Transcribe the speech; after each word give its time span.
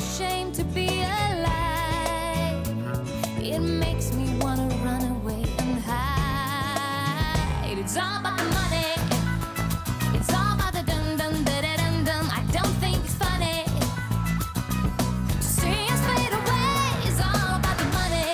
Ashamed 0.00 0.54
to 0.54 0.64
be 0.64 0.88
alive. 1.20 2.66
It 3.52 3.60
makes 3.84 4.06
me 4.18 4.26
wanna 4.42 4.68
run 4.86 5.02
away 5.16 5.42
and 5.58 5.78
hide. 5.88 7.76
It's 7.82 7.96
all 8.02 8.16
about 8.20 8.38
the 8.38 8.48
money. 8.60 8.90
It's 10.16 10.32
all 10.38 10.52
about 10.56 10.72
the 10.78 10.84
dum 10.90 11.06
dum 11.20 11.34
da 11.48 11.56
da 11.66 11.72
dum 11.82 11.96
dum. 12.08 12.24
I 12.38 12.40
don't 12.56 12.74
think 12.82 12.96
it's 13.04 13.16
funny. 13.24 13.58
See 15.56 15.80
us 15.94 16.00
fade 16.08 16.34
away. 16.40 16.72
It's 17.08 17.20
all 17.28 17.50
about 17.60 17.76
the 17.82 17.88
money. 18.00 18.30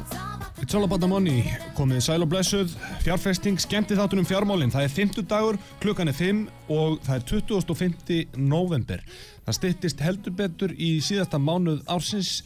It's 0.00 0.14
all 0.20 0.32
about 0.38 0.50
the 0.56 0.62
It's 0.62 0.74
all 0.74 0.84
about 0.88 1.00
the 1.04 1.10
money, 1.16 1.40
komið 1.78 2.00
sæl 2.08 2.22
og 2.26 2.30
blessuð, 2.34 2.68
fjárfesting, 3.02 3.58
skemmti 3.58 3.96
þáttunum 3.98 4.26
fjármálinn. 4.28 4.70
Það 4.70 4.84
er 4.86 4.92
50 4.94 5.24
dagur, 5.30 5.56
klukkan 5.82 6.10
er 6.10 6.14
5 6.14 6.42
og 6.70 7.00
það 7.02 7.16
er 7.16 7.24
25. 7.30 8.18
november. 8.38 9.02
Það 9.46 9.56
styttist 9.58 10.02
heldur 10.04 10.36
betur 10.38 10.74
í 10.78 10.92
síðasta 11.02 11.40
mánuð 11.42 11.82
ársins. 11.90 12.42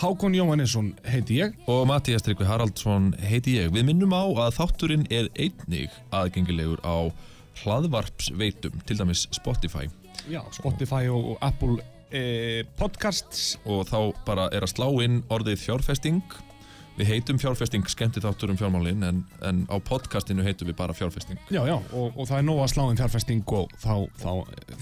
Hákon 0.00 0.34
Jóhannesson 0.34 0.92
heiti 1.06 1.38
ég. 1.42 1.54
Og 1.70 1.84
Mattías 1.86 2.24
Tryggvi 2.24 2.48
Haraldsson 2.48 3.12
heiti 3.20 3.58
ég. 3.60 3.70
Við 3.74 3.86
minnum 3.90 4.14
á 4.16 4.24
að 4.46 4.56
þátturinn 4.56 5.04
er 5.12 5.28
einnig 5.36 5.92
aðgengilegur 6.10 6.80
á 6.82 7.12
hlaðvarpsveitum, 7.62 8.80
til 8.88 8.98
dæmis 8.98 9.28
Spotify. 9.36 9.86
Já, 10.32 10.40
Spotify 10.56 11.06
og, 11.12 11.34
og 11.34 11.44
Apple 11.44 11.76
eh, 12.10 12.62
Podcasts. 12.80 13.58
Og 13.68 13.84
þá 13.92 14.16
bara 14.26 14.48
er 14.50 14.64
að 14.64 14.74
slá 14.74 14.88
inn 15.04 15.20
orðið 15.30 15.60
fjárfesting. 15.68 16.24
Við 16.92 17.08
heitum 17.08 17.38
fjárfesting 17.40 17.86
skemmti 17.88 18.20
þáttur 18.20 18.50
um 18.52 18.58
fjármálinn 18.60 19.04
en, 19.06 19.22
en 19.48 19.62
á 19.72 19.80
podcastinu 19.80 20.44
heitum 20.44 20.68
við 20.68 20.76
bara 20.76 20.92
fjárfesting. 20.96 21.38
Já, 21.48 21.62
já, 21.64 21.76
og, 21.78 22.12
og 22.12 22.26
það 22.28 22.36
er 22.36 22.44
nóg 22.44 22.60
að 22.60 22.72
slá 22.74 22.82
inn 22.84 22.98
fjárfesting 23.00 23.54
og 23.56 23.72
þá, 23.80 23.94
þá, 24.20 24.32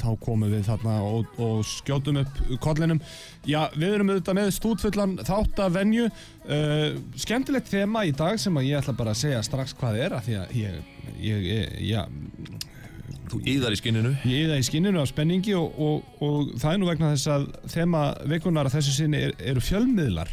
þá 0.01 0.09
komum 0.25 0.51
við 0.51 0.65
þarna 0.67 0.97
og, 1.07 1.31
og 1.39 1.61
skjótum 1.71 2.19
upp 2.25 2.41
kollinum. 2.65 2.99
Já, 3.47 3.61
við 3.77 3.95
erum 3.95 4.11
auðvitað 4.11 4.39
með 4.41 4.51
stúdfullan 4.59 5.15
þáttavenju. 5.29 6.09
Uh, 6.51 6.99
skemmtilegt 7.21 7.71
þema 7.71 8.03
í 8.09 8.15
dag 8.17 8.41
sem 8.43 8.59
að 8.59 8.67
ég 8.73 8.81
ætla 8.83 8.97
bara 8.99 9.15
að 9.15 9.23
segja 9.23 9.45
strax 9.47 9.77
hvað 9.79 10.03
er 10.03 10.19
af 10.19 10.27
því 10.27 10.41
að 10.41 10.59
ég, 10.59 10.83
ég, 11.21 11.47
ég, 11.47 11.79
já, 11.93 12.03
Þú 13.31 13.39
íðar 13.47 13.75
í 13.75 13.79
skinninu. 13.79 14.11
ég 14.27 14.41
er 14.43 14.49
það 14.51 14.61
í 14.61 14.65
skinninu 14.67 14.99
af 14.99 15.11
spenningi 15.13 15.53
og, 15.55 15.77
og, 15.79 16.09
og 16.27 16.49
það 16.59 16.73
er 16.73 16.81
nú 16.83 16.89
vegna 16.89 17.11
þess 17.13 17.31
að 17.31 17.45
þema 17.71 18.01
vikunar 18.33 18.67
að 18.67 18.75
þessu 18.81 18.95
sinni 18.97 19.21
er, 19.29 19.35
eru 19.53 19.63
fjölmiðlar 19.63 20.33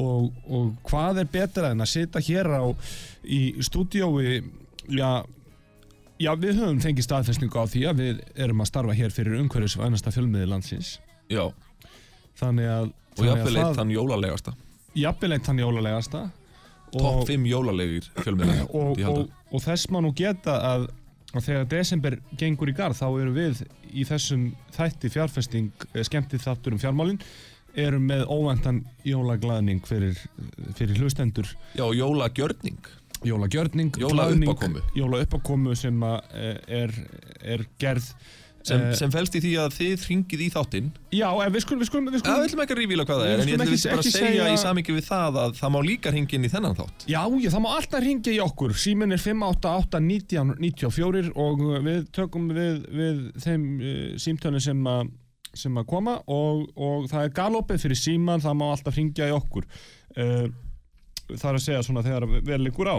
og, 0.00 0.32
og 0.48 0.72
hvað 0.88 1.22
er 1.22 1.30
betra 1.32 1.72
en 1.72 1.84
að 1.84 1.92
sitja 1.92 2.22
hér 2.24 2.48
á 2.48 2.64
í 3.22 3.40
stúdiói 3.64 4.40
já, 4.88 5.10
já 6.22 6.32
við 6.38 6.60
höfum 6.62 6.80
fengið 6.82 7.08
staðfestningu 7.08 7.60
á 7.60 7.66
því 7.68 7.84
að 7.90 8.02
við 8.02 8.22
erum 8.46 8.64
að 8.64 8.70
starfa 8.72 8.96
hér 8.98 9.14
fyrir 9.14 9.40
umhverfis 9.40 9.78
vænasta 9.80 10.14
fjölmiðli 10.14 10.50
landsins. 10.50 10.94
Já, 11.32 11.48
þannig 12.40 12.70
að, 12.72 12.88
og 13.18 13.26
jafnvel 13.28 13.58
eitt 13.60 13.76
þann 13.80 13.92
jólalegasta. 13.94 14.56
jafnvel 14.98 15.36
eitt 15.36 15.50
þann 15.50 15.62
jólalegasta. 15.62 16.24
Topp 16.92 17.22
5 17.28 17.46
jólalegir 17.48 18.08
fjölmiðlar. 18.20 18.66
og, 18.80 18.98
og, 19.08 19.22
og 19.52 19.64
þess 19.64 19.88
má 19.92 20.02
nú 20.04 20.10
geta 20.16 20.58
að, 20.72 20.90
að 21.32 21.46
þegar 21.46 21.70
desember 21.70 22.18
gengur 22.40 22.68
í 22.68 22.76
garð 22.76 23.00
þá 23.00 23.06
erum 23.08 23.38
við 23.38 23.62
í 23.92 24.04
þessum 24.08 24.50
þætti 24.76 25.12
fjárfesting 25.12 25.86
eh, 25.92 26.04
skemmtið 26.04 26.44
þáttur 26.44 26.76
um 26.76 26.82
fjármálin 26.82 27.20
erum 27.76 28.04
með 28.10 28.26
óvæntan 28.28 28.82
jólaglaðning 29.08 29.80
fyrir, 29.88 30.18
fyrir 30.76 30.98
hlustendur 31.00 31.46
Já, 31.78 31.86
jólagjörning. 31.94 32.78
jólagjörning, 33.24 33.94
Jólauppákomu. 34.02 34.80
jólauppákomu 34.98 35.74
sem 35.78 36.00
að, 36.02 36.20
eh, 36.34 36.58
er, 36.82 36.90
er 37.42 37.66
gerð 37.78 38.12
Sem, 38.62 38.78
eh, 38.78 38.92
sem 38.94 39.10
felst 39.10 39.34
í 39.34 39.40
því 39.42 39.56
að 39.58 39.72
þið 39.74 40.02
ringið 40.06 40.38
í 40.44 40.46
þáttinn 40.54 40.90
já, 41.10 41.26
en 41.44 41.50
við 41.52 41.60
skulum 41.64 41.80
við 41.82 41.86
skulum, 41.88 42.06
við 42.14 42.20
skulum 42.22 42.38
við 42.38 42.46
ætlum 42.46 42.62
ekki 42.62 42.74
að 42.76 42.78
rífíla 42.78 43.04
hvað 43.08 43.18
það 43.18 43.26
Við 43.26 43.32
er, 43.32 43.40
en 43.42 43.48
ég 43.48 43.54
ætlum 43.56 43.74
ekki- 43.74 43.82
bara 43.82 43.96
að 43.96 43.98
ekki 44.06 44.12
segja 44.14 44.46
í 44.46 44.54
samingi 44.62 44.92
við 44.94 45.02
það 45.08 45.32
að 45.42 45.50
það 45.58 45.70
má 45.74 45.80
líka 45.82 46.08
ringa 46.14 46.32
inn 46.38 46.46
í 46.46 46.50
þennan 46.52 46.76
þátt. 46.78 46.98
Já, 47.10 47.22
já, 47.42 47.48
það 47.50 47.62
má 47.64 47.70
alltaf 47.74 48.00
ringja 48.06 48.32
í 48.32 48.38
okkur 48.44 48.70
Síminn 48.78 49.10
er 49.12 49.18
588-1994 49.18 51.32
og 51.34 51.58
uh, 51.66 51.80
við 51.82 52.06
tökum 52.14 52.46
við, 52.54 52.86
við 52.94 53.34
þeim 53.42 53.66
símtönum 54.22 54.62
sem, 54.62 54.78
a, 54.86 55.02
sem 55.58 55.76
að 55.78 55.88
koma 55.90 56.18
og, 56.32 56.66
og 56.76 57.08
það 57.10 57.26
er 57.26 57.34
galopið 57.36 57.82
fyrir 57.84 58.00
síman 58.00 58.44
það 58.44 58.58
má 58.60 58.66
alltaf 58.70 58.98
ringja 58.98 59.28
í 59.30 59.34
okkur. 59.36 59.66
Uh, 60.16 60.46
Það 61.32 61.48
er 61.48 61.56
að 61.56 61.62
segja 61.64 61.82
svona 61.86 62.02
þegar 62.04 62.24
vel 62.44 62.68
ykkur 62.68 62.88
á. 62.92 62.96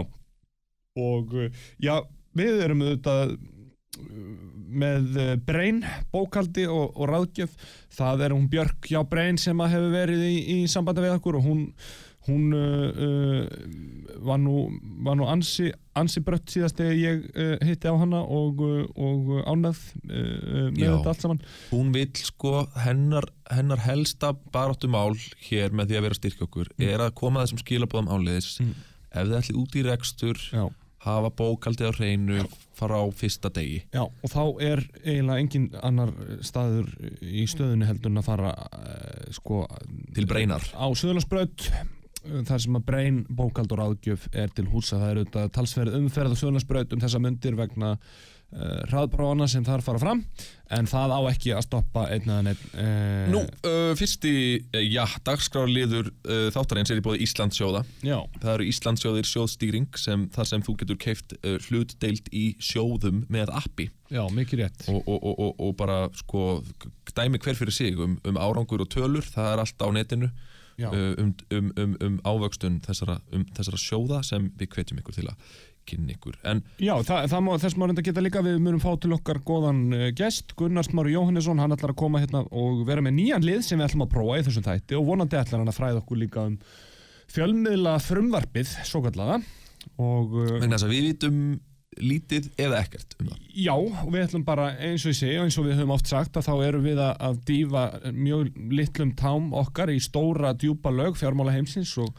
Og 0.98 1.34
uh, 1.38 1.66
já, 1.82 1.94
við 2.34 2.62
erum 2.64 2.82
auðvitað 2.82 3.34
uh, 3.34 4.32
með 4.74 5.20
Brain 5.46 5.82
bókaldi 6.10 6.64
og, 6.66 6.96
og 6.96 7.10
ráðgjöf. 7.12 7.54
Það 7.94 8.24
er 8.26 8.34
hún 8.34 8.48
Björk 8.50 8.90
hjá 8.90 9.02
Brain 9.06 9.38
sem 9.38 9.60
að 9.62 9.76
hefur 9.76 9.94
verið 9.94 10.24
í, 10.26 10.34
í 10.56 10.58
sambandi 10.70 11.04
við 11.04 11.18
okkur 11.18 11.38
og 11.38 11.46
hún 11.46 11.62
hún 12.28 12.54
uh, 12.56 12.88
uh, 13.06 14.14
var 14.24 14.38
nú, 14.40 14.68
var 15.04 15.18
nú 15.18 15.26
ansi, 15.28 15.70
ansi 15.98 16.22
brött 16.24 16.48
síðast 16.52 16.78
þegar 16.80 16.96
ég 16.96 17.26
uh, 17.34 17.56
hitti 17.66 17.90
á 17.90 17.94
hana 18.00 18.22
og, 18.24 18.62
og 18.96 19.32
ánað 19.44 19.80
uh, 20.08 20.70
með 20.72 20.86
Já. 20.86 20.92
þetta 20.94 21.12
allt 21.12 21.26
saman. 21.26 21.42
Hún 21.72 21.92
vil 21.96 22.08
sko, 22.18 22.64
hennar, 22.84 23.28
hennar 23.52 23.82
helsta 23.84 24.32
baráttu 24.54 24.88
mál 24.92 25.12
hér 25.48 25.74
með 25.76 25.92
því 25.92 26.00
að 26.00 26.06
vera 26.06 26.16
að 26.16 26.22
styrkja 26.22 26.48
okkur 26.48 26.72
er 26.88 27.04
að 27.04 27.14
koma 27.20 27.44
þessum 27.44 27.60
skilabóðum 27.64 28.12
áleiðis. 28.14 28.54
Mm. 28.64 28.74
ef 29.14 29.28
þið 29.28 29.38
ætlið 29.40 29.60
út 29.60 29.76
í 29.76 29.84
rekstur 29.86 30.40
Já. 30.50 30.64
hafa 31.04 31.30
bókaldið 31.38 31.90
á 31.90 31.96
hreinu 31.98 32.46
fara 32.74 32.98
á 32.98 33.06
fyrsta 33.14 33.50
degi. 33.54 33.84
Já, 33.94 34.02
og 34.02 34.30
þá 34.32 34.42
er 34.64 34.80
eiginlega 35.04 35.42
engin 35.42 35.68
annar 35.84 36.10
staður 36.42 36.88
í 37.22 37.44
stöðunni 37.50 37.86
heldur 37.86 38.10
en 38.10 38.22
að 38.22 38.26
fara 38.26 38.54
uh, 38.56 39.28
sko 39.34 39.62
til 40.16 40.26
breinar 40.30 40.64
á 40.74 40.86
Suðurlandsbraut 40.90 41.68
þar 42.24 42.62
sem 42.62 42.78
að 42.78 42.86
breyn 42.88 43.24
bókald 43.28 43.72
og 43.74 43.80
ráðgjöf 43.80 44.28
er 44.32 44.52
til 44.54 44.68
húsa 44.72 45.00
það 45.00 45.10
er 45.10 45.18
auðvitað 45.22 45.50
talsverð 45.58 45.98
umferð 45.98 46.36
á 46.36 46.40
Suðurlandsbraut 46.40 46.94
um 46.94 47.02
þessa 47.02 47.20
myndir 47.20 47.56
vegna 47.58 47.90
uh, 47.94 48.80
hraðprófana 48.88 49.48
sem 49.50 49.64
þar 49.66 49.84
fara 49.84 50.00
fram 50.00 50.22
en 50.74 50.88
það 50.88 51.12
á 51.12 51.20
ekki 51.28 51.52
að 51.54 51.66
stoppa 51.66 52.06
einn 52.14 52.30
eða 52.32 52.54
einn 52.54 52.62
uh, 52.80 53.26
Nú, 53.34 53.42
uh, 53.68 53.90
fyrsti, 53.98 54.32
já, 54.88 55.02
dagskrárliður 55.26 56.08
uh, 56.12 56.46
þáttarins 56.54 56.94
er 56.94 57.02
í 57.02 57.04
bóði 57.04 57.26
Íslandsjóða 57.26 57.84
Já, 58.06 58.16
Það 58.38 58.52
eru 58.54 58.70
Íslandsjóðir 58.70 59.28
sjóðstýring 59.28 60.00
sem, 60.00 60.24
þar 60.34 60.50
sem 60.52 60.64
þú 60.64 60.78
getur 60.80 61.00
keift 61.04 61.36
hlutdeild 61.68 62.32
í 62.32 62.46
sjóðum 62.62 63.24
með 63.32 63.52
appi. 63.54 63.90
Já, 64.12 64.22
mikið 64.32 64.60
rétt. 64.62 64.88
Og, 64.92 65.00
og, 65.02 65.20
og, 65.20 65.34
og, 65.34 65.54
og 65.66 65.76
bara 65.78 65.98
sko 66.16 66.42
dæmi 67.16 67.40
hver 67.42 67.56
fyrir 67.58 67.74
sig 67.74 68.00
um, 68.00 68.16
um 68.24 68.40
árangur 68.40 68.84
og 68.84 68.90
tölur, 68.92 69.26
það 69.34 69.52
er 69.52 69.64
allt 69.64 69.84
á 69.84 69.88
netinu 69.94 70.30
um, 70.80 71.34
um, 71.54 71.70
um, 71.78 71.94
um 72.02 72.16
ávöxtun 72.26 72.80
þessara, 72.84 73.20
um, 73.32 73.46
þessara 73.56 73.80
sjóða 73.80 74.24
sem 74.26 74.50
við 74.58 74.74
hvetjum 74.74 75.00
ykkur 75.02 75.16
til 75.18 75.28
að 75.30 75.54
kynna 75.88 76.14
ykkur. 76.14 76.38
En 76.48 76.62
Já, 76.80 76.94
það, 77.04 77.26
það 77.32 77.44
má, 77.44 77.50
þess 77.60 77.76
má 77.76 77.86
reynda 77.88 78.04
geta 78.06 78.24
líka 78.24 78.42
við 78.44 78.56
munum 78.64 78.80
fá 78.82 78.90
til 79.00 79.12
okkar 79.16 79.42
góðan 79.44 79.82
uh, 79.92 80.06
gest 80.16 80.54
Gunnar 80.58 80.86
Smári 80.86 81.14
Jóhannesson, 81.14 81.60
hann 81.60 81.76
ætlar 81.76 81.92
að 81.92 82.00
koma 82.00 82.22
hérna 82.22 82.44
og 82.48 82.86
vera 82.88 83.04
með 83.04 83.18
nýjan 83.18 83.44
lið 83.44 83.60
sem 83.66 83.80
við 83.80 83.90
ætlum 83.90 84.06
að 84.06 84.14
prófa 84.16 84.40
í 84.40 84.46
þessum 84.48 84.66
þætti 84.66 84.98
og 84.98 85.06
vonandi 85.10 85.40
ætlar 85.40 85.60
hann 85.60 85.72
að 85.72 85.78
fræða 85.78 86.00
okkur 86.00 86.22
líka 86.22 86.48
um 86.48 86.56
fjölmiðla 87.34 87.98
frumvarpið, 88.04 88.74
svo 88.88 89.04
kallaða 89.04 89.42
og 90.00 90.34
uh, 90.40 90.56
vegna 90.56 90.78
þess 90.78 90.88
að 90.88 90.96
við 90.96 91.08
vitum 91.10 91.38
lítið 92.00 92.48
eða 92.60 92.80
ekkert 92.84 93.14
um 93.20 93.28
það 93.30 93.44
já, 93.54 93.74
og 93.74 94.08
við 94.10 94.24
ætlum 94.24 94.44
bara 94.46 94.70
eins 94.82 95.04
og 95.04 95.12
ég 95.12 95.18
segi 95.18 95.36
og 95.38 95.46
eins 95.46 95.58
og 95.60 95.68
við 95.68 95.78
höfum 95.78 95.94
oft 95.94 96.10
sagt 96.10 96.38
að 96.38 96.48
þá 96.48 96.54
erum 96.66 96.84
við 96.86 97.00
að, 97.04 97.12
að 97.28 97.38
dýfa 97.50 97.84
mjög 98.16 98.50
litlum 98.74 99.12
tám 99.18 99.46
okkar 99.60 99.92
í 99.94 100.00
stóra 100.02 100.54
djúpa 100.58 100.92
lög 100.94 101.18
fjármála 101.20 101.54
heimsins 101.54 101.94
og 102.02 102.10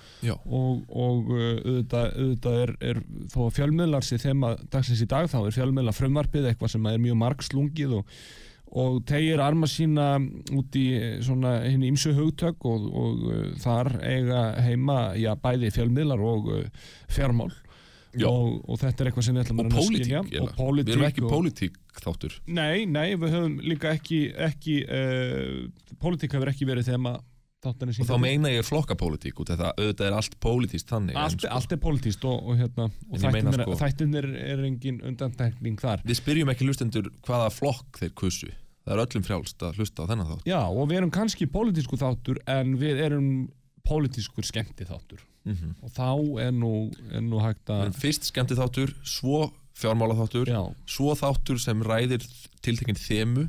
og, 0.46 0.86
og 0.90 1.30
uh, 1.34 1.44
auðvitað, 1.66 2.16
auðvitað 2.16 2.62
er, 2.64 2.74
er 2.92 3.04
þó 3.34 3.40
að 3.48 3.54
fjölmiðlar 3.60 4.08
sér 4.08 4.24
þema 4.24 4.56
dagsins 4.72 5.04
í 5.04 5.10
dag 5.12 5.30
þá 5.32 5.40
er 5.44 5.56
fjölmiðla 5.60 5.96
frumvarpið 5.96 6.50
eitthvað 6.52 6.76
sem 6.76 6.90
er 6.92 7.04
mjög 7.04 7.20
margslungið 7.22 7.98
og, 8.00 8.16
og 8.86 8.98
tegir 9.10 9.44
arma 9.44 9.70
sína 9.72 10.08
út 10.56 10.80
í 10.80 10.88
eh, 10.98 11.20
svona 11.26 11.58
hinn 11.66 11.86
ímsu 11.88 12.16
hugtök 12.18 12.66
og, 12.70 12.88
og 12.90 13.28
uh, 13.28 13.44
þar 13.64 13.94
eiga 14.02 14.48
heima 14.66 15.00
já, 15.20 15.34
bæði 15.40 15.74
fjölmiðlar 15.76 16.26
og 16.32 16.52
uh, 16.56 16.90
fjármál 17.12 17.52
Já. 17.52 17.65
Og, 18.24 18.58
og 18.70 18.80
þetta 18.82 19.04
er 19.04 19.10
eitthvað 19.12 19.28
sem 19.28 19.36
við 19.38 19.44
ætlum 19.46 19.62
að 19.66 19.78
skilja. 19.90 20.24
og 20.42 20.50
pólitík 20.56 20.90
Við 20.90 20.96
erum 20.96 21.08
ekki 21.10 21.30
pólitík 21.30 21.78
þáttur. 22.02 22.36
Nei, 22.48 22.86
nei, 22.86 23.16
við 23.20 23.36
höfum 23.36 23.56
líka 23.66 23.94
ekki, 23.96 24.20
ekki 24.48 24.82
uh, 24.88 25.96
pólitík 26.02 26.36
hefur 26.38 26.52
ekki 26.54 26.68
verið 26.70 26.92
þema 26.94 27.18
þáttanir 27.66 28.02
og 28.04 28.10
þá 28.10 28.18
meina 28.22 28.52
ég 28.54 28.68
flokkapólitík 28.68 29.40
út 29.42 29.50
það 29.50 29.72
auðvitað 29.72 30.06
er 30.10 30.18
allt 30.20 30.36
pólitíst 30.44 30.92
þannig 30.92 31.18
allt, 31.18 31.40
sko, 31.40 31.54
allt 31.56 31.72
er 31.74 31.80
pólitíst 31.82 32.28
og, 32.30 32.36
og, 32.44 32.60
hérna, 32.60 32.90
og 33.10 33.16
En 33.18 33.26
ég 33.26 33.34
meina 33.34 33.54
þættinir, 33.56 33.66
sko- 33.66 33.80
þættinir 33.82 34.28
er 34.44 34.62
engin 34.68 35.00
undantekning 35.10 35.82
þar. 35.82 36.04
Við 36.06 36.20
spyrjum 36.20 36.54
ekki 36.54 36.68
hlustendur 36.70 37.10
hvaða 37.26 37.50
flokk 37.56 38.04
þeir 38.04 38.14
kusu 38.22 38.52
Það 38.86 38.94
er 38.94 39.02
öllum 39.02 39.24
frjálst 39.26 39.64
að 39.66 39.78
hlusta 39.80 40.04
á 40.06 40.10
þennan 40.12 40.28
þátt. 40.30 40.44
Já, 40.46 40.60
og 40.62 40.90
við 40.92 41.00
erum 41.00 41.12
kannski 41.14 41.48
pólitísku 41.50 41.98
þáttur 41.98 42.38
en 42.54 42.76
við 42.78 43.00
erum 43.02 43.30
pólitískur 43.88 44.48
skemmti 44.48 44.88
þáttur 44.88 45.22
mm 45.46 45.76
og 45.86 45.92
þá 45.94 46.42
er 46.48 46.56
nú, 46.56 46.90
er 47.12 47.22
nú 47.22 47.38
hægt 47.44 47.70
að 47.70 47.94
fyrst 48.00 48.32
skemmti 48.32 48.58
þáttur, 48.58 48.96
svo 49.06 49.52
fjármála 49.78 50.16
þáttur 50.18 50.50
Já, 50.50 50.64
svo 50.90 51.14
þáttur 51.20 51.62
sem 51.62 51.84
ræðir 51.86 52.26
tiltekinn 52.66 52.98
þemu 52.98 53.46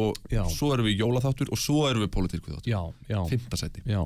og 0.00 0.16
Já. 0.32 0.44
svo 0.48 0.72
erum 0.74 0.88
við 0.88 1.02
jólaþáttur 1.02 1.50
og 1.52 1.60
svo 1.60 1.86
erum 1.88 2.04
við 2.06 2.12
pólitíku 2.14 2.52
þáttur. 2.54 2.70
Já, 2.70 2.80
já, 3.08 3.18
Fymta 3.28 3.58
sæti. 3.60 3.82
Já. 3.84 4.00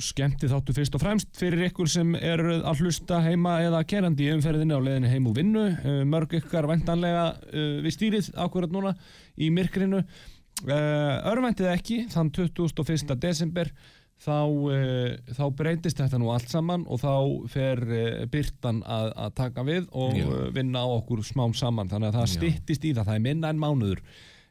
Skemmti 0.00 0.48
þáttur 0.50 0.76
fyrst 0.76 0.96
og 0.96 1.02
fremst 1.02 1.30
fyrir 1.38 1.66
ykkur 1.68 1.88
sem 1.90 2.12
er 2.18 2.42
að 2.60 2.82
hlusta 2.82 3.20
heima 3.24 3.56
eða 3.64 3.82
kerandi 3.90 4.28
í 4.28 4.34
umferðinni 4.34 4.76
á 4.76 4.80
leiðinni 4.82 5.12
heim 5.12 5.30
úr 5.30 5.38
vinnu. 5.38 5.64
Uh, 5.82 6.02
mörg 6.08 6.36
ykkar 6.40 6.68
væntanlega 6.70 7.24
uh, 7.34 7.80
við 7.84 7.96
stýrið 7.96 8.30
akkurat 8.38 8.74
núna 8.74 8.94
í 9.38 9.50
myrkrinu. 9.54 10.04
Uh, 10.60 11.16
örvendið 11.30 11.70
ekki 11.72 12.02
þann 12.12 12.30
21. 12.36 13.16
desember 13.18 13.70
þá, 14.20 14.36
uh, 14.46 15.34
þá 15.36 15.44
breytist 15.56 16.00
þetta 16.02 16.20
nú 16.20 16.32
allt 16.34 16.52
saman 16.52 16.84
og 16.88 17.00
þá 17.02 17.14
fer 17.52 17.80
uh, 17.86 18.26
byrtan 18.32 18.82
að, 18.84 19.12
að 19.16 19.32
taka 19.40 19.64
við 19.66 19.88
og 19.90 20.18
Já. 20.18 20.26
uh, 20.26 20.44
vinna 20.56 20.84
á 20.84 20.88
okkur 20.98 21.24
smám 21.26 21.56
saman 21.56 21.90
þannig 21.92 22.12
að 22.12 22.20
það 22.20 22.28
Já. 22.28 22.34
styttist 22.36 22.84
í 22.84 22.92
það, 22.92 23.08
það 23.08 23.16
er 23.18 23.26
minna 23.30 23.54
en 23.54 23.62
mánuður 23.62 24.04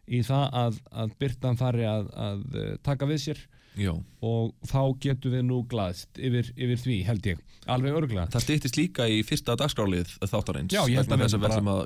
í 0.09 0.23
það 0.25 0.59
að, 0.63 0.83
að 1.03 1.15
byrtan 1.21 1.59
fari 1.59 1.85
að, 1.85 2.11
að 2.17 2.43
taka 2.85 3.09
við 3.09 3.25
sér 3.27 3.47
Já. 3.79 3.91
og 4.25 4.55
þá 4.67 4.81
getum 5.05 5.35
við 5.35 5.43
nú 5.45 5.59
glaðst 5.69 6.17
yfir, 6.17 6.49
yfir 6.57 6.81
því 6.81 6.97
held 7.07 7.29
ég, 7.29 7.43
alveg 7.69 7.99
örglega 8.01 8.25
Það 8.33 8.45
stýttist 8.47 8.79
líka 8.79 9.05
í 9.07 9.21
fyrsta 9.23 9.55
dagskrálið 9.59 10.15
þáttarins 10.25 10.73
Já, 10.73 10.81
ég 10.89 10.99
held 10.99 11.13
að 11.13 11.21
við 11.21 11.35
við 11.37 11.47
ætlum 11.51 11.71
að 11.75 11.83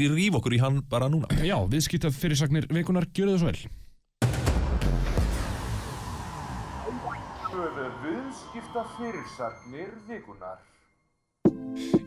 drífa 0.00 0.40
okkur 0.40 0.56
í 0.56 0.62
hann 0.64 0.80
bara 0.90 1.10
núna 1.12 1.28
Já, 1.44 1.58
viðskipta 1.68 2.10
fyrirsagnir 2.16 2.66
vikunar, 2.72 3.06
gjörðu 3.12 3.36
það 3.36 3.44
svo 3.44 3.52
vel 3.52 3.81
viðskipta 8.02 8.84
fyrirsagnir 8.96 9.96
vikunar. 10.08 10.60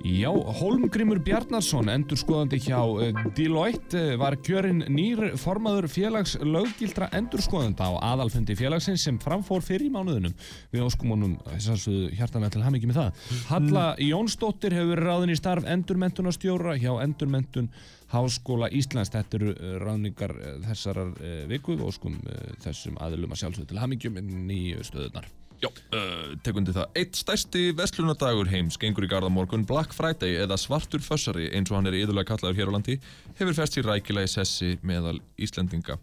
Já, 0.06 0.30
Holmgrimur 0.30 1.18
Bjarnarsson, 1.26 1.90
endurskoðandi 1.90 2.60
hjá 2.62 2.78
eh, 3.02 3.18
Deloitte, 3.36 3.98
eh, 4.14 4.18
var 4.22 4.38
kjörinn 4.46 4.84
nýr 4.94 5.34
formaður 5.42 5.88
félags 5.90 6.36
löggildra 6.46 7.08
endurskoðanda 7.18 7.88
á 7.90 8.14
aðalfundi 8.14 8.54
félagsins 8.58 9.02
sem 9.08 9.18
framfór 9.22 9.66
fyrir 9.66 9.88
í 9.88 9.94
mánuðunum. 9.94 10.36
Við 10.72 10.86
óskum 10.86 11.16
honum 11.16 11.34
hjartanlega 11.50 12.54
til 12.54 12.64
hamingi 12.64 12.90
með 12.92 13.00
það. 13.02 13.24
Halla 13.50 13.86
Jónsdóttir 14.06 14.78
hefur 14.78 15.02
ráðin 15.08 15.34
í 15.34 15.40
starf 15.40 15.66
endurmentunarstjóra 15.74 16.78
hjá 16.78 16.92
Endurmentun 17.02 17.72
Háskóla 18.14 18.70
Íslands. 18.70 19.10
Þetta 19.16 19.40
eru 19.40 19.56
eh, 19.56 19.80
ráðningar 19.82 20.36
þessarar 20.68 21.16
viku 21.50 21.80
og 21.80 21.90
óskum 21.90 22.22
þessum 22.62 23.02
aðilum 23.02 23.34
að 23.34 23.42
sjálfsögðu 23.42 23.74
til 23.74 23.82
hamingi 23.82 24.14
með 24.14 24.38
nýju 24.46 24.86
stöðunar. 24.86 25.34
Já, 25.66 25.72
uh, 25.98 26.34
tekundi 26.46 26.74
það. 26.76 26.90
Eitt 27.00 27.18
stærsti 27.18 27.72
vestlunadagur 27.78 28.50
heims 28.52 28.78
gengur 28.82 29.08
í 29.08 29.10
garda 29.10 29.32
morgun 29.34 29.66
Black 29.66 29.96
Friday 29.98 30.38
eða 30.44 30.60
svartur 30.62 31.02
fössari 31.02 31.48
eins 31.58 31.72
og 31.72 31.80
hann 31.80 31.90
er 31.90 31.98
yðurlega 31.98 32.36
kallaður 32.36 32.60
hér 32.60 32.70
á 32.70 32.76
landi 32.76 32.98
hefur 33.40 33.58
fest 33.58 33.78
sér 33.78 33.90
rækilega 33.90 34.30
í 34.30 34.34
sessi 34.36 34.76
meðal 34.86 35.18
Íslendinga. 35.42 35.98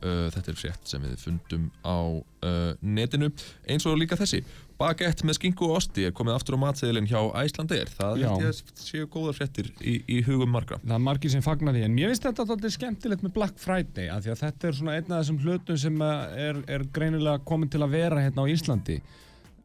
Uh, 0.00 0.30
þetta 0.32 0.48
er 0.48 0.56
frétt 0.56 0.88
sem 0.88 1.02
við 1.04 1.18
fundum 1.20 1.66
á 1.84 2.00
uh, 2.00 2.70
netinu 2.80 3.26
eins 3.68 3.84
og 3.84 3.98
líka 4.00 4.16
þessi. 4.16 4.38
Baguette 4.80 5.26
með 5.28 5.36
skinku 5.36 5.66
og 5.66 5.74
osti 5.76 6.06
er 6.08 6.14
komið 6.16 6.38
aftur 6.38 6.56
á 6.56 6.62
matseðilinn 6.62 7.08
hjá 7.10 7.18
Æslandeir. 7.36 7.90
Það 7.98 8.22
held 8.22 8.46
ég 8.46 8.48
að 8.48 8.80
séu 8.80 9.10
góðar 9.12 9.36
fréttir 9.36 9.68
í, 9.84 9.98
í 10.08 10.22
hugum 10.24 10.48
margra. 10.56 10.78
Það 10.80 10.96
er 10.96 11.04
margir 11.04 11.34
sem 11.34 11.44
fagnar 11.44 11.76
því, 11.76 11.82
en 11.84 11.98
mér 11.98 12.14
finnst 12.14 12.24
þetta 12.30 12.46
alltaf 12.46 12.74
skemmtilegt 12.78 13.26
með 13.26 13.34
Black 13.36 13.60
Friday, 13.60 14.08
af 14.08 14.24
því 14.24 14.32
að 14.32 14.42
þetta 14.46 14.70
er 14.70 14.78
svona 14.78 14.96
einn 14.96 15.12
af 15.12 15.20
þessum 15.20 15.42
hlutum 15.44 15.80
sem 15.84 16.04
að 16.06 16.40
er, 16.46 16.62
er 16.78 16.86
greinilega 16.96 17.44
komin 17.52 17.72
til 17.76 17.82
að 17.84 17.98
vera 17.98 18.24
hérna 18.24 18.48
á 18.48 18.52
Íslandi. 18.56 18.96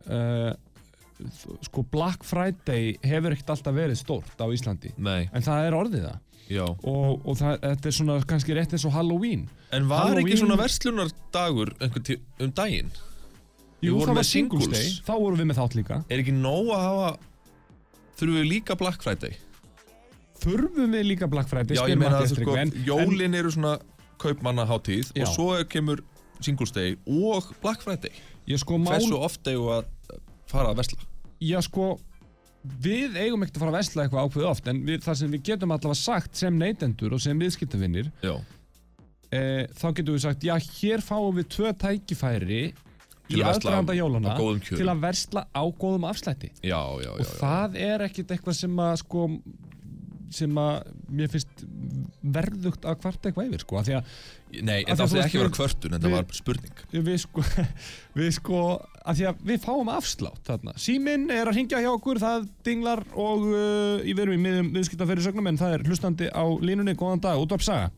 Uh, 0.03 0.51
sko, 1.65 1.83
Black 1.91 2.23
Friday 2.27 2.95
hefur 3.05 3.35
ekkert 3.35 3.53
alltaf 3.55 3.75
verið 3.75 3.99
stórt 3.99 4.39
á 4.41 4.45
Íslandi, 4.51 4.91
Nei, 4.97 5.29
en 5.31 5.45
það 5.45 5.67
er 5.69 5.77
orðið 5.79 6.05
það. 6.09 6.17
já. 6.51 6.65
Og, 6.67 7.21
og 7.25 7.37
það, 7.39 7.57
þetta 7.63 7.89
er 7.91 7.95
svona 7.99 8.17
kannski 8.29 8.57
rétt 8.57 8.75
eins 8.75 8.85
og 8.85 8.93
Halloween. 8.95 9.47
En 9.71 9.87
var 9.89 10.09
Halloween- 10.09 10.27
ekki 10.27 10.41
svona 10.43 10.57
verslunardagur 10.59 11.73
um 12.39 12.51
daginn? 12.51 12.91
Jú, 13.85 13.99
það 14.01 14.15
var 14.19 14.23
Singles. 14.27 14.67
Day, 14.71 14.91
þá 15.05 15.13
vorum 15.19 15.37
við 15.39 15.49
með 15.51 15.59
þátt 15.61 15.75
líka. 15.77 15.97
Er 16.09 16.21
ekki 16.23 16.33
nóg 16.35 16.69
að 16.73 16.85
hafa 16.89 17.09
Þurfum 18.15 18.37
við 18.39 18.45
líka 18.47 18.75
Black 18.79 19.03
Friday? 19.03 19.33
Þurfum 20.39 20.93
við 20.95 21.03
líka 21.09 21.27
Black 21.31 21.49
Friday, 21.51 21.75
Já, 21.75 21.83
ég 21.89 21.97
meina 21.99 22.21
að 22.21 22.29
sko, 22.31 22.43
Tryggvi, 22.43 22.61
en- 22.61 22.85
jólin 22.87 23.35
eru 23.35 23.51
svona 23.51 23.73
kaupmannaháttíð 24.21 25.11
og 25.19 25.27
svo 25.33 25.49
kemur 25.67 26.01
Singles 26.43 26.71
Day 26.75 26.95
og 27.07 27.49
Black 27.63 27.83
Friday 27.83 28.11
ég 28.47 28.59
sko 28.61 28.77
mál... 28.79 28.95
Hversu 28.95 29.19
oft 29.19 29.47
eigum 29.51 29.67
við 29.67 29.75
að 29.79 30.21
fara 30.49 30.73
að 30.73 30.81
vesla? 30.81 31.07
Já 31.43 31.57
sko, 31.65 31.95
við 32.81 33.17
eigum 33.19 33.43
ekkert 33.45 33.59
að 33.59 33.65
fara 33.65 33.73
að 33.73 33.79
vesla 33.79 34.05
eitthvað 34.05 34.29
ákveð 34.29 34.49
oft 34.49 34.69
en 34.71 34.81
við, 34.87 35.01
það 35.05 35.19
sem 35.21 35.35
við 35.35 35.45
getum 35.51 35.75
allavega 35.75 36.01
sagt 36.01 36.39
sem 36.39 36.57
neytendur 36.61 37.15
og 37.15 37.23
sem 37.23 37.41
viðskiptavinnir 37.41 38.09
Já, 38.25 38.33
e, 39.29 39.43
þá 39.75 39.87
getum 39.91 40.15
við 40.15 40.25
sagt, 40.25 40.47
já 40.47 40.55
hér 40.79 41.05
fáum 41.05 41.37
við 41.37 41.51
tvö 41.57 41.75
tækifæri 41.85 42.63
í 43.33 43.41
aðdraganda 43.41 43.95
jólana 43.97 44.35
til 44.65 44.87
að 44.89 45.01
versla 45.01 45.45
á 45.49 45.63
góðum 45.65 46.07
afslætti 46.09 46.51
já, 46.61 46.77
já, 46.77 47.09
og 47.11 47.21
já, 47.21 47.25
já. 47.25 47.37
það 47.39 47.79
er 47.87 48.05
ekkert 48.05 48.35
eitthvað 48.35 48.59
sem 48.59 48.83
að 48.85 48.99
sko 49.01 49.29
sem 50.33 50.57
að 50.57 50.89
mér 51.11 51.31
finnst 51.33 51.63
verðugt 52.21 52.87
að 52.87 52.99
kvarta 53.03 53.29
eitthvað 53.29 53.49
yfir 53.51 53.65
sko, 53.65 53.79
af 53.79 53.87
því 53.89 53.99
að 53.99 54.17
Nei, 54.55 54.85
Af 54.85 54.93
en 54.93 54.99
það 54.99 55.05
átti 55.05 55.19
ekki 55.19 55.37
að 55.37 55.41
vera 55.41 55.53
kvörtun 55.55 55.95
en 55.95 56.03
það 56.03 56.13
var 56.13 56.27
spurning 56.37 56.83
við 56.93 57.17
sko, 57.25 57.43
við 58.19 58.29
sko 58.37 58.59
að 59.03 59.19
því 59.19 59.27
að 59.29 59.41
við 59.49 59.59
fáum 59.65 59.91
afslátt 59.91 60.47
þarna. 60.47 60.75
Síminn 60.79 61.27
er 61.33 61.49
að 61.49 61.59
ringja 61.59 61.81
hjá 61.83 61.89
okkur, 61.91 62.21
það 62.21 62.47
dinglar 62.65 63.03
og 63.11 63.45
uh, 63.49 64.05
ég 64.05 64.15
verum 64.17 64.37
í 64.37 64.41
miðum 64.41 64.71
viðskipta 64.77 65.07
fyrir 65.09 65.25
sögnum 65.25 65.51
en 65.51 65.59
það 65.59 65.75
er 65.75 65.85
hlustandi 65.89 66.29
á 66.31 66.45
línunni, 66.63 66.95
góðan 66.95 67.23
dag, 67.25 67.41
útvarp 67.41 67.65
saga. 67.65 67.91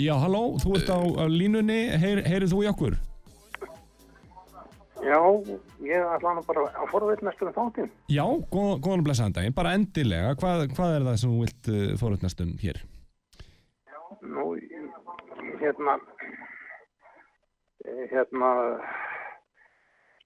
Já, 0.00 0.14
halló, 0.22 0.44
þú 0.62 0.76
ert 0.78 0.88
á, 0.88 0.98
á 0.98 1.24
línunni, 1.28 1.80
Heyr, 2.00 2.22
heyrið 2.24 2.54
þú 2.54 2.62
í 2.64 2.70
okkur? 2.70 3.00
Já, 5.02 5.18
ég 5.82 6.04
ætla 6.14 6.32
nú 6.36 6.42
bara 6.46 6.68
að 6.70 6.90
forveitnast 6.92 7.40
um 7.42 7.50
þáttinn. 7.56 7.88
Já, 8.12 8.22
góð, 8.52 8.76
góðan 8.84 9.00
og 9.02 9.06
blessaðan 9.08 9.34
daginn, 9.34 9.56
bara 9.56 9.74
endilega, 9.74 10.36
hvað, 10.38 10.68
hvað 10.76 10.94
er 10.94 11.06
það 11.08 11.16
sem 11.18 11.32
þú 11.32 11.40
vilt 11.42 11.70
uh, 11.72 11.80
fórhundnast 11.98 12.42
um 12.44 12.52
hér? 12.62 12.78
Nú, 14.22 14.44
hérna, 15.58 15.96
eh, 17.82 18.04
hérna, 18.12 18.52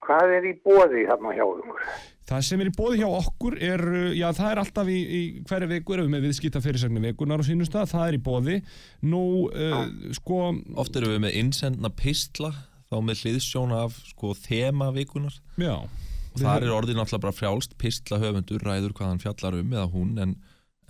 hvað 0.04 0.36
er 0.36 0.50
í 0.52 0.54
bóði 0.60 1.06
hérna 1.08 1.32
hjá 1.38 1.46
ykkur? 1.46 1.82
Það 2.26 2.44
sem 2.44 2.60
er 2.60 2.68
í 2.68 2.76
bóði 2.76 3.00
hjá 3.00 3.08
okkur 3.08 3.58
er, 3.72 3.88
uh, 3.96 4.12
já 4.12 4.28
það 4.36 4.52
er 4.52 4.64
alltaf 4.66 4.92
í, 4.92 5.00
í 5.00 5.24
hverju 5.48 5.72
viku 5.72 5.96
erum 5.96 6.10
við 6.10 6.18
með 6.18 6.28
viðskipta 6.28 6.64
fyrirsagnir 6.68 7.08
vikunar 7.14 7.40
og 7.40 7.48
sínust 7.48 7.72
það, 7.72 7.92
það 7.96 8.08
er 8.10 8.20
í 8.20 8.24
bóði. 8.28 8.62
Nú, 9.08 9.26
uh, 9.48 9.84
sko, 10.20 10.50
Oft 10.76 11.00
erum 11.00 11.16
við 11.16 11.28
með 11.30 11.44
innsendna 11.46 11.96
pistla 11.96 12.52
þá 12.90 12.98
með 13.02 13.22
hliðsjón 13.24 13.76
af 13.76 13.96
sko 14.12 14.34
þema 14.38 14.90
vikunar 14.94 15.38
já. 15.58 15.78
og 15.82 16.42
þar 16.42 16.66
er 16.66 16.74
orðið 16.74 17.00
náttúrulega 17.00 17.24
bara 17.24 17.36
frjálst 17.36 17.78
pistla 17.80 18.20
höfundur 18.22 18.62
ræður 18.62 18.94
hvað 18.96 19.14
hann 19.14 19.24
fjallar 19.24 19.58
um 19.58 19.72
eða 19.74 19.86
hún 19.90 20.12
en, 20.22 20.34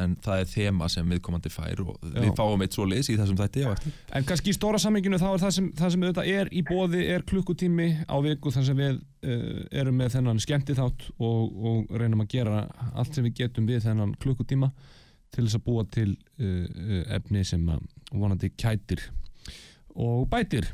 en 0.03 0.17
það 0.25 0.43
er 0.43 0.51
þema 0.51 0.89
sem 0.93 1.15
viðkomandi 1.15 1.53
fær 1.55 1.81
og 1.87 1.95
við 2.05 2.35
fáum 2.37 2.65
eitt 2.65 2.77
svo 2.77 2.85
liðs 2.89 3.09
í 3.13 3.17
þessum 3.17 3.39
þætti 3.41 3.65
En 4.13 4.27
kannski 4.29 4.53
í 4.53 4.57
stóra 4.57 4.81
samminginu 4.83 5.21
þá 5.23 5.29
er 5.31 5.45
það 5.47 5.55
sem, 5.57 5.71
það 5.79 5.95
sem 5.95 6.05
auðvitað 6.05 6.33
er 6.35 6.53
í 6.53 6.65
bóði 6.69 7.07
er 7.15 7.25
klukkutími 7.31 7.89
á 8.05 8.17
viku 8.27 8.53
þar 8.53 8.69
sem 8.69 8.83
við 8.83 8.99
uh, 9.01 9.63
erum 9.81 9.97
með 10.03 10.19
þennan 10.19 10.43
skemmti 10.45 10.77
þátt 10.77 11.09
og, 11.17 11.41
og 11.73 11.97
reynum 11.97 12.27
að 12.27 12.33
gera 12.37 12.67
allt 12.93 13.17
sem 13.17 13.25
við 13.31 13.41
getum 13.41 13.71
við 13.71 13.87
þennan 13.89 14.13
klukkutíma 14.21 14.73
til 15.33 15.47
þess 15.47 15.59
að 15.59 15.65
búa 15.65 15.87
til 15.97 16.11
uh, 16.13 16.67
uh, 16.67 17.01
efni 17.17 17.45
sem 17.49 17.65
vonandi 18.13 18.53
kætir 18.53 19.09
og 19.97 20.29
bætir. 20.29 20.69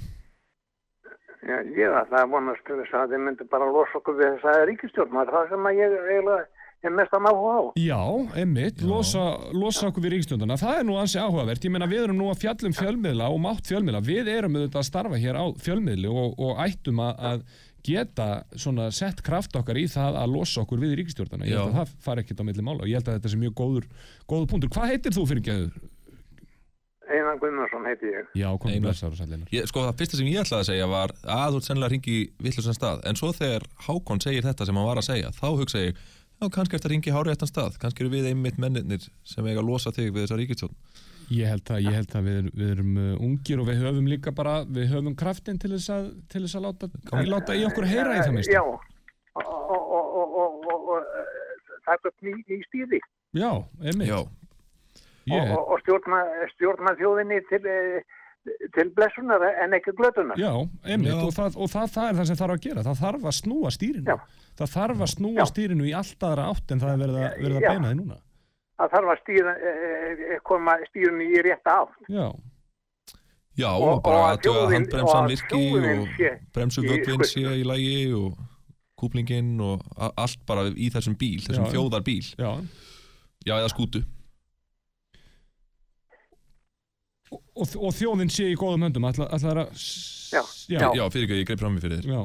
Já, 1.42 1.56
ég 1.74 1.94
ætla 1.98 2.22
að 2.22 2.34
vonast 2.36 2.62
til 2.68 2.76
þess 2.78 2.94
að 2.94 3.14
þið 3.14 3.22
myndi 3.26 3.46
bara 3.50 3.70
losa 3.70 3.98
okkur 3.98 4.18
við 4.18 4.34
þess 4.36 4.50
að 4.52 4.66
ríkistjórn. 4.70 5.16
Það 5.16 5.22
er 5.24 5.32
það 5.36 5.48
sem 5.50 5.66
að 5.70 5.80
ég 5.80 5.96
eiginlega 5.98 6.42
er 6.82 6.94
mestan 6.94 7.26
áhuga 7.26 7.54
á. 7.54 7.62
Já, 7.78 8.02
einmitt, 8.42 8.84
losa, 8.86 9.24
losa 9.54 9.88
okkur 9.88 10.06
við 10.06 10.14
ríkstjóndana. 10.16 10.58
Það 10.60 10.78
er 10.78 10.86
nú 10.86 10.96
ansi 10.98 11.18
áhugavert. 11.18 11.66
Ég 11.66 11.74
meina, 11.74 11.90
við 11.90 12.06
erum 12.06 12.18
nú 12.18 12.30
að 12.30 12.40
fjallum 12.42 12.74
fjölmiðla 12.78 13.28
og 13.34 13.42
mátt 13.42 13.70
fjölmiðla. 13.70 14.02
Við 14.06 14.32
erum 14.32 14.58
auðvitað 14.58 14.80
að 14.82 14.88
starfa 14.88 15.20
hér 15.22 15.38
á 15.38 15.44
fjölmiðli 15.66 16.10
og, 16.10 16.40
og 16.42 16.62
ættum 16.62 17.02
að, 17.02 17.22
að 17.30 17.44
geta 17.86 18.28
svona 18.54 18.90
sett 18.94 19.22
kraft 19.26 19.56
okkar 19.58 19.78
í 19.78 19.88
það 19.90 20.18
að 20.22 20.34
losa 20.36 20.62
okkur 20.62 20.82
við 20.82 20.98
ríkstjórnana. 21.00 21.48
Ég 21.50 21.58
held 21.58 21.72
að 21.72 21.80
það 21.80 21.96
fari 22.06 22.22
ekkert 22.22 22.42
á 22.42 22.46
milli 22.46 22.66
mála 22.66 22.84
og 22.84 22.90
ég 22.90 23.00
held 23.00 23.10
að 23.10 23.18
þetta 23.18 23.32
sé 23.32 23.40
mjög 23.42 23.56
góður, 23.58 23.88
góður 24.30 24.50
punktur. 24.52 24.72
Hvað 24.74 24.94
heitir 24.94 25.16
þú 25.18 25.26
fyrir 25.30 25.46
geður? 25.48 25.88
Einan 27.12 27.40
Guðmundsson 27.42 27.86
heiti 27.86 28.10
ég. 28.12 28.32
Já, 28.38 28.48
Einar. 28.48 28.80
blessaður 28.86 29.14
og 29.14 29.20
sællinar. 29.20 29.52
Ég, 29.52 29.68
sko 29.70 29.84
það 29.84 30.00
fyrsta 30.00 30.18
sem 30.18 30.30
ég 30.32 30.42
ætlaði 30.42 30.64
að 30.64 30.70
segja 30.70 30.88
var 30.90 31.14
að 31.22 31.52
þú 31.52 31.60
ert 31.60 31.68
sennilega 31.68 31.90
að 31.90 31.94
ringi 31.96 32.16
vittlusan 32.46 32.78
stað 32.78 33.06
en 33.08 33.20
svo 33.20 33.30
þegar 33.36 33.68
Hákon 33.86 34.24
segir 34.24 34.48
þetta 34.48 34.68
sem 34.68 34.80
hann 34.80 34.88
var 34.88 35.00
að 35.02 35.08
segja 35.08 35.32
þá 35.36 35.46
hugsa 35.60 35.84
ég, 35.84 36.02
já 36.42 36.46
kannski 36.56 36.78
eftir 36.78 36.90
að 36.90 36.94
ringi 36.96 37.14
hári 37.14 37.34
eftir 37.34 37.50
stað, 37.52 37.78
kannski 37.82 38.04
eru 38.04 38.14
við 38.16 38.30
einmitt 38.32 38.60
mennirnir 38.62 39.08
sem 39.28 39.46
eiga 39.46 39.62
að 39.62 39.68
losa 39.68 39.94
þig 39.94 40.12
við 40.12 40.24
þessa 40.24 40.40
ríkistjón 40.40 40.76
Ég 41.32 41.48
held 41.48 41.70
að, 41.70 41.78
ég 41.86 41.94
held 41.96 42.14
að 42.18 42.26
við, 42.28 42.48
við 42.58 42.72
erum 42.74 42.96
uh, 42.98 43.12
ungir 43.24 43.60
og 43.62 43.68
við 43.68 43.78
höfum 43.86 44.08
líka 44.10 44.32
bara, 44.36 44.56
við 44.68 44.90
höfum 44.92 45.14
kraftin 45.16 45.60
til 45.60 45.70
þess 45.76 45.92
að, 45.94 46.08
til 46.32 46.42
þess 46.44 46.58
að 46.58 46.66
láta, 46.66 46.88
láta 47.30 47.56
í 47.56 47.62
okkur 47.68 47.86
heyra 47.88 48.18
í 48.18 48.20
það 48.20 48.34
minnst. 48.36 48.52
Já, 48.52 48.60
og, 48.66 48.82
og, 49.38 49.78
og, 49.78 50.10
og, 50.18 50.36
og, 50.42 50.66
og, 50.74 50.90
og 50.96 51.78
það 51.86 51.94
er 51.94 52.10
upp 52.10 52.26
ný, 52.26 52.34
ný 52.50 53.00
Já, 53.32 53.50
einmitt. 53.80 54.10
Já, 54.10 54.18
og, 55.30 55.36
Ég, 55.36 55.52
og, 55.56 55.70
og 55.72 55.80
stjórna, 55.84 56.18
stjórna 56.56 56.94
þjóðinni 56.98 57.38
til, 57.48 57.62
eh, 57.66 58.02
til 58.74 58.90
blessunar 58.96 59.44
en 59.62 59.76
ekki 59.78 59.94
glötunar. 59.98 60.36
Já, 60.40 60.50
einmitt, 60.84 61.12
Já. 61.12 61.20
Og, 61.22 61.32
það, 61.36 61.56
og 61.62 61.70
það, 61.70 61.86
það 61.94 62.08
er 62.08 62.18
það 62.20 62.26
sem 62.30 62.40
þarf 62.42 62.56
að 62.56 62.62
gera, 62.66 62.82
það 62.88 63.00
þarf 63.04 63.26
að 63.30 63.36
snúa 63.38 63.70
stýrinu. 63.76 64.06
Já. 64.06 64.16
Það 64.58 64.72
þarf 64.76 65.04
að 65.06 65.12
snúa 65.14 65.38
Já. 65.38 65.46
stýrinu 65.52 65.86
í 65.88 65.92
allt 65.96 66.26
aðra 66.28 66.48
átt 66.52 66.70
en 66.74 66.80
það 66.82 66.92
er 66.94 67.02
verið 67.04 67.18
að, 67.22 67.36
verið 67.44 67.56
að 67.60 67.68
beina 67.68 67.88
því 67.92 67.98
núna. 68.02 68.16
Það 68.82 68.94
þarf 68.96 69.12
að 69.14 69.20
stýra, 69.22 69.52
eh, 69.72 70.38
koma 70.42 70.78
stýrinu 70.90 71.28
í 71.28 71.42
rétta 71.46 71.76
átt. 71.82 72.00
Já, 72.08 72.26
já 73.62 73.68
Og- 73.70 73.88
og, 73.92 74.02
bara 74.02 74.36
að 74.36 74.72
handbremsan 74.74 75.28
virki 75.28 75.64
og 75.76 76.08
í- 76.18 77.28
sé 77.28 77.44
í 77.60 77.64
lagi 77.64 78.12
og 78.16 78.34
kúplingin 78.98 79.60
og 79.60 79.82
allt 80.16 80.44
bara 80.46 80.70
í 80.70 80.90
þessum 80.90 81.16
bíl, 81.18 81.40
þessum 81.42 81.66
Já. 81.66 81.72
þjóðarbíl 81.74 82.34
já. 82.38 82.50
Já, 83.46 83.54
eða 83.58 83.70
skútu 83.72 84.04
Og, 87.32 87.40
og, 87.56 87.74
og 87.88 87.92
þjóðin 87.96 88.30
sé 88.32 88.50
í 88.52 88.56
góðum 88.60 88.84
höndum, 88.86 89.06
ætla, 89.08 89.28
ætla 89.32 89.52
að... 89.64 89.84
Já, 90.32 90.42
já. 90.68 90.80
Já, 90.96 91.04
fyrir 91.12 91.26
ekki, 91.28 91.38
ég 91.42 91.48
greip 91.48 91.60
fram 91.62 91.78
í 91.78 91.82
fyrir 91.84 92.02
þér 92.02 92.10
já. 92.12 92.22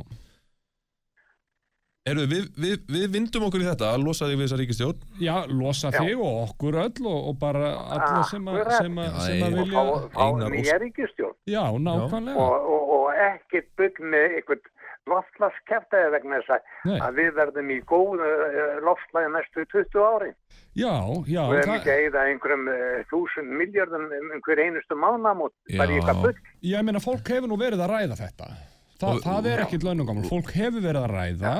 Erðu, 2.08 2.24
við, 2.32 2.44
við, 2.56 2.76
við 2.88 3.08
vindum 3.18 3.46
okkur 3.50 3.64
í 3.64 3.68
þetta 3.68 3.90
að 3.92 4.04
losa 4.06 4.28
þig 4.30 4.38
við 4.40 4.46
þessa 4.46 4.58
ríkistjón 4.62 5.00
Já, 5.20 5.34
losa 5.52 5.90
Já. 5.92 5.98
þig 6.06 6.22
og 6.24 6.38
okkur 6.46 6.78
öll 6.86 7.02
og, 7.12 7.18
og 7.32 7.36
bara 7.42 7.72
alla 7.98 8.22
sem 8.30 8.46
að, 8.48 8.60
Akkurat. 8.62 8.78
sem 8.86 9.02
að, 9.04 9.10
Já, 9.10 9.26
sem 9.26 9.44
að 9.44 9.50
ég- 9.50 9.58
Og 9.58 9.66
vilja... 9.66 9.84
fá, 10.14 10.28
nýja 10.54 10.78
ríkistjórn. 10.86 11.36
Já, 11.52 11.64
nákvæmlega. 11.88 12.46
Og, 12.46 12.70
og, 12.78 12.94
og 12.96 13.20
ekkert 13.28 13.68
bygg 13.82 14.00
með 14.14 14.38
einhvern 14.40 14.64
loftslagskeftaði 15.12 16.12
vegna 16.16 16.40
þess 16.42 16.54
að, 16.58 16.70
að 17.08 17.20
við 17.22 17.32
verðum 17.40 17.72
í 17.74 17.80
góðu 17.90 18.28
uh, 18.28 18.78
loftslagi 18.86 19.34
næstu 19.34 19.66
20 19.74 20.08
ári. 20.12 20.32
Já, 20.78 20.94
já, 21.26 21.42
Við 21.50 21.60
erum 21.64 21.74
það, 21.74 21.78
ekki 21.80 21.94
að 21.94 22.02
eyða 22.06 22.24
einhverjum 22.32 22.66
uh, 22.74 22.80
þúsund 23.12 23.54
miljardum 23.62 24.08
um 24.20 24.42
hver 24.46 24.64
einustu 24.68 24.98
mánamót. 25.00 25.56
Já. 25.72 25.86
ég 26.62 26.86
meina 26.86 27.02
fólk 27.04 27.34
hefur 27.34 27.50
nú 27.50 27.58
verið 27.60 27.84
að 27.86 27.94
ræða 27.96 28.20
þetta. 28.24 28.50
Þa, 28.98 29.12
Og- 29.14 29.22
það 29.26 29.46
er 29.52 29.60
Já. 29.62 29.66
ekkit 29.68 29.84
launungamál. 29.86 30.26
Fólk 30.30 30.52
hefur 30.58 30.82
verið 30.82 31.04
að 31.06 31.14
ræða 31.14 31.54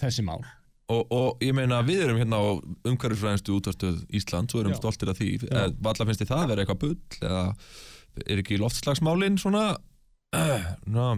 þessi 0.00 0.22
mál. 0.26 0.40
og, 0.88 1.06
og 1.10 1.40
ég 1.42 1.54
meina 1.56 1.80
við 1.82 2.04
erum 2.04 2.18
hérna 2.20 2.38
á 2.38 2.46
umhverfisfræðinstu 2.86 3.56
útvarstöð 3.56 3.96
Ísland 4.14 4.52
og 4.54 4.60
erum 4.60 4.74
Já. 4.76 4.78
stoltir 4.78 5.10
af 5.10 5.18
því 5.18 5.30
Já. 5.42 5.48
Eh, 5.64 5.72
Valla 5.82 6.06
finnst 6.06 6.22
þið 6.22 6.30
það 6.30 6.44
vera 6.52 6.62
eitthvað 6.62 6.82
bull 6.84 6.96
eða 7.26 7.40
er 8.30 8.42
ekki 8.42 8.58
loftslagsmálin 8.62 9.38
svona 9.42 9.64
uh, 9.74 10.68
ná, 10.96 11.08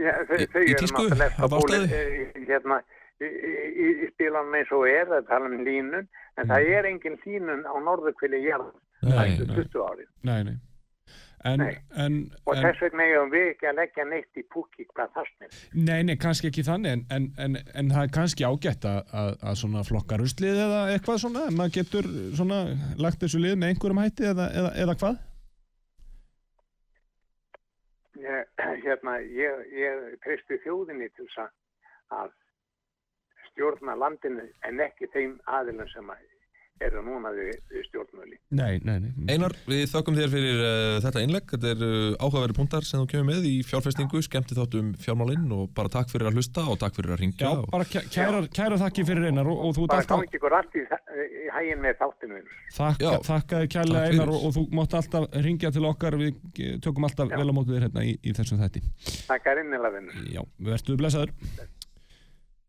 Já, 0.00 0.12
þau, 0.28 0.36
þau 0.54 0.62
í 0.64 0.74
tísku, 0.80 1.04
af 1.12 1.52
búin, 1.52 1.60
ástæðu? 1.60 1.86
eh, 1.92 2.42
hérna, 2.48 2.80
í, 3.20 3.28
í, 3.28 3.86
í 4.06 4.10
spilanum 4.14 4.56
eins 4.58 4.72
og 4.72 4.88
er 4.88 5.12
að 5.18 5.26
tala 5.30 5.50
um 5.52 5.62
línun, 5.66 6.08
en 6.40 6.48
það 6.50 6.74
er 6.78 6.90
engin 6.92 7.18
línun 7.26 7.64
á 7.68 7.74
norðurkvili 7.84 8.40
næstu 9.02 9.46
nei. 9.46 9.56
20 9.56 9.82
ári. 9.88 10.06
Nei, 10.22 10.42
nei. 10.50 10.58
En, 11.42 11.58
Nei. 11.58 11.72
en, 11.98 12.18
Og 12.46 12.54
en 12.54 12.62
þess 12.62 12.84
vegna 12.84 13.02
eigum 13.02 13.32
við 13.32 13.48
ekki 13.50 13.66
að 13.66 13.78
leggja 13.80 14.04
neitt 14.06 14.38
í 14.38 14.44
púki 14.46 14.84
hvað 14.94 15.08
það 15.16 15.24
snir. 15.26 15.56
nei, 15.74 16.02
nei, 16.06 16.14
kannski 16.22 16.46
ekki 16.52 16.62
þannig, 16.68 16.92
en, 16.92 17.02
en, 17.10 17.24
en, 17.42 17.56
en 17.80 17.88
það 17.90 18.04
er 18.06 18.12
kannski 18.14 18.46
ágætt 18.46 18.86
að, 18.86 19.00
að, 19.42 19.56
svona 19.58 19.82
flokka 19.88 20.20
ruslið 20.22 20.60
eða 20.68 20.78
eitthvað 20.92 21.18
svona, 21.24 21.42
en 21.50 21.58
maður 21.58 21.74
getur 21.80 22.08
svona 22.38 22.60
lagt 23.02 23.24
þessu 23.26 23.42
lið 23.42 23.56
með 23.58 23.72
einhverjum 23.74 24.02
hætti 24.04 24.28
eða, 24.30 24.46
eða, 24.60 24.70
eða 24.84 24.96
hvað? 25.02 25.18
Ég, 28.22 28.48
hérna, 28.84 29.16
ég, 29.20 29.66
ég 29.74 30.02
treysti 30.22 30.60
þjóðinni 30.62 31.08
til 31.16 31.26
þess 31.26 31.50
að 32.14 32.34
stjórna 33.48 33.96
landinu 33.98 34.44
en 34.68 34.82
ekki 34.84 35.08
þeim 35.14 35.38
aðilum 35.58 35.90
sem 35.92 36.12
að 36.12 36.22
eru 36.86 37.02
núna 37.06 37.30
við, 37.36 37.52
við 37.72 37.84
stjórnmöli. 37.88 38.36
Nei, 38.58 38.80
nei, 38.84 38.96
nei. 39.04 39.10
Einar, 39.32 39.54
við 39.68 39.82
þökkum 39.92 40.16
þér 40.18 40.30
fyrir 40.32 40.62
uh, 40.62 40.96
þetta 41.04 41.22
innlegg 41.24 41.52
þetta 41.54 41.70
er 41.74 41.84
uh, 41.86 42.16
áhugaverið 42.22 42.58
punktar 42.58 42.86
sem 42.88 43.00
þú 43.02 43.08
kemur 43.12 43.28
með 43.30 43.48
í 43.50 43.54
fjárfestingu, 43.68 44.22
skemmti 44.26 44.56
þátt 44.58 44.76
um 44.80 44.92
fjármálinn 45.02 45.46
og 45.56 45.70
bara 45.76 45.92
takk 45.92 46.12
fyrir 46.12 46.30
að 46.30 46.38
hlusta 46.40 46.64
og 46.72 46.78
takk 46.82 46.96
fyrir 46.98 47.14
að 47.14 47.18
Já, 47.18 47.22
ringja 47.24 47.52
og... 47.56 47.66
bara 47.72 47.88
kæ- 47.88 48.06
kærar, 48.12 48.48
kærar 48.56 48.80
þakki 48.82 49.06
fyrir 49.08 49.28
einar 49.30 49.50
og, 49.52 49.62
og 49.68 49.76
þú 49.76 49.86
ert 49.86 49.92
Bara 49.94 50.04
alltaf 50.04 50.22
gangi 50.22 50.40
ykkur 50.40 50.56
allt 50.58 50.78
í, 50.78 50.84
í 51.42 51.50
hægin 51.52 51.82
með 51.84 51.98
þáttinu. 52.00 52.40
Já. 53.02 53.10
þakkaði 53.28 53.70
kærlega 53.76 54.02
Takk 54.06 54.16
einar 54.16 54.32
og, 54.32 54.46
og 54.48 54.56
þú 54.56 54.64
mátt 54.78 54.96
alltaf 55.00 55.28
ringja 55.46 55.72
til 55.74 55.84
okkar 55.88 56.16
við 56.20 56.40
tökum 56.84 57.08
alltaf 57.08 57.32
Já. 57.32 57.36
vel 57.40 57.52
á 57.52 57.54
mótið 57.56 57.76
þér 57.78 57.86
hérna 57.88 58.06
í, 58.08 58.16
í 58.22 58.34
þessum 58.36 58.62
þætti 58.62 58.84
Takk 59.28 59.52
er 59.52 59.62
innilega. 59.64 60.04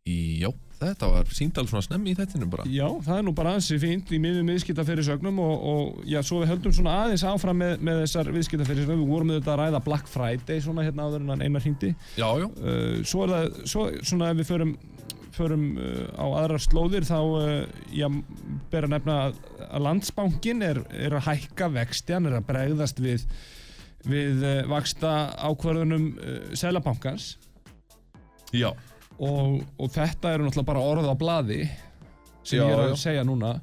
Já, 0.03 0.49
þetta 0.81 1.07
var 1.07 1.29
síndal 1.31 1.63
svona 1.69 1.85
snemmi 1.85 2.11
í 2.11 2.15
þættinu 2.17 2.49
bara. 2.51 2.65
Já, 2.67 2.87
það 3.05 3.19
er 3.21 3.23
nú 3.23 3.33
bara 3.37 3.53
ansi 3.55 3.77
fínt 3.79 4.09
í 4.11 4.17
miðjum 4.19 4.49
viðskiptafyrirsögnum 4.51 5.39
og, 5.39 5.53
og 5.71 6.01
já, 6.11 6.19
svo 6.27 6.41
við 6.41 6.51
höldum 6.51 6.75
svona 6.75 6.97
aðeins 7.05 7.23
áfram 7.29 7.61
með, 7.63 7.77
með 7.87 8.01
þessar 8.01 8.31
viðskiptafyrirsögnum 8.35 8.99
við 9.05 9.13
vorum 9.13 9.31
með 9.31 9.39
þetta 9.39 9.53
að 9.53 9.61
ræða 9.61 9.81
Black 9.87 10.11
Friday 10.11 10.65
svona 10.65 10.83
hérna 10.83 11.07
áður 11.07 11.23
en 11.23 11.45
einar 11.45 11.63
hringdi. 11.63 11.93
Já, 12.19 12.27
já, 12.41 12.49
uh, 12.51 12.99
svo 13.07 13.23
er 13.23 13.33
það, 13.37 13.57
svo, 13.71 13.87
svona 14.03 14.33
ef 14.33 14.41
við 14.41 14.51
förum 14.51 14.75
förum 15.33 15.65
uh, 15.79 16.05
á 16.19 16.25
aðrar 16.43 16.61
slóðir 16.67 17.07
þá, 17.07 17.17
uh, 17.23 17.83
já, 17.95 18.09
ber 18.69 18.89
að 18.89 18.97
nefna 18.97 19.19
að, 19.29 19.41
að 19.69 19.87
landsbankin 19.87 20.67
er, 20.67 20.83
er 20.93 21.15
að 21.15 21.29
hækka 21.31 21.71
vexti, 21.79 22.13
hann 22.13 22.27
er 22.29 22.41
að 22.41 22.49
bregðast 22.51 22.99
við 23.01 23.23
við 24.03 24.43
uh, 24.43 24.57
vaksta 24.67 25.31
ákvörðunum 25.47 26.09
uh, 26.19 26.39
Selabankans 26.59 27.37
já 28.51 28.67
og, 29.19 29.61
og 29.77 29.91
þetta 29.93 30.33
eru 30.33 30.47
náttúrulega 30.47 30.69
bara 30.71 30.85
orð 30.91 31.09
á 31.09 31.15
blaði 31.17 31.61
sem 32.43 32.59
Já, 32.59 32.65
ég 32.65 32.73
er 32.73 32.81
að 32.83 32.93
já. 32.93 32.99
segja 33.05 33.25
núna 33.27 33.53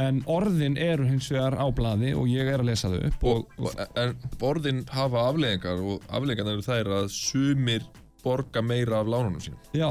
en 0.00 0.20
orðin 0.30 0.76
eru 0.80 1.06
hins 1.08 1.28
vegar 1.32 1.56
á 1.60 1.66
blaði 1.74 2.12
og 2.16 2.28
ég 2.30 2.48
er 2.48 2.62
að 2.62 2.70
lesa 2.70 2.90
þau 2.92 3.00
upp 3.08 3.24
og, 3.30 3.56
og, 3.60 3.80
En 4.00 4.14
orðin 4.46 4.84
hafa 4.92 5.26
afleðingar 5.30 5.82
og 5.84 6.06
afleðingarnar 6.08 6.58
eru 6.58 6.66
þær 6.66 6.92
að 7.00 7.08
sumir 7.14 7.86
borga 8.24 8.62
meira 8.64 9.00
af 9.00 9.10
lánunum 9.10 9.40
sínum 9.44 9.60
Já, 9.76 9.90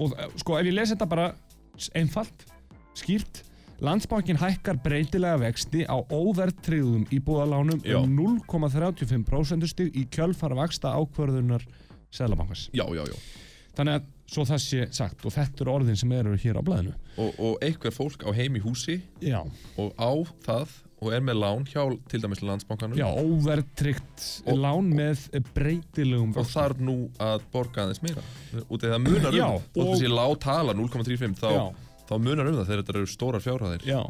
og 0.00 0.14
eh, 0.18 0.30
sko 0.40 0.58
ef 0.60 0.68
ég 0.68 0.76
lesi 0.76 0.94
þetta 0.94 1.10
bara 1.10 1.32
einfalt, 1.98 2.46
skýrt 2.98 3.42
Landsbankin 3.84 4.38
hækkar 4.38 4.78
breytilega 4.84 5.40
vexti 5.42 5.82
á 5.84 5.98
óverðtryggðum 5.98 7.08
íbúðalánum 7.12 7.82
Já. 7.82 7.98
um 7.98 8.12
0,35% 8.46 9.66
stig 9.68 9.96
í 9.98 10.06
kjölfara 10.14 10.56
vaksta 10.56 10.94
ákvörðunar 10.94 11.64
Sælabankans. 12.14 12.68
Já, 12.70 12.86
já, 12.94 13.02
já 13.02 13.16
Þannig 13.74 13.98
að 13.98 14.04
svo 14.34 14.44
það 14.48 14.60
sé 14.64 14.84
sagt 14.94 15.24
og 15.26 15.32
þetta 15.34 15.64
eru 15.64 15.72
orðin 15.74 15.96
sem 16.00 16.12
eru 16.16 16.36
hér 16.40 16.56
á 16.56 16.62
blaðinu. 16.64 16.94
og, 17.18 17.34
og 17.38 17.58
einhver 17.62 17.92
fólk 17.92 18.22
á 18.24 18.30
heim 18.34 18.56
í 18.56 18.62
húsi 18.64 19.00
Já, 19.20 19.40
og 19.76 19.92
á 20.00 20.10
það 20.46 20.68
og 21.04 21.12
er 21.12 21.20
með 21.20 21.36
lán 21.42 21.66
hjá 21.68 21.82
til 22.08 22.20
dæmis 22.22 22.40
landsbankanum. 22.40 22.96
Já 22.96 23.04
óverðtryggt 23.12 24.42
Og- 24.48 24.56
lán 24.58 24.88
með 24.94 25.26
breytilegum 25.54 26.32
og 26.36 26.46
þarf 26.48 26.80
nú 26.80 27.10
að 27.20 27.42
borga 27.52 27.84
aðeins 27.84 28.00
meira. 28.02 28.22
Af 28.54 28.68
því 28.70 28.88
það 28.94 29.02
munar 29.04 29.32
Já, 29.36 29.46
um 29.48 29.54
og 29.54 29.82
og- 29.82 29.90
þessi 29.98 30.08
lág 30.08 30.38
tala 30.40 30.72
0,35 30.72 31.34
þá, 31.38 31.50
Já. 31.52 31.74
þá 32.08 32.14
munar 32.20 32.46
um 32.48 32.56
það 32.56 32.66
þegar 32.70 32.82
þetta 32.82 32.94
eru 32.96 33.06
stórar 33.06 33.44
fjárhæðir. 33.44 33.84
Já, 33.84 34.00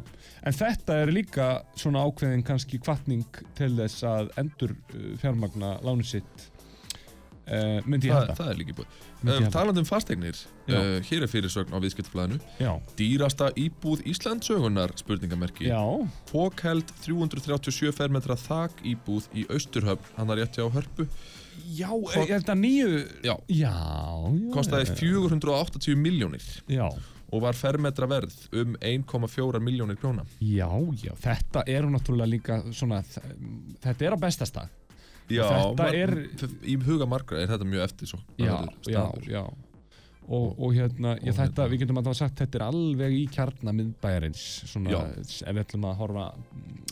en 0.44 0.52
þetta 0.52 1.02
er 1.02 1.06
líka 1.12 1.48
svona 1.76 2.04
ákveðin 2.06 2.44
kannski 2.46 2.78
kvartning 2.78 3.24
til 3.56 3.70
þess 3.76 4.02
að 4.04 4.30
endur 4.38 4.76
fjármagna 5.18 5.80
lánu 5.82 6.04
sitt 6.04 6.50
uh, 7.48 7.78
myndi 7.86 8.08
ég 8.08 8.14
það, 8.14 8.20
halda. 8.24 8.34
það 8.40 8.50
er 8.54 8.58
líka 8.62 8.76
búið 8.78 8.98
Myndi 9.24 9.34
ég 9.34 9.38
um, 9.38 9.44
halda. 9.44 9.52
talandi 9.58 9.82
um 9.84 9.88
fasteignir 9.88 10.40
uh, 10.68 10.98
hér 11.08 11.24
er 11.26 11.30
fyrirsögn 11.32 11.72
á 11.76 11.78
viðskiptaflæðinu 11.84 12.38
Já, 12.60 12.72
dýrasta 12.98 13.48
íbúð 13.60 14.02
Íslandsögunar 14.12 14.92
spurningamerki. 15.00 15.68
Já, 15.70 15.80
Fókheld 16.30 16.92
337 17.04 17.92
fermetra 17.96 18.36
þak 18.40 18.82
íbúð 18.94 19.28
í 19.36 19.46
Austurhöfn. 19.52 20.12
Hann 20.18 20.30
er 20.34 20.42
rétt 20.42 20.58
hjá 20.60 20.68
Hörpu. 20.74 21.06
Já, 21.70 21.88
er 22.18 22.26
þetta 22.34 22.54
nýju? 22.58 22.88
já, 23.24 23.34
Já, 23.48 23.70
já. 23.70 23.74
kostaði 24.52 24.88
480 24.98 25.94
miljónir 25.96 26.42
Já, 26.68 26.88
og 27.30 27.42
var 27.42 27.54
fermetra 27.56 28.06
verð 28.10 28.34
um 28.54 28.74
1,4 28.82 29.60
miljónir 29.62 29.96
króna. 30.00 30.24
Já, 30.42 30.68
já, 31.02 31.12
þetta 31.22 31.62
er 31.70 31.86
náttúrulega 31.90 32.30
líka 32.30 32.58
svona, 32.74 33.00
þetta 33.86 34.08
er 34.10 34.16
á 34.16 34.18
besta 34.26 34.46
stað 34.50 34.72
Já, 35.32 35.44
Þetta 35.48 35.76
mar- 35.78 35.94
er- 35.94 36.28
í 36.68 36.74
huga 36.84 37.06
margra 37.08 37.38
er 37.40 37.48
þetta 37.48 37.64
mjög 37.64 37.84
eftir 37.86 38.10
svo 38.10 38.18
Já, 38.38 38.58
já, 38.86 39.04
já 39.28 39.44
Og, 40.24 40.54
og 40.58 40.72
hérna, 40.72 41.14
Og 41.20 41.34
þetta, 41.36 41.44
hérna- 41.52 41.68
við 41.68 41.80
getum 41.82 41.98
það 42.00 42.14
sagt, 42.16 42.36
þetta 42.40 42.56
er 42.56 42.62
alveg 42.64 43.12
í 43.12 43.24
kjarna 43.28 43.72
miðbæjarins, 43.76 44.44
svona, 44.70 45.02
ef 45.20 45.42
við 45.52 45.60
ætlum 45.64 45.84
að 45.84 45.96
horfa 45.98 46.26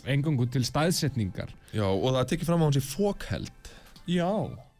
engangu 0.05 0.45
til 0.53 0.61
staðsetningar. 0.61 1.49
Já, 1.73 1.85
og 1.89 2.13
það 2.13 2.27
tekið 2.29 2.45
fram 2.51 2.61
á 2.61 2.65
hans 2.69 2.77
í 2.77 2.83
fókheld 2.85 3.71
Já. 4.05 4.29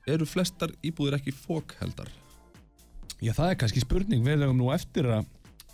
Eru 0.05 0.25
flestar 0.27 0.69
íbúðir 0.83 1.15
ekki 1.17 1.31
fókheldar? 1.33 2.09
Já, 3.23 3.31
það 3.33 3.49
er 3.53 3.55
kannski 3.55 3.81
spurning, 3.81 4.21
við 4.25 4.43
hefum 4.43 4.57
nú 4.59 4.69
eftir 4.75 5.07
að 5.07 5.25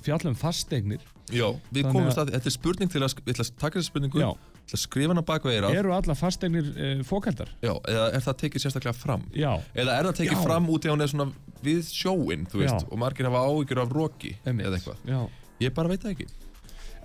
fjalla 0.05 0.29
um 0.31 0.36
fasteignir. 0.39 1.01
Já, 1.33 1.50
við 1.74 1.83
komum 1.89 2.07
að- 2.07 2.31
þetta 2.31 2.45
er 2.45 2.55
spurning 2.55 2.89
til 2.91 3.01
að, 3.01 3.15
ég 3.25 3.33
ætla 3.33 3.43
að 3.50 3.57
taka 3.57 3.79
þessi 3.79 3.91
spurningu 3.91 4.21
Já. 4.21 4.29
Ætla 4.70 4.80
að 4.80 4.84
skrifa 4.86 5.14
hana 5.14 5.26
bak 5.26 5.48
við 5.48 5.58
eirað 5.58 5.78
Eru 5.82 5.94
alla 5.98 6.18
fasteignir 6.18 6.72
uh, 6.72 7.04
fókaldar? 7.08 7.54
Já, 7.66 7.74
eða 7.90 8.10
er 8.14 8.26
það 8.28 8.40
tekið 8.44 8.66
sérstaklega 8.66 8.98
fram 8.98 9.26
Já. 9.34 9.52
eða 9.74 9.98
er 9.98 10.10
það 10.12 10.20
tekið 10.22 10.38
Já. 10.38 10.44
fram 10.46 10.70
út 10.76 10.86
í 10.86 10.94
hann 10.94 11.06
er 11.06 11.14
svona 11.14 11.32
við 11.66 11.82
sjóin, 11.90 12.46
þú 12.50 12.62
veist, 12.64 12.86
Já. 12.86 12.90
og 12.90 13.02
margir 13.02 13.30
hafa 13.30 13.48
áhyggjur 13.50 13.84
af 13.84 13.98
Einmitt. 14.00 14.68
eða 14.68 14.78
eitthvað 14.80 15.10
Já. 15.10 15.20
Ég 15.60 15.76
bara 15.76 15.92
veit 15.92 16.06
það 16.06 16.16
ekki 16.16 16.30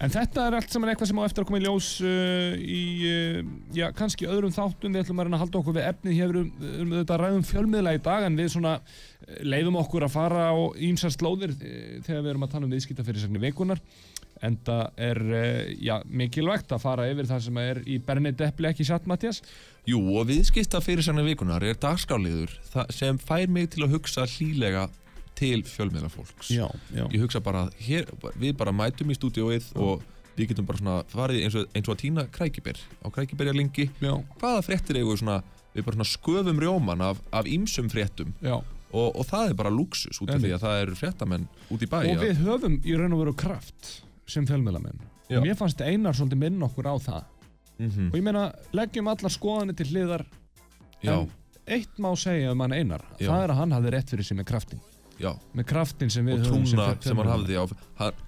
En 0.03 0.11
þetta 0.11 0.49
er 0.49 0.57
allt 0.59 0.73
saman 0.75 0.91
eitthvað 0.91 1.11
sem 1.11 1.19
á 1.23 1.27
eftir 1.29 1.45
að 1.45 1.49
koma 1.49 1.59
í 1.61 1.65
ljós 1.65 1.89
uh, 2.03 2.55
í, 2.59 2.81
uh, 3.07 3.51
já, 3.77 3.87
kannski 3.95 4.27
öðrum 4.27 4.55
þáttum, 4.55 4.91
við 4.91 5.05
ætlum 5.05 5.23
að 5.23 5.29
reyna 5.29 5.39
að 5.39 5.45
halda 5.45 5.61
okkur 5.61 5.77
við 5.77 5.87
efnið 5.91 6.17
hér 6.19 6.39
um, 6.41 6.49
um 6.83 6.95
þetta 6.97 7.19
ræðum 7.21 7.45
fjölmiðla 7.47 7.93
í 7.95 8.01
dag, 8.03 8.27
en 8.27 8.39
við 8.41 8.51
svona 8.57 8.73
eh, 8.81 9.45
leifum 9.47 9.79
okkur 9.85 10.09
að 10.09 10.17
fara 10.17 10.49
á 10.51 10.55
ímsar 10.89 11.15
slóðir 11.15 11.55
eh, 11.55 12.01
þegar 12.03 12.25
við 12.25 12.33
erum 12.33 12.47
að 12.49 12.57
tala 12.57 12.67
um 12.67 12.75
viðskiptafyrirsagni 12.75 13.43
vikunar, 13.45 13.83
en 14.45 14.59
það 14.67 15.05
er, 15.09 15.21
uh, 15.29 15.61
já, 15.81 15.95
mikilvægt 16.05 16.75
að 16.75 16.85
fara 16.85 17.09
yfir 17.13 17.31
það 17.31 17.47
sem 17.47 17.63
er 17.65 17.83
í 17.89 17.99
Bernit 18.05 18.45
Eppli 18.47 18.71
ekki 18.71 18.87
satt, 18.89 19.09
Mattias. 19.11 19.43
Jú, 19.89 20.01
og 20.17 20.29
viðskipta 20.31 20.81
fyrirsagnar 20.85 21.27
vikunar 21.27 21.65
er 21.65 21.79
dagskáliður 21.81 22.53
sem 22.95 23.19
fær 23.21 23.51
mig 23.53 23.73
til 23.75 23.85
að 23.87 23.99
hugsa 23.99 24.29
hlýlega 24.37 24.89
til 25.35 25.65
fjölmiðla 25.67 26.09
fólks. 26.13 26.53
Já. 26.55 26.69
Ég 26.95 27.19
hugsa 27.25 27.43
bara, 27.43 27.67
hér, 27.83 28.07
við 28.39 28.55
bara 28.61 28.73
mætum 28.73 29.11
í 29.11 29.17
stúdióið 29.19 29.73
og 29.83 30.05
við 30.39 30.51
getum 30.53 30.69
bara 30.69 30.81
svona 30.81 31.01
farið 31.11 31.43
eins 31.47 31.57
og, 31.59 31.67
eins 31.75 31.89
og 31.89 31.97
að 31.97 32.01
týna 32.05 32.25
krækiber 32.35 32.79
á 32.79 33.07
krækiberjalingi 33.15 33.89
Já, 34.03 34.15
hvaða 34.41 34.63
fréttir 34.67 34.99
eigum 34.99 35.15
við 35.15 35.21
svona 35.23 35.41
við 35.75 35.87
bara 35.87 35.99
svona 35.99 36.11
sköfum 36.11 36.63
rjóman 36.63 37.05
af, 37.05 37.21
af 37.35 37.51
ýmsum 37.51 37.91
fréttum? 37.93 38.35
Já. 38.43 38.57
og, 38.59 39.09
og 39.11 39.27
það 39.29 39.53
er 39.53 39.59
bara 39.59 39.75
luxus 39.75 40.21
út 40.23 40.35
af 40.35 40.43
því 40.43 40.55
að 40.57 40.67
það 40.67 40.81
eru 40.83 40.99
fréttamenn 40.99 41.47
út 41.71 41.87
í 41.87 41.91
bæ 41.91 41.99
Og 42.03 42.23
við 42.23 42.43
höfum 42.43 42.81
í 42.83 42.99
raun 42.99 43.17
og 43.17 43.25
veru 43.25 43.37
kraft 43.45 43.93
sem 44.27 44.47
fjölmiðlamenn. 44.47 45.01
Já. 45.29 45.39
Og 45.41 45.47
mér 45.47 45.57
fannst 45.59 45.81
Einar 45.81 46.13
svolítið 46.17 46.41
minn 46.45 46.63
okkur 46.63 46.85
á 46.89 46.95
það. 47.01 47.25
Mhm, 47.79 48.11
Og 48.13 48.19
ég 48.21 48.23
meina, 48.23 48.53
leggjum 48.73 49.09
allar 49.11 49.33
skoðanir 49.35 49.75
til 49.77 49.87
hliðar 49.91 50.25
Já, 51.03 51.19
En 51.21 51.31
eitt 51.67 51.97
má 51.99 52.15
segja 52.17 52.53
um 52.53 52.61
hann 52.61 52.73
Einar. 52.73 53.03
Já. 53.19 53.27
það 53.29 53.43
er 53.45 53.51
að 53.51 53.57
hann 53.57 53.73
hafði 53.73 53.91
rétt 53.91 54.11
fyrir 54.11 54.25
sig 54.25 54.37
með 54.39 54.45
kraftin 54.47 54.81
já. 55.19 55.33
Með 55.55 55.65
kraftin 55.67 56.11
sem 56.11 56.27
við 56.27 56.35
og 56.35 56.47
höfum 56.47 56.65
trúna 56.71 57.03
sem 57.03 57.17
hann 57.17 57.27
hafði 57.29 57.59
á 57.59 57.65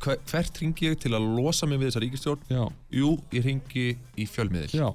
hvert 0.01 0.61
ringi 0.61 0.87
ég 0.91 0.99
til 0.99 1.13
að 1.15 1.27
losa 1.37 1.67
mig 1.67 1.79
við 1.79 1.91
þessa 1.91 2.03
ríkistjórn 2.05 2.43
já, 2.51 2.65
jú, 2.91 3.19
ég 3.33 3.45
ringi 3.45 3.87
í 4.17 4.27
fjölmiðil. 4.27 4.71
Já, 4.75 4.95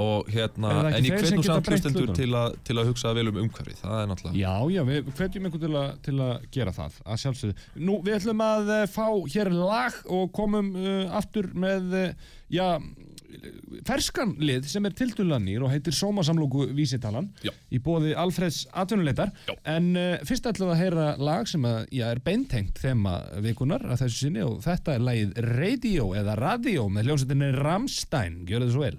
og 0.00 0.30
hérna, 0.32 0.72
en 0.90 1.06
ég 1.06 1.26
sem 1.26 1.38
nú 1.38 1.44
samt 1.44 1.68
hlustendur 1.70 2.14
til, 2.16 2.36
til 2.66 2.78
að 2.80 2.90
hugsa 2.90 3.12
vel 3.16 3.28
um 3.32 3.40
umhverfið, 3.44 3.80
það 3.82 3.98
er 3.98 4.10
náttúrulega 4.10 4.40
já, 4.40 4.54
já 4.74 4.82
við 4.88 5.12
hvetjum 5.18 5.48
einhvern 5.48 5.64
til, 5.66 5.84
til 6.06 6.16
að 6.24 6.48
gera 6.54 6.74
það 6.76 6.98
að 7.04 7.22
sjálfsögðu. 7.24 7.68
Nú, 7.84 8.00
við 8.06 8.18
ætlum 8.20 8.44
að 8.46 8.74
eh, 8.76 8.86
fá 8.90 9.06
hér 9.34 9.52
lag 9.54 10.02
og 10.08 10.32
komum 10.36 10.74
uh, 10.78 11.18
aftur 11.20 11.50
með 11.58 11.96
uh, 11.98 12.28
já, 12.50 12.66
ferskan 13.86 14.34
lið 14.42 14.66
sem 14.70 14.86
er 14.86 14.94
tildulanir 14.96 15.62
og 15.64 15.72
heitir 15.72 15.94
Sómasamlóku 15.94 16.66
vísitalan 16.76 17.30
Já. 17.44 17.52
í 17.70 17.80
bóði 17.82 18.14
Alfreds 18.18 18.64
atvinnuleitar. 18.72 19.32
En 19.68 19.92
uh, 19.98 20.16
fyrst 20.26 20.48
ætlum 20.50 20.70
við 20.70 20.76
að 20.76 20.82
heyra 20.84 21.06
lag 21.20 21.50
sem 21.50 21.68
að, 21.68 21.84
já, 21.94 22.06
er 22.10 22.22
beintengt 22.24 22.80
þema 22.82 23.20
vikunar 23.44 23.84
að 23.86 24.04
þessu 24.04 24.26
sinni 24.26 24.44
og 24.46 24.58
þetta 24.66 24.96
er 24.96 25.06
lagið 25.06 25.38
Radio 25.50 26.10
eða 26.18 26.38
Radio 26.40 26.88
með 26.92 27.10
hljómsveitinni 27.10 27.54
Ramstein, 27.60 28.42
gjör 28.48 28.66
þið 28.66 28.76
svo 28.76 28.86
vel 28.88 28.98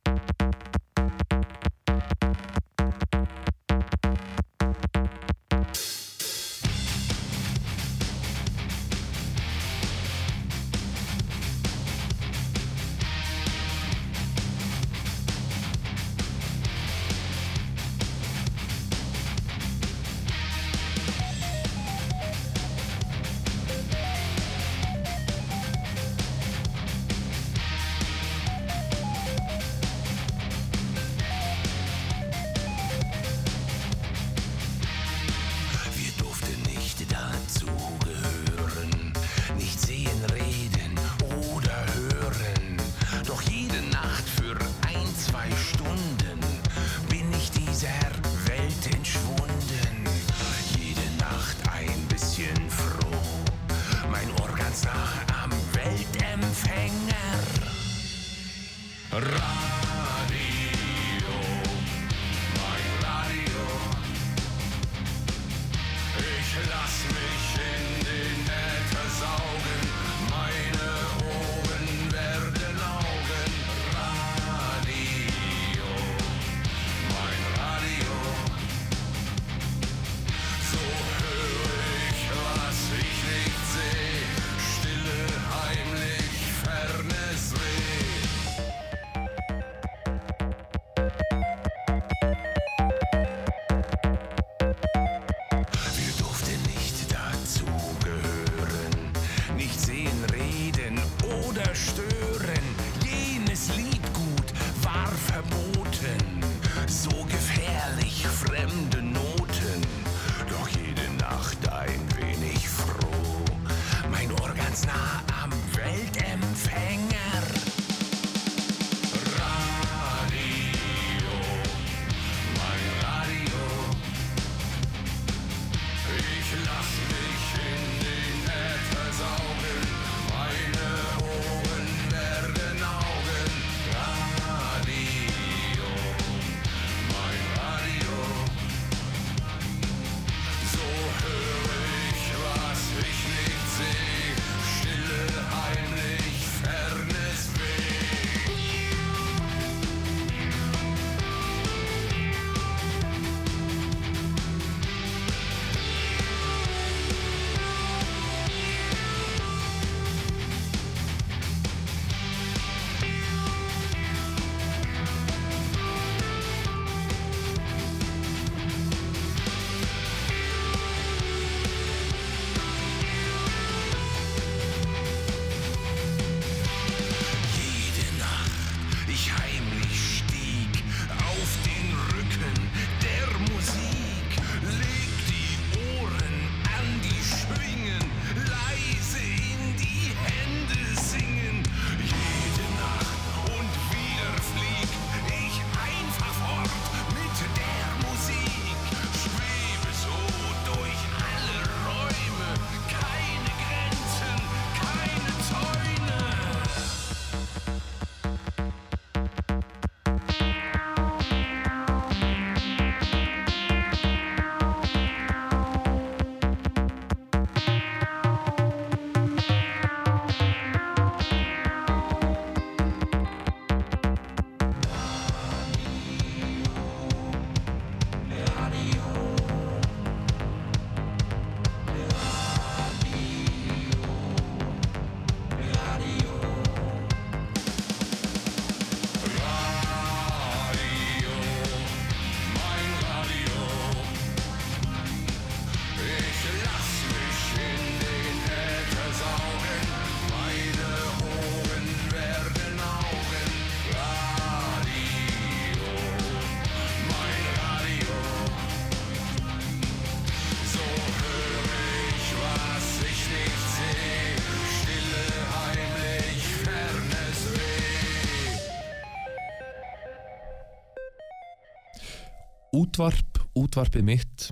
Útvarp, 272.81 273.41
útvarpið 273.53 274.05
mitt. 274.07 274.47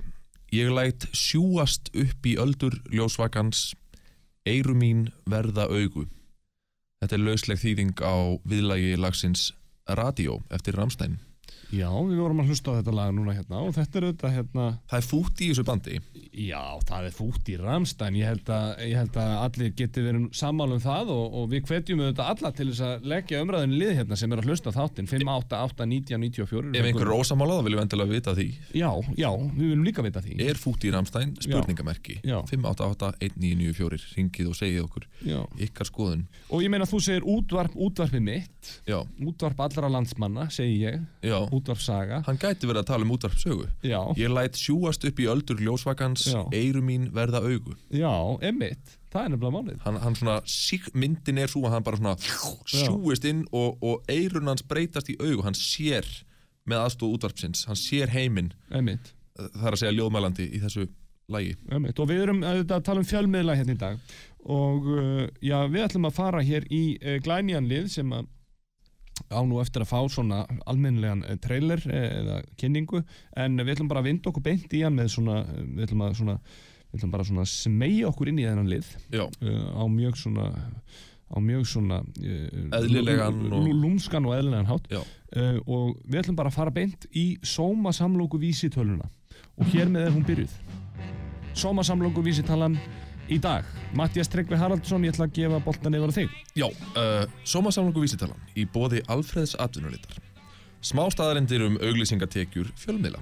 Ég 0.54 0.70
læt 0.70 1.08
sjúast 1.16 1.90
upp 1.98 2.26
í 2.26 2.36
öldur 2.38 2.76
ljósvakans. 2.92 3.72
Eyru 4.46 4.76
mín 4.78 5.08
verða 5.26 5.66
augu. 5.66 6.04
Þetta 7.00 7.16
er 7.16 7.24
lausleg 7.26 7.62
þýðing 7.62 8.04
á 8.06 8.38
viðlagi 8.46 8.94
lagsins 9.00 9.48
Radio 9.98 10.38
eftir 10.54 10.78
Ramstein 10.78 11.18
Já, 11.70 11.86
við 11.86 12.18
vorum 12.18 12.40
að 12.42 12.50
hlusta 12.50 12.72
á 12.74 12.78
þetta 12.80 12.92
lag 12.96 13.10
núna 13.14 13.34
hérna 13.36 13.60
og 13.62 13.74
þetta 13.76 13.98
er 14.00 14.06
auðvitað 14.08 14.32
hérna 14.34 14.64
Það 14.90 14.96
er 14.98 15.06
fút 15.06 15.40
í 15.40 15.48
þessu 15.50 15.64
bandi. 15.68 15.98
Já, 16.30 16.62
það 16.86 17.06
er 17.06 17.14
fútt 17.14 17.50
í 17.50 17.56
Ramstein 17.60 18.16
ég 18.18 18.30
held 18.30 18.50
að, 18.54 18.66
ég 18.86 18.96
held 18.98 19.18
að 19.22 19.30
allir 19.44 19.70
geti 19.78 20.02
verið 20.02 20.26
sammála 20.40 20.76
um 20.78 20.82
það 20.82 21.12
og, 21.14 21.36
og 21.40 21.44
við 21.52 21.68
hvetjum 21.68 22.02
auðvitað 22.02 22.30
alla 22.32 22.50
til 22.58 22.66
þess 22.70 22.82
að 22.86 23.06
leggja 23.12 23.42
umræðinu 23.44 23.78
lið 23.80 23.92
hérna 24.00 24.18
sem 24.18 24.34
er 24.34 24.42
að 24.42 24.50
hlusta 24.50 24.72
þáttinn. 24.74 25.10
5, 25.10 25.30
8, 25.34 25.60
8, 25.70 25.86
19, 25.92 26.20
94 26.26 26.74
Ef 26.80 26.88
einhver 26.90 27.06
er 27.06 27.14
ósamála 27.14 27.58
þá 27.58 27.62
viljum 27.66 27.80
við 27.80 27.84
endilega 27.86 28.14
vita 28.14 28.34
því. 28.38 28.48
Já, 28.80 28.90
já, 29.18 29.30
við 29.30 29.64
viljum 29.66 29.86
líka 29.86 30.06
vita 30.06 30.24
því. 30.24 30.36
Er 30.50 30.60
fút 30.60 30.86
í 30.86 30.92
Ramstein 30.94 31.34
spurningamerki. 31.38 32.18
Já. 32.26 32.38
588-1994 32.50 34.10
ringið 34.16 34.50
og 34.50 34.58
segið 34.58 34.84
okkur 34.86 35.06
Já. 35.26 35.40
ykkar 35.66 35.90
skoðun. 35.90 36.26
Og 36.50 36.64
ég 36.64 36.72
meina 36.72 36.88
þú 36.88 37.02
segir 37.04 37.26
útvarp, 37.30 37.74
útvarpið 37.78 38.26
mitt. 38.26 38.72
Já, 38.88 38.98
útvarp 39.22 39.60
allra 41.68 41.76
landsmanna, 41.76 42.10
segi 42.10 42.20
ég 42.20 42.20
já 42.20 42.20
útvarp 42.20 42.20
saga 42.20 42.22
Hann 42.26 42.38
gæti 42.38 42.66
verið 42.66 42.80
að 42.82 42.86
tala 42.86 43.04
um 43.04 43.12
útvarpsögu 43.14 43.68
Já, 43.82 44.00
Ég 44.16 44.32
læt 44.32 44.56
sjúast 44.56 45.04
upp 45.04 45.20
í 45.20 45.28
öldur 45.28 45.60
ljósvakans 45.60 46.26
Já. 46.26 46.40
Eyru 46.52 46.82
mín 46.82 47.10
verða 47.12 47.40
augu. 47.44 47.76
Já, 47.90 48.38
emitt 48.42 48.96
það 49.10 49.24
er 49.24 49.30
nefnilega 49.32 49.54
málið. 49.56 49.78
Hann, 49.84 49.96
hann 50.04 50.14
svona, 50.14 50.40
sík, 50.46 50.94
myndin 50.94 51.38
er 51.42 51.50
svo 51.50 51.64
að 51.66 51.72
hann 51.74 51.82
bara 51.86 51.98
svona 51.98 52.16
sjúist 52.70 53.24
inn 53.26 53.44
og, 53.50 53.80
og 53.82 54.04
eirun 54.10 54.46
hans 54.46 54.62
breytast 54.62 55.10
í 55.10 55.16
augu. 55.18 55.42
Hann 55.42 55.54
sér 55.58 56.06
með 56.70 56.84
aðstóð 56.84 57.16
útvarpsins. 57.16 57.64
Hann 57.66 57.78
sér 57.78 58.12
heiminn, 58.14 58.52
Emitt, 58.70 59.12
það 59.34 59.66
er 59.66 59.76
að 59.76 59.82
segja 59.82 59.96
ljóðmælandi 59.98 60.46
í 60.46 60.62
þessu 60.62 60.86
lægi 61.30 61.54
emitt 61.70 62.00
og 62.02 62.08
við 62.10 62.24
erum 62.24 62.40
að 62.42 62.64
tala 62.82 63.02
um 63.02 63.06
fjölmiðla 63.06 63.54
hérna 63.58 63.76
í 63.76 63.80
dag. 63.80 63.98
Og 64.50 64.86
uh, 64.88 65.26
já, 65.44 65.58
við 65.68 65.84
ætlum 65.84 66.08
að 66.08 66.16
fara 66.16 66.42
hér 66.42 66.66
í 66.72 66.82
uh, 66.98 67.18
glænýjan 67.22 67.68
lið 67.70 67.90
sem 67.92 68.14
að 68.16 68.30
á 69.28 69.40
nú 69.44 69.60
eftir 69.60 69.84
að 69.84 69.90
fá 69.92 70.00
svona 70.08 70.42
almennilegan 70.70 71.26
uh, 71.26 71.36
trailer 71.42 71.82
uh, 71.84 72.00
eða 72.22 72.40
kynningu 72.60 73.02
en 73.36 73.60
við 73.60 73.76
ætlum 73.76 73.90
bara 73.92 74.02
að 74.04 74.10
vinda 74.10 74.32
okkur 74.32 74.46
beint 74.46 74.72
í 74.72 74.82
hann 74.86 74.96
með 74.96 75.12
svona, 75.16 75.42
uh, 75.44 75.62
við 75.76 75.88
ætlum 75.88 76.06
að 76.06 76.18
svona 76.22 76.38
við 76.90 76.98
ætlum 76.98 77.14
bara 77.14 77.28
svona 77.28 77.44
að 77.44 77.52
smegja 77.52 78.10
okkur 78.10 78.32
inn 78.32 78.40
í 78.42 78.48
þennan 78.48 78.70
lið. 78.70 78.90
Uh, 79.14 79.62
á 79.78 79.84
mjög 79.86 80.18
svona 80.18 80.50
á 81.30 81.38
mjög 81.38 81.66
svona 81.70 82.00
uh, 82.02 82.80
lúmskan 83.70 84.26
og 84.26 84.34
eðlilegan 84.34 84.66
hátt. 84.66 84.90
Já, 84.90 85.00
uh, 85.00 85.58
og 85.66 86.00
við 86.02 86.24
ætlum 86.24 86.38
bara 86.40 86.50
að 86.50 86.58
fara 86.58 86.74
beint 86.74 87.06
í 87.14 87.38
Sóma 87.46 87.94
samlóku 87.94 88.40
vísitöluna. 88.42 89.06
Og 89.60 89.70
hér 89.70 89.90
með 89.92 90.08
er 90.08 90.16
hún 90.16 90.26
byrjuð. 90.26 90.56
Sóma 91.54 91.84
samlóku 91.86 92.24
vísitalan 92.26 92.78
í 93.30 93.38
dag. 93.42 93.66
Mattias 93.96 94.30
Tryggvi 94.30 94.58
Haraldsson, 94.58 95.04
ég 95.06 95.14
ætla 95.14 95.28
að 95.28 95.36
gefa 95.38 95.62
boltan 95.64 95.96
yfir 95.96 96.10
á 96.10 96.18
þig. 96.18 96.34
Já 96.58 96.66
uh, 96.66 97.24
Sómasamlangu 97.46 98.02
vísitalan 98.02 98.50
í 98.58 98.66
bóði 98.66 99.04
Alfreðs 99.10 99.56
atvinnulitar 99.62 100.18
Smá 100.80 101.02
staðarendir 101.12 101.60
um 101.66 101.74
auglýsingatekjur 101.76 102.70
fjölmiðla. 102.80 103.18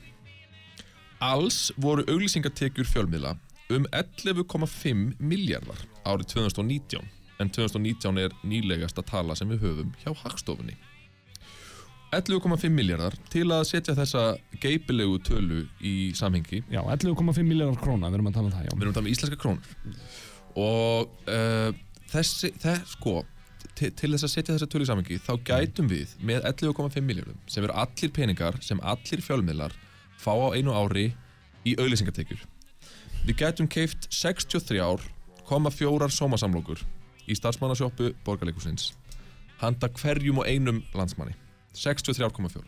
Alls 1.26 1.72
voru 1.82 2.04
auglýsingatekjur 2.06 2.86
fjölmiðla 2.86 3.32
um 3.74 3.86
11,5 3.90 5.16
miljardar 5.18 5.80
árið 6.06 6.36
2019 6.36 7.02
en 7.42 7.50
2019 7.50 8.20
er 8.22 8.36
nýlegasta 8.46 9.02
tala 9.02 9.34
sem 9.38 9.50
við 9.50 9.66
höfum 9.66 9.90
hjá 10.04 10.12
Hagstofunni 10.22 10.78
11,5 12.14 12.72
miljardar 12.72 13.16
til 13.32 13.46
að 13.52 13.66
setja 13.68 13.94
þessa 13.96 14.22
geipilegu 14.62 15.18
tölu 15.26 15.64
í 15.84 16.12
samhengi. 16.16 16.62
Já, 16.72 16.80
11,5 16.80 17.42
miljardar 17.44 17.80
króna, 17.82 18.08
við 18.08 18.20
erum 18.20 18.30
að 18.30 18.38
tala 18.38 18.48
um 18.48 18.54
það 18.54 18.68
já. 18.68 18.72
við 18.72 18.84
erum 18.84 18.92
að 18.92 18.98
tala 18.98 19.06
um 19.06 19.12
íslenska 19.12 19.40
krónur. 19.42 19.74
Og 20.58 21.28
uh, 21.28 21.72
þessi, 22.08 22.52
þess, 22.62 22.94
sko 22.96 23.20
til, 23.78 23.90
til 23.94 24.10
þess 24.12 24.26
að 24.26 24.32
setja 24.32 24.54
þessa 24.54 24.68
tölu 24.70 24.86
í 24.86 24.88
samhengi 24.88 25.18
þá 25.22 25.32
gætum 25.46 25.88
við 25.90 26.14
með 26.24 26.46
11,5 26.50 27.04
miljardum 27.04 27.40
sem 27.50 27.64
eru 27.66 27.76
allir 27.82 28.14
peningar 28.14 28.58
sem 28.64 28.80
allir 28.82 29.24
fjölmiðlar 29.24 29.74
fá 30.18 30.32
á 30.34 30.48
einu 30.56 30.74
ári 30.74 31.10
í 31.68 31.74
auðlýsingatekjur 31.78 32.44
við 33.26 33.40
gætum 33.42 33.68
keift 33.70 34.08
63,4 34.14 36.10
sómasamlokur 36.14 36.82
í 37.28 37.36
starfsmannasjópu 37.38 38.14
borgarleikusins 38.26 38.92
handa 39.62 39.90
hverjum 40.00 40.42
og 40.42 40.48
einum 40.48 40.82
landsmanni 40.96 41.36
63,4 41.78 42.66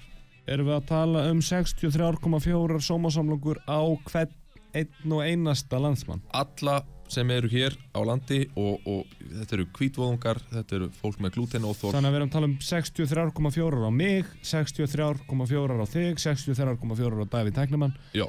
Erum 0.51 0.66
við 0.70 0.77
að 0.77 0.87
tala 0.88 1.25
um 1.31 1.42
63,4 1.44 2.81
sómasamlókur 2.83 3.61
á 3.68 3.81
hvern 4.09 4.33
einn 4.75 5.12
og 5.12 5.23
einasta 5.27 5.79
landsmann? 5.83 6.23
Alla 6.35 6.81
sem 7.11 7.31
eru 7.35 7.49
hér 7.51 7.75
á 7.90 8.01
landi 8.07 8.44
og, 8.55 8.85
og 8.87 9.14
þetta 9.18 9.57
eru 9.57 9.66
kvítvóðungar, 9.75 10.40
þetta 10.53 10.77
eru 10.79 10.88
fólk 10.94 11.18
með 11.23 11.35
glúten 11.37 11.66
og 11.66 11.75
þól 11.79 11.94
Þannig 11.96 12.07
að 12.07 12.14
við 12.14 12.20
erum 12.20 12.29
að 12.29 12.37
tala 12.37 12.49
um 12.51 12.57
63,4 12.66 13.81
á 13.83 13.90
mig 13.94 14.31
63,4 14.46 15.81
á 15.83 15.87
þig 15.90 16.23
63,4 16.23 17.25
á 17.27 17.27
Davíð 17.35 17.57
Tæknumann 17.59 17.96
Já. 18.14 18.27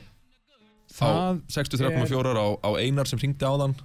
Það 0.91 1.43
63,4 1.57 2.33
á, 2.41 2.47
á 2.57 2.69
Einar 2.81 3.11
sem 3.11 3.21
ringdi 3.21 3.45
á 3.45 3.53
þann 3.53 3.77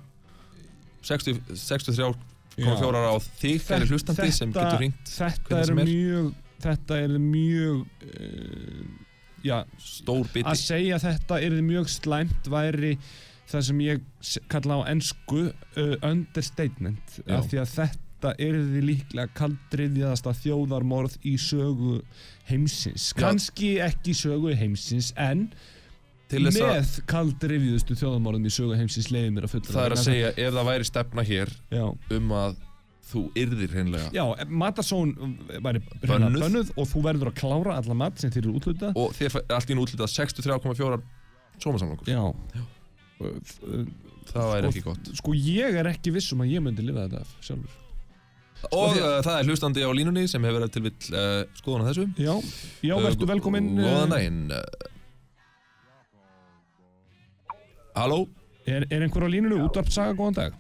60 1.07 1.45
63,4 1.53 3.05
á 3.05 3.17
þig 3.37 3.69
kæri 3.69 3.93
hlustandi 3.93 4.33
sem 4.33 4.57
getur 4.57 4.81
ringt 4.81 5.13
þetta 5.13 5.61
er 5.61 5.71
sem 5.71 5.85
er. 5.85 5.93
mjög 5.93 6.33
þetta 6.65 6.99
er 7.05 7.15
mjög 7.21 7.85
uh, 8.09 8.83
já, 9.45 9.61
stór 9.83 10.25
að 10.25 10.35
biti 10.35 10.59
segja 10.63 11.01
þetta 11.03 11.41
er 11.45 11.57
mjög 11.65 11.91
slæmt 11.93 12.51
væri 12.53 12.97
það 13.47 13.69
sem 13.69 13.85
ég 13.85 14.03
kalla 14.51 14.81
á 14.83 14.91
ensku 14.91 15.47
uh, 15.47 15.95
understatement. 16.03 17.21
Já. 17.23 17.39
af 17.39 17.47
því 17.51 17.63
að 17.63 17.73
þetta 17.77 18.33
er 18.43 18.59
því 18.59 18.83
líklega 18.83 19.33
kaldriðjaðasta 19.39 20.35
þjóðarmorð 20.41 21.19
í 21.29 21.37
sögu 21.39 22.01
heimsins. 22.49 23.13
Kannski 23.17 23.77
ekki 23.85 24.17
sögu 24.17 24.55
heimsins 24.57 25.13
en 25.21 25.51
að 26.35 26.49
með 26.57 26.95
kaldriðjuðustu 27.11 27.97
þjóðarmorðum 28.01 28.49
í 28.49 28.55
sögu 28.55 28.79
heimsins 28.79 29.13
leiði 29.15 29.35
mér 29.37 29.47
að 29.47 29.53
fulla 29.55 29.75
það 29.77 29.85
er 29.85 29.95
að 29.95 30.03
segja 30.03 30.31
ef 30.35 30.57
það 30.57 30.69
væri 30.71 30.89
stefna 30.89 31.25
hér 31.27 31.53
já, 31.71 31.85
um 32.17 32.33
að 32.35 32.57
þú 33.07 33.21
yrðir 33.39 33.71
hreinlega 33.75 34.09
já 34.15 34.25
matarsón 34.51 35.13
væri 35.63 35.81
hreinlega 36.03 36.43
Bönnuð. 36.43 36.73
og 36.77 36.89
þú 36.91 37.03
verður 37.07 37.31
að 37.31 37.37
klára 37.41 37.77
alla 37.81 37.95
mat 38.03 38.19
sem 38.19 38.33
þér 38.35 38.43
eru 38.45 38.55
útlutað 38.59 38.99
og 38.99 39.13
þér 39.19 39.37
er 39.43 39.55
allt 39.59 39.71
í 39.71 39.77
einu 39.77 39.85
útlitað 39.87 40.11
63,4 40.15 41.01
sómasamlokur 41.63 42.11
já. 42.11 42.23
Það 44.27 44.49
væri 44.51 44.67
Sko- 44.67 44.71
ekki 44.73 44.83
gott. 44.85 45.11
sko 45.17 45.33
ég 45.39 45.77
er 45.81 45.87
ekki 45.93 46.13
viss 46.13 46.33
um 46.35 46.43
að 46.45 46.51
ég 46.57 46.65
myndi 46.67 46.83
lifa 46.85 47.07
þetta 47.07 47.21
af 47.23 47.31
sjálfur. 47.47 47.77
Og 48.73 48.91
því 48.91 49.01
uh, 49.05 49.21
það 49.23 49.37
er 49.39 49.47
hlustandi 49.47 49.85
á 49.87 49.91
línunni 49.95 50.25
sem 50.29 50.43
hefur 50.43 50.59
verið 50.59 50.73
til 50.75 50.83
vill 50.89 51.15
uh, 51.15 51.43
skoðun 51.61 51.85
á 51.85 51.89
þessu. 51.93 52.05
Já, 52.19 52.35
já, 52.89 52.95
verður 53.07 53.31
velkominn 53.31 53.69
Uh, 53.79 53.85
Góðan 53.87 54.13
daginn. 54.17 54.41
Uh, 54.51 54.65
Halló? 57.97 58.19
Er, 58.67 58.85
er 58.91 59.05
einhver 59.07 59.25
á 59.25 59.29
línunu 59.31 59.61
útvarp 59.69 59.89
saga 59.95 60.17
góðan 60.19 60.37
dag 60.41 60.57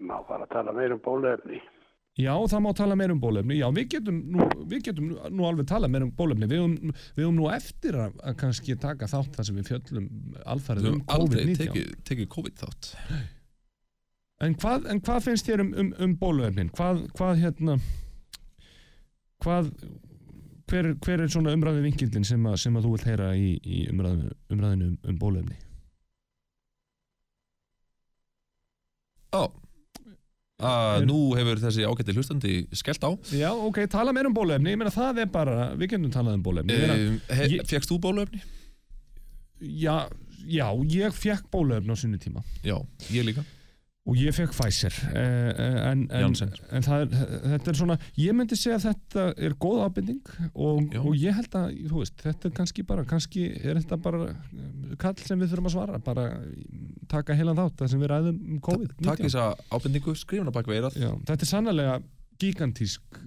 Má 0.00 0.16
fara 0.28 0.46
að 0.46 0.52
tala 0.54 0.72
meir 0.72 0.92
um 0.96 1.00
bólefni. 1.04 1.58
já, 2.20 2.32
það 2.52 2.60
má 2.64 2.70
tala 2.76 2.96
meir 2.96 3.12
um 3.14 3.20
bólefni. 3.20 3.58
Já, 3.60 3.66
við 3.76 3.86
getum 3.94 4.16
nú, 4.32 4.46
við 4.68 4.82
getum 4.88 5.10
nú, 5.10 5.18
nú 5.36 5.44
alveg 5.48 5.66
tala 5.68 5.88
meir 5.88 6.04
um 6.06 6.10
bólefni. 6.16 6.48
Við 6.50 6.60
höfum, 6.62 6.94
við 7.16 7.24
höfum 7.24 7.36
nú 7.38 7.48
eftir 7.52 7.96
að, 8.00 8.16
að 8.24 8.36
kannski 8.42 8.76
taka 8.80 9.08
þátt 9.12 9.36
þar 9.38 9.48
sem 9.50 9.60
við 9.60 9.68
fjöllum 9.70 10.08
alfarið 10.54 10.82
Við 10.86 10.90
um 10.90 10.98
höfum 11.00 11.14
aldrei 11.16 11.44
COVID-19. 11.44 11.60
tekið, 11.66 11.94
tekið 12.10 12.28
COVID 12.36 12.58
þátt 12.64 12.90
en 14.40 14.54
hvað, 14.56 14.86
en 14.88 15.00
hvað 15.04 15.24
finnst 15.26 15.48
þér 15.50 15.60
um, 15.66 15.72
um, 15.82 15.88
um 16.00 16.12
bólefnin? 16.16 16.70
Hvað, 16.72 17.02
hvað 17.18 17.40
hérna 17.42 17.74
hvað 19.44 19.66
hver, 20.70 20.86
hver 21.04 21.24
er 21.26 21.28
svona 21.32 21.52
umræði 21.56 21.82
vinkildin 21.84 22.24
sem, 22.24 22.46
að- 22.48 22.56
sem 22.62 22.76
að 22.80 22.86
þú 22.86 22.92
vilt 22.94 23.08
heyra 23.10 23.30
í, 23.36 23.50
í 23.60 23.82
umræðinu, 23.92 24.30
umræðinu 24.56 24.86
um, 24.88 24.96
um 25.12 25.18
bólefni? 25.20 25.58
Á 29.36 29.42
Er- 29.44 29.50
uh, 30.60 31.00
Nú 31.08 31.18
hefur 31.38 31.60
þessi 31.64 31.84
ágætti 31.88 32.14
hlustandi 32.16 32.54
skellt 32.76 33.04
á 33.04 33.10
Já, 33.34 33.50
ok, 33.52 33.82
tala 33.90 34.14
meir 34.16 34.28
um 34.30 34.36
bólefni, 34.36 34.74
ég 34.74 34.80
meina 34.80 34.92
það 34.94 35.24
er 35.24 35.30
bara, 35.32 35.58
við 35.80 35.94
getum 35.96 36.12
talað 36.14 36.38
um 36.38 36.46
bólefni. 36.46 36.76
Ég 36.76 37.64
Fjekkst 37.70 37.90
þú 37.92 38.00
bóluefni? 38.06 38.42
já, 39.60 40.08
já, 40.48 40.66
ég 40.88 41.12
fekk 41.16 41.48
bólefni 41.52 41.92
á 41.92 41.96
sinni 42.00 42.20
tíma 42.20 42.40
Já, 42.64 42.78
ég 43.12 43.26
líka 43.26 43.44
og 44.10 44.18
ég 44.18 44.34
fekk 44.34 44.54
Pfizer, 44.56 44.96
eh, 45.14 45.50
eh, 45.54 45.76
en, 45.86 46.04
en, 46.10 46.34
en 46.34 46.86
er, 46.96 47.12
þetta 47.54 47.70
er 47.70 47.78
svona, 47.78 47.96
ég 48.18 48.34
myndi 48.34 48.58
segja 48.58 48.80
að 48.80 48.86
þetta 48.88 49.26
er 49.46 49.54
góð 49.62 49.84
ábending 49.86 50.32
og, 50.50 50.96
og 50.98 51.10
ég 51.14 51.36
held 51.38 51.54
að, 51.60 51.76
veist, 51.92 52.16
þetta 52.24 52.48
er 52.50 52.54
kannski 52.56 52.84
bara, 52.88 53.06
kannski 53.08 53.46
er 53.54 53.78
þetta 53.78 54.00
bara 54.02 54.24
eh, 54.32 54.94
kall 55.00 55.14
sem 55.22 55.38
við 55.38 55.54
þurfum 55.54 55.70
að 55.70 55.76
svara, 55.76 56.00
bara 56.02 56.28
taka 57.10 57.38
heilan 57.38 57.58
þátt, 57.60 57.76
það 57.78 57.92
sem 57.92 58.02
við 58.02 58.10
ræðum 58.14 58.40
um 58.40 58.62
COVID. 58.66 58.96
Takk 59.06 59.26
þessa 59.28 59.50
ábendingu, 59.70 60.16
skrifuna 60.18 60.54
bak 60.54 60.70
veirað 60.70 60.98
þetta 60.98 61.38
er 61.38 61.54
sannlega 61.54 62.00
gigantísk, 62.40 63.18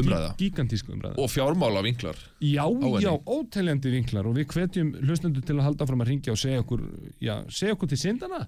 Umræða. 0.00 0.30
gigantísk 0.40 0.88
umræða. 0.88 1.18
Og 1.20 1.28
fjármála 1.28 1.82
vinklar. 1.84 2.16
Já, 2.40 2.64
já, 3.02 3.12
óteljandi 3.12 3.92
vinklar 3.92 4.26
og 4.26 4.38
við 4.38 4.48
hvetjum 4.54 4.94
hlustendur 5.02 5.44
til 5.44 5.58
að 5.58 5.66
halda 5.68 5.88
fram 5.90 6.00
að 6.00 6.10
ringja 6.14 6.32
og 6.32 6.40
segja 6.40 6.62
okkur, 6.64 6.86
já, 7.20 7.34
segja 7.52 7.76
okkur 7.76 7.92
til 7.92 8.00
syndana 8.00 8.46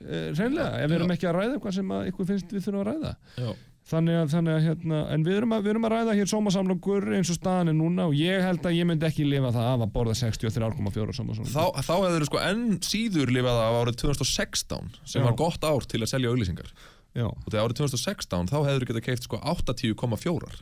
reynlega, 0.00 0.70
ef 0.80 0.90
við 0.90 0.96
erum 0.98 1.12
ekki 1.14 1.28
að 1.28 1.36
ræða 1.36 1.56
eitthvað 1.56 1.76
sem 1.76 1.92
ykkur 2.10 2.30
finnst 2.30 2.54
við 2.54 2.64
þurfum 2.66 2.80
að 2.80 2.88
ræða. 2.90 3.12
Já, 3.40 3.50
þannig 3.90 4.18
að, 4.20 4.30
þannig 4.34 4.54
að 4.54 4.64
hérna, 4.68 5.00
en 5.14 5.26
við 5.26 5.38
erum 5.40 5.54
að, 5.56 5.64
við 5.64 5.72
erum 5.74 5.88
að 5.88 5.94
ræða 5.94 6.14
hér 6.20 6.30
sómasamlokur 6.30 7.08
eins 7.18 7.32
og 7.32 7.38
staðan 7.40 7.72
er 7.72 7.76
núna 7.76 8.06
og 8.08 8.16
ég 8.18 8.44
held 8.46 8.68
að 8.70 8.78
ég 8.78 8.88
myndi 8.88 9.08
ekki 9.08 9.26
lifa 9.26 9.52
það 9.56 9.68
af 9.72 9.84
að 9.86 9.92
borða 9.96 10.16
63,4 10.20 11.18
sómasamlokur. 11.18 11.52
Þá, 11.56 11.84
þá 11.88 11.94
hefur 12.06 12.26
sko 12.30 12.42
enn 12.46 12.66
síður 12.86 13.34
lifað 13.34 13.62
af 13.66 13.78
árið 13.80 14.00
2016 14.04 14.90
sem 15.04 15.20
Já. 15.20 15.26
var 15.28 15.38
gott 15.40 15.68
ár 15.68 15.88
til 15.90 16.02
að 16.04 16.12
selja 16.14 16.32
auglýsingar. 16.32 16.72
Já, 17.18 17.26
og 17.26 17.48
þegar 17.48 17.64
árið 17.66 17.80
2016 17.82 18.52
þá 18.52 18.58
hefur 18.68 18.90
getað 18.92 19.08
keift 19.08 19.26
sko 19.26 19.40
80,4 19.42 20.60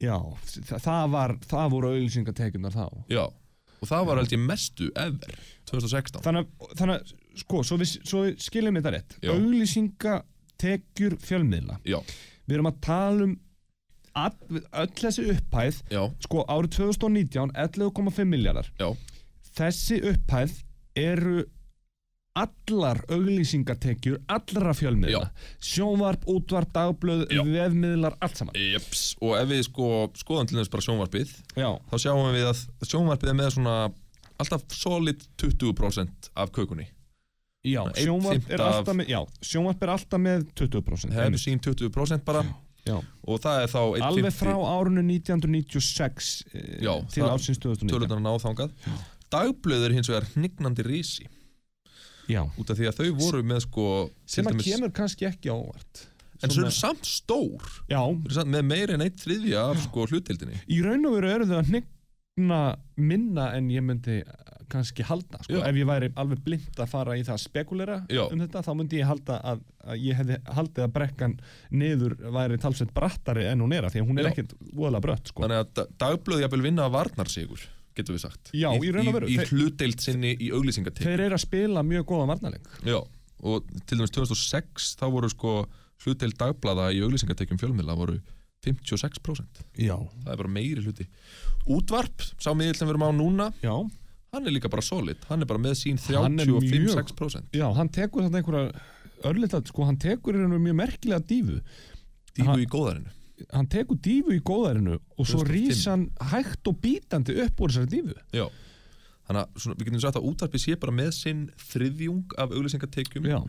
já, 0.00 0.16
það, 0.80 1.04
var 1.12 1.34
það 1.48 1.72
voru 1.74 1.92
auðlýsingatekjunar 1.94 2.76
þá. 2.76 2.86
Já, 3.12 3.24
og 3.80 3.90
það 3.90 4.08
var 4.08 4.20
held 4.20 4.34
ég 4.36 4.42
mestu 4.44 4.90
ever 4.94 5.36
2016 5.70 6.24
þannig, 6.24 6.50
þannig 6.78 7.12
sko, 7.40 7.62
svo 7.66 7.78
við, 7.80 7.94
svo 8.04 8.24
við 8.26 8.42
skiljum 8.44 8.80
þetta 8.80 8.94
rétt. 8.96 9.16
Já. 9.22 9.30
auðlýsingatekjur 9.34 11.16
fjölmiðla. 11.24 11.78
Já, 11.88 12.00
við 12.44 12.58
erum 12.58 12.70
að 12.70 12.82
tala 12.84 13.28
um 13.28 13.38
all, 14.18 14.34
öll 14.50 14.90
þessi 14.98 15.26
upphæð 15.34 15.80
já, 15.92 16.02
sko 16.24 16.44
árið 16.50 16.76
2019 16.80 17.54
11,5 17.54 18.28
miljardar 18.28 18.70
já, 18.80 18.88
þessi 19.56 20.00
upphæð 20.10 20.56
eru 20.98 21.44
allar 22.38 23.00
auglýsingatekjur 23.10 24.20
allra 24.30 24.72
fjölmiðla. 24.76 25.30
Sjónvarp, 25.60 26.22
útvarp, 26.30 26.70
dagblöð, 26.72 27.24
Já. 27.34 27.42
vefmiðlar, 27.44 28.14
allt 28.22 28.36
saman. 28.38 28.54
Jeps. 28.54 29.16
Og 29.20 29.34
ef 29.40 29.48
við 29.50 29.64
sko 29.66 29.88
skoðum 30.20 30.46
til 30.48 30.60
þess 30.60 30.70
bara 30.70 30.86
sjónvarpið 30.86 31.34
já, 31.58 31.68
þá 31.90 31.96
sjáum 32.04 32.30
við 32.36 32.46
að 32.52 32.62
sjónvarpið 32.86 33.32
er 33.32 33.38
með 33.40 33.50
svona 33.56 33.74
alltaf 34.40 34.62
solid 34.72 35.26
20% 35.42 36.30
af 36.36 36.52
kökunni. 36.54 36.86
Já, 37.66 37.82
sjónvarp 37.98 38.46
er 38.48 38.60
af- 38.64 38.78
alltaf 38.80 38.96
með 38.96 39.10
já, 39.12 39.20
sjónvarp 39.44 39.82
er 39.82 39.88
alltaf 39.98 40.20
með 40.20 40.46
20% 40.54 41.12
hefur 41.12 41.26
einmitt. 41.26 41.44
sín 41.44 41.60
20% 41.60 42.24
bara. 42.24 42.44
Já. 42.86 42.96
og 43.28 43.36
það 43.44 43.58
er 43.62 43.68
þá 43.68 43.80
einn 43.94 44.02
alveg 44.06 44.24
fimmti- 44.24 44.38
frá 44.40 44.54
árunu 44.56 45.02
1996 45.04 46.44
eh, 46.54 46.78
Já, 46.80 46.94
til 47.12 47.22
það- 47.22 47.34
ásins 47.36 47.58
2019 47.60 47.90
tölunar 47.92 48.22
náþangað 48.24 48.70
Dagblöð 49.30 49.84
er 49.84 49.92
hins 49.92 50.08
vegar 50.08 50.24
hnignandi 50.32 50.82
rísi 50.88 51.26
já, 52.30 52.42
út 52.58 52.70
af 52.72 52.78
því 52.78 52.88
að 52.90 53.00
þau 53.00 53.10
voru 53.20 53.42
með 53.50 53.60
sko 53.66 53.86
sem 54.26 54.46
að 54.46 54.54
dæmis- 54.56 54.70
kemur 54.70 54.92
kannski 55.00 55.28
ekki 55.30 55.50
á 55.50 55.56
óvart 55.58 56.06
en 56.42 56.48
Svona- 56.50 56.70
eru 56.70 56.76
samt 56.78 57.04
stór 57.04 57.72
samt 58.32 58.48
með 58.54 58.62
meira 58.70 58.94
en 58.96 59.02
eitt 59.04 59.18
þriðja 59.20 59.64
af 59.74 59.82
sko 59.88 60.06
hlutdeildinni 60.08 60.62
í 60.72 60.78
raun 60.84 61.04
og 61.10 61.18
veru 61.18 61.34
eru 61.34 61.48
þau 61.50 61.58
að 61.60 61.72
hnigna 61.74 62.60
minna 62.96 63.50
en 63.58 63.68
ég 63.74 63.82
myndi 63.84 64.20
eh, 64.22 64.46
kannski 64.70 65.02
halda 65.02 65.40
sko. 65.42 65.56
Já. 65.58 65.64
ef 65.66 65.74
ég 65.80 65.86
væri 65.88 66.08
alveg 66.14 66.40
blind 66.46 66.78
að 66.78 66.88
fara 66.92 67.16
í 67.18 67.24
það 67.26 67.34
að 67.34 67.42
spekulera 67.42 67.96
Já. 68.08 68.22
um 68.30 68.38
þetta 68.38 68.62
þá 68.62 68.70
myndi 68.78 69.00
ég 69.00 69.08
halda 69.10 69.38
að, 69.50 69.64
að 69.84 70.04
ég 70.06 70.14
hefði 70.20 70.36
haldið 70.56 70.84
að 70.86 70.92
brekkan 70.94 71.34
niður 71.74 72.14
væri 72.38 72.58
talsveit 72.62 72.92
brattari 72.94 73.48
en 73.50 73.60
hún 73.64 73.74
er 73.74 73.88
að 73.88 73.96
því 73.96 74.02
að 74.04 74.08
hún 74.12 74.22
er 74.22 74.28
ekkert 74.30 74.54
voðalega 74.70 75.02
brött 75.08 75.32
sko. 75.32 75.42
þannig 75.42 75.64
að 75.64 75.72
da- 75.80 75.88
dagblöð 76.04 76.44
jafnvel 76.46 76.62
vinna 76.68 76.86
að 76.86 76.94
varnarsigur 77.00 77.66
getur 77.96 78.14
við 78.16 78.22
sagt. 78.26 78.50
Já, 78.54 78.70
í 78.76 78.90
raun 78.94 79.08
og 79.10 79.14
veru. 79.18 79.28
í, 79.28 79.34
í 79.34 79.38
Þeir- 79.40 79.50
hlutdeild 79.54 80.00
sinni 80.04 80.34
í 80.38 80.50
auglýsingatek 80.54 81.04
þeir 81.06 81.20
eru 81.26 81.34
að 81.38 81.44
spila 81.44 81.82
mjög 81.82 82.04
góða 82.10 82.26
varnarleik. 82.34 82.68
Já, 82.86 82.98
og 83.42 83.64
til 83.86 83.98
dæmis 83.98 84.12
2006 84.14 84.94
þá 85.00 85.06
voru 85.10 85.28
sko 85.32 85.54
hlutdeild 86.04 86.36
dagblaða 86.40 86.90
í 86.96 87.00
auglýsingatekjum 87.04 87.58
fjölmiðla 87.60 87.96
voru 87.98 88.18
56% 88.64 89.62
já, 89.80 89.96
það 89.96 90.32
er 90.34 90.40
bara 90.42 90.52
meiri 90.52 90.82
hluti. 90.84 91.06
Útvarp, 91.70 92.24
sá 92.40 92.52
miðil 92.56 92.76
sem 92.76 92.88
við 92.88 92.94
erum 92.94 93.06
á 93.08 93.10
núna 93.16 93.46
já, 93.64 93.72
hann 94.34 94.46
er 94.46 94.52
líka 94.54 94.70
bara 94.72 94.84
solid, 94.84 95.20
hann 95.30 95.40
er 95.44 95.48
bara 95.50 95.60
með 95.62 95.78
sín 95.80 96.00
Hann 96.12 96.38
er 96.40 96.46
35-6% 96.50 97.56
já, 97.56 97.66
hann 97.76 97.88
tekur 97.92 98.26
þetta 98.26 98.40
einhverja 98.42 98.82
örlita, 99.30 99.60
sko, 99.68 99.84
hann 99.88 99.98
tekur 100.00 100.36
hérna 100.36 100.60
mjög 100.60 100.76
merkilega 100.80 101.20
dífu 101.24 101.58
dífu 102.36 102.46
Hann- 102.48 102.60
í 102.62 102.68
góðarinu 102.70 103.10
hann 103.52 103.68
tekur 103.70 103.98
dífu 104.02 104.34
í 104.36 104.42
góðarinu 104.44 104.98
og 104.98 105.24
svo 105.28 105.42
2005. 105.44 105.54
rís 105.54 105.86
hann 105.90 106.06
hægt 106.32 106.70
og 106.70 106.78
bítandi 106.82 107.38
upp 107.44 107.60
úr 107.60 107.74
þessari 107.74 107.92
dífu 107.96 108.16
Já, 108.36 108.46
þannig 109.28 109.42
að 109.42 109.64
svona, 109.64 109.78
við 109.78 109.90
getum 109.90 110.04
sagt 110.04 110.20
að 110.20 110.30
útvarpi 110.30 110.62
sé 110.62 110.76
bara 110.80 110.96
með 111.00 111.10
sinn 111.16 111.42
þriðjung 111.70 112.38
af 112.40 112.54
auglýsingatekjum 112.54 113.28
já, 113.30 113.40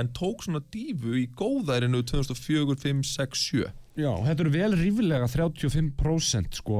en 0.00 0.10
tók 0.16 0.44
svona 0.46 0.62
dífu 0.74 1.16
í 1.20 1.28
góðærinu 1.38 2.02
2004, 2.10 2.78
5, 2.82 3.02
6, 3.14 3.48
7 3.54 3.72
Já, 3.94 4.10
þetta 4.26 4.42
eru 4.42 4.50
vel 4.50 4.74
rífilega 4.74 5.26
35% 5.30 6.58
sko 6.58 6.78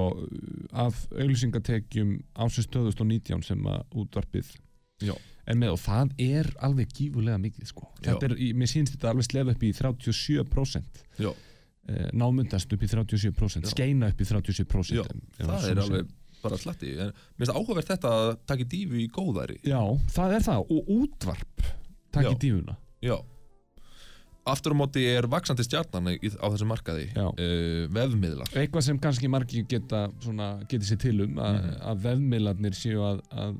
af 0.75 1.05
auglýsingatekjum 1.15 2.17
ásins 2.43 2.67
2019 2.75 3.45
sem 3.47 3.69
að 3.71 4.01
útvarpið 4.03 4.51
Já. 5.05 5.15
er 5.47 5.59
með 5.61 5.77
og 5.77 5.81
það 5.85 6.15
er 6.25 6.51
alveg 6.67 6.91
gífulega 6.95 7.39
mikið 7.43 7.71
sko. 7.71 7.87
Þetta 8.03 8.31
er, 8.31 8.35
mér 8.59 8.71
sýnst 8.71 8.97
þetta 8.97 9.13
alveg 9.13 9.29
slefa 9.29 9.55
upp 9.55 9.63
í 9.63 9.71
37% 9.79 11.05
Já, 11.23 11.31
námundast 12.17 12.73
upp 12.73 12.83
í 12.83 12.89
37% 12.89 13.65
Já. 13.67 13.71
skeina 13.75 14.09
upp 14.13 14.21
í 14.21 14.25
37% 14.25 14.95
Já, 14.95 15.05
það 15.45 15.69
er 15.71 15.83
alveg 15.85 16.09
bara 16.45 16.57
slatti 16.61 16.91
en 17.01 17.13
mér 17.13 17.45
finnst 17.47 17.55
áhugavert 17.57 17.89
þetta 17.93 18.11
að 18.13 18.31
taka 18.47 18.65
dífu 18.69 18.99
í 19.01 19.07
góðæri. 19.09 19.59
Já, 19.65 19.81
það 20.13 20.35
er 20.39 20.43
það 20.49 20.73
og 20.77 20.91
útvarp 20.99 21.63
takk 22.13 22.27
í 22.27 22.35
Já. 22.35 22.39
dífuna 22.47 22.77
Já 23.05 23.17
Aftur 24.45 24.75
á 24.77 24.77
móti 24.77 25.01
er 25.09 25.25
vaksandi 25.33 25.65
stjarnan 25.65 26.11
í- 26.21 26.37
á 26.37 26.47
þessu 26.53 26.67
markaði 26.69 27.07
Já. 27.17 27.31
uh, 27.33 27.87
vefmiðlar 27.89 28.51
eitthvað 28.53 28.83
sem 28.85 28.99
kannski 29.01 29.31
margir 29.33 29.65
geta 29.67 30.03
svona, 30.21 30.59
geti 30.69 30.85
sér 30.85 31.01
til 31.01 31.15
um 31.25 31.39
að, 31.41 31.55
Mhm. 31.63 31.79
að 31.81 32.03
vefmiðlarnir 32.05 32.77
séu 32.77 33.01
að, 33.01 33.23
að 33.33 33.57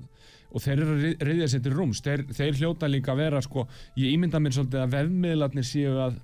og 0.55 0.61
þeir 0.63 0.83
eru 0.85 0.97
að 0.99 1.17
reyðja 1.25 1.49
sér 1.55 1.63
til 1.65 1.73
rúms 1.73 2.03
þeir, 2.05 2.27
þeir 2.37 2.59
hljóta 2.61 2.87
líka 2.93 3.13
að 3.15 3.17
vera 3.17 3.41
sko, 3.43 3.67
ég 3.97 4.13
ímynda 4.13 4.39
mér 4.39 4.53
svolítið 4.53 4.85
að 4.85 4.93
vefmiðlarnir 4.99 5.65
séu 5.65 5.97
að 6.05 6.21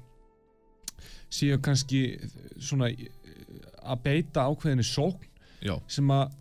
séu 1.30 1.58
kannski 1.62 2.02
svona 2.58 2.90
að 2.90 4.02
beita 4.04 4.44
ákveðinni 4.50 4.86
sókn 4.86 5.26
Já, 5.60 5.74
sem 5.90 6.08
að 6.14 6.36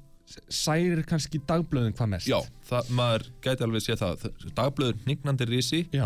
særir 0.53 1.01
kannski 1.09 1.41
dagblöðin 1.49 1.95
hvað 1.97 2.11
mest. 2.13 2.29
Já 2.29 2.39
það, 2.69 2.91
maður 2.97 3.25
gæti 3.43 3.65
alveg 3.65 3.83
sé 3.85 3.95
það. 3.99 4.27
Dagblöður 4.57 4.99
hnignandi 5.05 5.47
risi, 5.49 5.81
Já, 5.95 6.05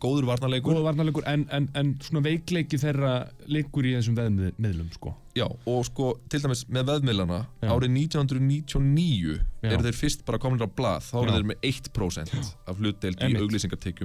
góður 0.00 0.26
varnarleikur 0.30 0.72
góða 0.74 0.84
varnarleikur 0.88 1.26
en, 1.28 1.42
en, 1.52 1.66
en 1.76 1.90
svona 2.04 2.22
veikleiki 2.24 2.78
þeirra 2.80 3.10
leikur 3.52 3.86
í 3.88 3.92
þessum 3.98 4.16
vefmiðlum 4.16 4.88
sko. 4.94 5.12
Já, 5.36 5.44
og 5.46 5.84
sko, 5.86 6.06
til 6.32 6.40
dæmis 6.42 6.64
með 6.72 6.88
veðmiðlana 6.88 7.36
Já. 7.62 7.68
árið 7.70 7.92
1999 8.00 9.36
Já. 9.62 9.68
eru 9.70 9.84
þeir 9.86 9.98
fyrst 10.00 10.24
bara 10.26 10.40
komin 10.42 10.64
á 10.64 10.66
blað 10.66 11.04
þá 11.06 11.14
eru 11.20 11.30
Já. 11.30 11.36
þeir 11.36 11.46
með 11.50 11.68
1% 11.70 12.50
af 12.72 12.80
hlutdeild 12.80 13.20
í 13.22 13.30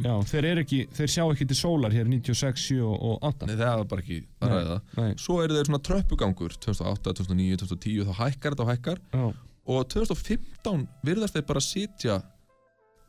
Já, 0.05 0.13
þeir, 0.29 0.47
eru 0.51 0.63
ekki, 0.65 0.81
þeir 0.99 1.11
sjá 1.15 1.23
ekki 1.31 1.47
til 1.49 1.57
sólar 1.59 1.95
hér 1.95 2.07
96, 2.11 2.67
7 2.67 2.79
og, 2.85 2.95
og 3.09 3.25
8 3.31 3.49
Nei, 3.49 3.55
það 3.57 3.81
er 3.85 3.89
bara 3.95 4.05
ekki 4.05 4.19
að 4.45 4.53
ræða 4.55 4.77
Nei. 4.99 5.09
Svo 5.25 5.39
eru 5.43 5.57
þeir 5.57 5.69
svona 5.71 5.81
tröppugangur 5.89 6.55
2008, 6.67 7.17
2009, 7.23 7.59
2010 7.65 8.07
þá 8.11 8.15
hækkar 8.21 8.55
þetta 8.55 8.65
og 8.67 8.71
hækkar 8.75 9.03
Já. 9.15 9.25
og 9.65 9.85
2015 9.95 10.87
virðast 11.09 11.39
þeir 11.39 11.47
bara 11.49 11.63
sitja 11.65 12.19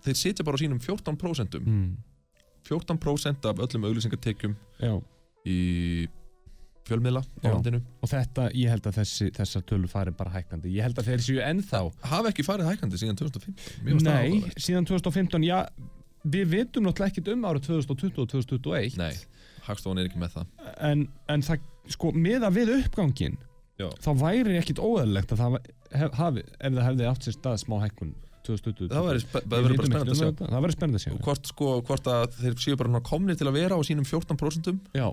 þeir 0.07 0.20
sitja 0.25 0.46
bara 0.46 0.57
á 0.57 0.62
sínum 0.64 0.81
14% 0.81 1.61
Mm. 1.66 1.96
14% 2.68 3.48
af 3.50 3.62
öllum 3.66 3.87
auglýsingatekjum 3.88 4.55
Já, 4.83 4.94
í 5.46 5.59
fjölmiðla 6.87 7.22
á 7.42 7.46
landinu 7.50 7.81
og 8.02 8.11
þetta, 8.11 8.44
ég 8.55 8.70
held 8.70 8.85
að 8.87 8.98
þessi, 9.00 9.29
þessar 9.35 9.64
tölur 9.66 9.90
fari 9.90 10.12
bara 10.14 10.31
hækkandi. 10.37 10.70
Ég 10.76 10.87
held 10.87 11.00
að 11.02 11.09
þeir 11.11 11.24
séu 11.24 11.40
ennþá. 11.42 11.81
hafa 12.12 12.31
ekki 12.31 12.44
farið 12.46 12.68
hækkandi 12.70 13.00
síðan 13.02 13.18
2015 13.18 13.81
Mér 13.83 13.96
finnst 13.96 14.07
það 14.07 14.20
Nei, 14.20 14.52
síðan 14.68 14.87
2015, 14.87 15.46
já, 15.48 15.57
við 16.37 16.52
vitum 16.52 16.87
náttúrulega 16.87 17.11
ekkert 17.14 17.33
um 17.35 17.48
árið 17.50 17.66
2020 17.72 18.22
og 18.22 18.31
2021. 18.37 19.00
Nei, 19.02 19.16
Hagstofan 19.66 19.98
er 20.02 20.07
ekki 20.11 20.22
með 20.22 20.37
það 20.37 20.70
En, 20.90 21.02
en 21.35 21.42
það, 21.48 21.66
sko, 21.96 22.12
miða 22.14 22.52
við 22.55 22.70
uppgangin, 22.76 23.35
Já. 23.83 23.90
þá 24.07 24.11
væri 24.22 24.55
ekkit 24.61 24.79
óæðilegt 24.81 25.35
að 25.35 25.42
það 25.42 25.59
hafi, 26.22 26.46
ef 26.46 26.79
það 26.79 26.87
hefði 26.87 27.11
átt 27.11 27.26
sér 27.26 27.35
stað 27.40 27.59
smá 27.66 27.76
hækkun 27.83 28.14
2020. 28.46 28.90
Það 28.92 29.06
verður 29.09 29.80
bara 29.82 30.00
að 30.00 30.11
um 30.11 30.18
sjá 30.18 30.87
að 30.87 30.98
sjá. 31.02 31.12
Hvort, 31.26 31.52
sko, 31.52 31.70
hvort 31.87 32.11
að 32.11 32.26
þeir 32.40 32.59
séu 32.62 32.80
bara 32.80 33.02
komni 33.04 33.37
til 33.38 33.48
að 33.50 33.59
vera 33.61 33.78
á 33.78 33.80
sínum 33.87 34.06
14% 34.06 34.72
Já, 34.96 35.09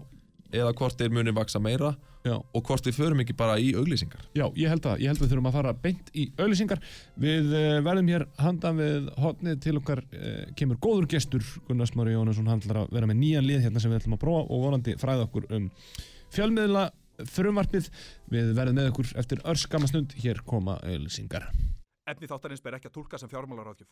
eða 0.53 0.73
hvort 0.77 0.99
þeir 0.99 1.13
muni 1.13 1.33
vaksa 1.35 1.61
meira 1.63 1.93
já. 2.23 2.35
og 2.37 2.63
hvort 2.67 2.87
við 2.87 2.97
förum 2.99 3.23
ekki 3.23 3.35
bara 3.37 3.57
í 3.61 3.73
auglýsingar 3.77 4.23
Já, 4.37 4.45
ég 4.59 4.71
held 4.71 4.87
að, 4.89 5.03
ég 5.03 5.11
held 5.11 5.19
að 5.19 5.25
við 5.25 5.33
þurfum 5.33 5.49
að 5.49 5.57
fara 5.57 5.75
beint 5.83 6.11
í 6.13 6.25
auðlýsingar. 6.37 6.81
Við 7.25 7.53
uh, 7.53 7.77
verðum 7.85 8.11
hér 8.13 8.27
handan 8.41 8.79
við 8.79 9.11
hotnið 9.23 9.61
til 9.65 9.77
okkar 9.81 10.03
uh, 10.05 10.41
kemur 10.59 10.81
góður 10.83 11.09
gestur, 11.15 11.45
Gunnar 11.67 11.89
Smári 11.89 12.15
Jónasson, 12.15 12.49
hann 12.49 12.63
ætlar 12.63 12.83
að 12.83 12.97
vera 12.97 13.09
með 13.09 13.21
nýjan 13.23 13.47
lið 13.49 13.67
hérna 13.67 13.83
sem 13.83 13.93
við 13.93 14.03
ætlum 14.03 14.17
að 14.17 14.25
prófa 14.25 14.43
og 14.47 14.67
vonandi 14.67 14.97
fræða 15.01 15.29
okkur 15.29 15.49
um 15.57 15.69
fjölmiðla 16.33 16.89
frumvarpið. 17.33 17.89
Við 18.33 18.51
verðum 18.57 18.81
með 18.81 18.91
okkur 18.93 19.13
eftir 19.21 19.45
örskama 19.49 19.89
stund, 19.89 20.17
hér 20.23 20.43
koma 20.47 20.79
auðlýsingar. 20.81 21.49
Efni 22.03 22.27
þáttarins 22.27 22.59
ber 22.63 22.75
ekki 22.75 22.89
að 22.89 22.97
tólka 22.97 23.17
sem 23.19 23.29
fjármálaráðgjöf. 23.31 23.87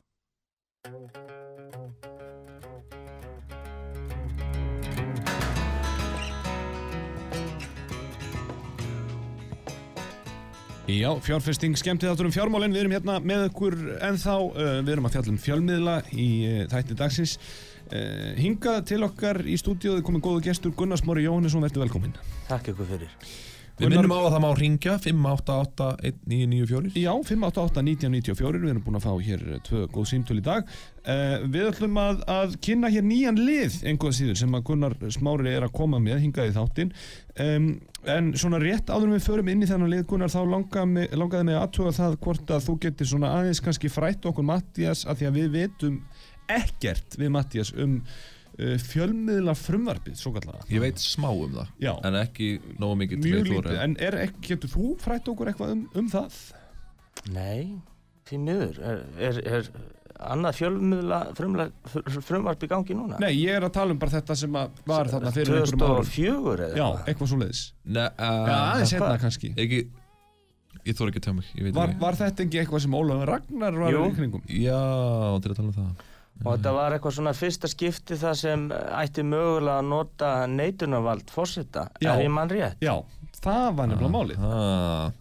Já, 10.92 11.08
fjárfesting 11.24 11.78
skemmti 11.80 12.10
þáttur 12.10 12.28
um 12.28 12.34
fjármálinn, 12.36 12.74
við 12.76 12.82
erum 12.82 12.96
hérna 12.98 13.16
með 13.24 13.46
ykkur 13.48 13.78
ennþá, 14.10 14.34
uh, 14.36 14.72
við 14.82 14.92
erum 14.98 15.08
að 15.08 15.16
fjalla 15.16 15.32
um 15.32 15.38
fjölmiðla 15.46 15.94
í 16.12 16.28
uh, 16.50 16.66
þætti 16.74 16.98
dagsins. 17.00 17.38
Uh, 17.86 18.34
hingað 18.36 18.82
til 18.92 19.00
okkar 19.08 19.40
í 19.48 19.56
stúdíóðu 19.62 20.04
komið 20.04 20.26
góðu 20.28 20.44
gestur 20.50 20.76
Gunnar 20.76 21.00
Smári 21.00 21.24
Jóhannesson, 21.30 21.64
verður 21.64 21.86
velkominn. 21.86 22.20
Takk 22.52 22.74
ykkur 22.74 22.92
fyrir. 22.92 23.16
Við 23.82 23.96
minnum 23.96 24.12
á 24.14 24.22
að 24.22 24.34
það 24.36 24.44
má 24.44 24.52
ringja 24.60 24.96
588-1994 25.02 27.02
Já, 27.02 27.12
588-1994, 27.26 28.60
við 28.62 28.74
erum 28.74 28.84
búin 28.86 28.98
að 29.00 29.06
fá 29.08 29.14
hér 29.26 29.46
eh, 29.48 29.62
tvö 29.66 29.86
góð 29.90 30.10
símtöl 30.12 30.38
í 30.38 30.44
dag. 30.46 30.68
Uh, 31.02 31.48
við 31.50 31.70
ætlum 31.72 31.98
að, 31.98 32.20
að 32.30 32.54
kynna 32.62 32.92
hér 32.94 33.08
nýjan 33.08 33.40
lið, 33.42 33.80
einhverja 33.90 34.20
síður, 34.20 34.38
sem 34.44 34.58
að 34.58 34.66
Gunnar 34.68 34.96
Smári 35.16 35.56
er 35.56 35.66
að 35.66 35.74
koma 35.80 36.02
með 36.04 36.28
hingað 36.28 36.52
í 36.52 36.54
þáttinn. 36.60 36.92
Um, 37.42 37.72
en 38.12 38.30
svona 38.38 38.60
rétt 38.62 38.92
áður 38.94 39.16
við 39.16 39.26
förum 39.26 39.50
inn 39.50 39.66
í 39.66 39.70
þennan 39.72 39.94
lið, 39.96 40.04
Gunnar, 40.12 40.34
þá 40.34 40.42
langaði 40.52 40.92
mig, 40.92 41.16
langaði 41.18 41.48
mig 41.50 41.58
aðtuga 41.58 41.96
það 41.98 42.20
hvort 42.28 42.54
að 42.54 42.68
þú 42.68 42.78
getur 42.86 43.10
svona 43.16 43.34
aðeins 43.40 43.64
kannski 43.66 43.90
frætt 43.90 44.30
okkur 44.30 44.46
Mattías, 44.46 45.08
að 45.10 45.24
því 45.24 45.32
að 45.32 45.40
við 45.40 45.50
veitum 45.58 45.98
ekkert 46.52 47.18
við 47.18 47.34
Mattías 47.34 47.74
um 47.74 47.98
fjölmiðla 48.60 49.54
frumvarpið, 49.58 50.18
svo 50.20 50.34
kallega. 50.36 50.66
Ég 50.70 50.84
veit 50.84 51.00
smá 51.02 51.30
um 51.32 51.54
það 51.56 51.70
Já. 51.82 51.94
En 52.06 52.18
ekki 52.20 52.50
nógu 52.82 52.98
mikið 53.04 53.22
til 53.24 53.32
Mjög 53.32 53.40
að 53.42 53.48
þú 53.52 53.62
lítið, 53.62 53.80
en 53.86 53.96
er, 54.00 54.18
ekki- 54.28 54.44
getur 54.52 54.70
þú 54.76 54.90
frætt 55.02 55.32
okkur 55.32 55.52
eitthvað 55.54 55.72
um, 55.78 55.86
um 55.96 56.10
það? 56.12 56.38
Nei, 57.32 57.80
því 58.30 58.40
miður. 58.46 58.78
Er, 58.92 59.02
er, 59.30 59.40
er 59.58 59.72
annað 60.22 60.60
fjölmiðla 60.60 61.20
frumvarp 62.22 62.62
í 62.64 62.70
gangi 62.70 62.94
núna? 62.98 63.18
Nei, 63.24 63.32
ég 63.42 63.56
er 63.58 63.66
að 63.66 63.74
tala 63.80 63.96
um 63.96 64.02
bara 64.02 64.12
þetta 64.20 64.36
sem 64.38 64.60
að 64.60 64.84
var 64.86 65.10
þarna 65.10 65.32
fyrir 65.34 65.62
einhverjum 65.62 65.88
árum. 65.88 66.06
2004 66.12 66.68
eða 66.68 66.78
Já, 66.78 66.88
eitthvað? 67.08 67.32
svo 67.32 67.40
leiðis. 67.42 67.64
Nei, 67.86 68.04
Já, 68.06 68.30
uh, 68.30 68.54
aðeins 68.76 68.94
hérna 68.98 69.18
kannski. 69.26 69.54
ekki 69.58 69.82
Ég 70.82 70.96
þóra 70.98 71.12
ekki 71.12 71.20
að 71.22 71.26
tjá 71.28 71.34
mig, 71.38 71.50
ég 71.58 71.66
veit 71.68 71.76
Var, 71.76 71.92
ekki 71.92 72.02
var 72.02 72.16
þetta 72.18 72.42
ekki 72.46 72.60
eitthvað 72.62 72.82
sem 72.86 72.94
Ólafur 72.98 73.30
Ragnar 73.30 73.76
var 73.78 73.92
Jú. 73.94 74.00
í 74.08 74.14
kringum? 74.18 74.46
Já, 74.50 74.80
til 75.44 75.52
að 75.52 75.58
tala 75.60 75.68
um 75.68 75.76
það 75.76 76.06
Og 76.46 76.56
þetta 76.58 76.74
var 76.74 76.92
eitthvað 76.98 77.16
svona 77.20 77.34
fyrsta 77.38 77.68
skipti 77.70 78.16
það 78.18 78.36
sem 78.40 78.68
ætti 78.74 79.24
mögulega 79.24 79.80
að 79.80 79.90
nota 79.92 80.30
neitunarvald 80.48 81.30
fórseta, 81.30 81.88
Já. 82.02 82.16
er 82.16 82.24
ég 82.26 82.32
mann 82.34 82.50
rétt? 82.50 82.78
Já, 82.82 82.96
það 83.42 83.76
var 83.76 83.88
nefnilega 83.88 84.16
málið. 84.16 84.46
ah, 84.46 85.12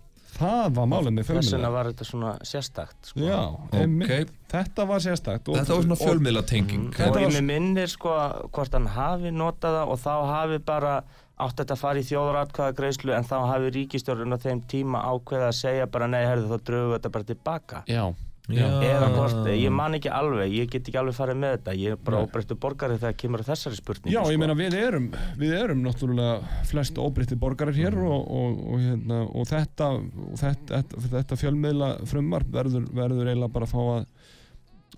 Það 0.41 0.71
var 0.73 0.87
málið 0.89 1.13
með 1.13 1.25
Þess 1.25 1.29
vegna 1.29 1.43
fjölmiðla. 1.43 1.71
var 1.75 1.85
þetta 1.91 2.05
svona 2.09 2.31
sérstakt, 2.49 2.97
sko. 3.11 3.21
Já, 3.21 3.41
einmitt. 3.77 4.11
Ok, 4.11 4.31
Þetta 4.49 4.87
var 4.89 4.99
sérstakt. 5.05 5.49
og- 5.49 5.57
þetta 5.59 5.75
var 5.77 5.83
svona 5.85 5.99
og- 6.01 6.07
fjölmiðla 6.09 6.43
tenging 6.47 6.87
Og 6.89 6.95
Þetta 6.95 7.21
ég 7.21 7.27
var- 7.29 7.37
með 7.37 7.45
minnir 7.45 7.87
sko 7.89 8.09
hvort 8.51 8.73
hann 8.73 8.87
hafi 8.87 9.31
notað 9.31 9.77
það 9.77 9.89
og 9.89 9.99
þá 10.01 10.27
hafi 10.33 10.59
bara 10.65 11.05
átt 11.39 11.57
þetta 11.57 11.75
að 11.75 11.79
fara 11.79 11.99
í 11.99 12.09
þjóðaratkvæða 12.09 12.75
greiðslu 12.75 13.13
en 13.17 13.25
þá 13.25 13.37
hafi 13.53 13.71
ríkistjórn 13.77 14.33
á 14.33 14.39
þeim 14.41 14.63
tíma 14.67 15.05
ákveða 15.05 15.49
að 15.49 15.61
segja 15.61 15.87
bara 15.91 16.07
nei, 16.07 16.25
herðu 16.25 16.49
þá 16.49 16.59
drögu 16.65 16.99
þetta 16.99 17.13
bara 17.13 17.25
tilbaka. 17.25 17.85
Já. 17.87 18.15
Eða 18.57 19.11
hvort, 19.15 19.49
ég 19.55 19.75
man 19.75 19.97
ekki 19.99 20.11
alveg, 20.15 20.55
ég 20.57 20.73
get 20.73 20.89
ekki 20.89 20.99
alveg 21.01 21.17
farið 21.17 21.39
með 21.43 21.55
þetta, 21.57 21.77
ég 21.81 21.95
er 21.95 22.03
bara 22.07 22.23
óbreyttu 22.25 22.57
borgari 22.61 22.99
þegar 22.99 23.17
kemur 23.23 23.45
að 23.45 23.53
þessari 23.53 23.79
spurningu. 23.79 24.15
Já, 24.15 24.21
sko. 24.23 24.35
ég 24.35 24.43
meina 24.43 24.57
við 24.59 24.77
erum, 24.81 25.07
við 25.41 25.55
erum 25.59 25.85
náttúrulega 25.85 26.65
flest 26.71 26.99
óbreytti 27.01 27.39
borgarar 27.41 27.77
hér 27.77 27.99
og, 28.01 28.19
og, 28.41 28.61
og, 28.73 28.83
hérna, 28.85 29.23
og 29.29 29.49
þetta, 29.51 29.93
og 30.01 30.35
þetta, 30.41 30.83
þetta, 30.83 31.07
þetta 31.15 31.41
fjölmiðla 31.45 31.93
frumvarp 32.11 32.53
verður, 32.55 32.91
verður 32.97 33.31
eiginlega 33.31 33.55
bara 33.55 33.69
að 33.69 33.75
fá 33.77 33.81
að 33.85 34.03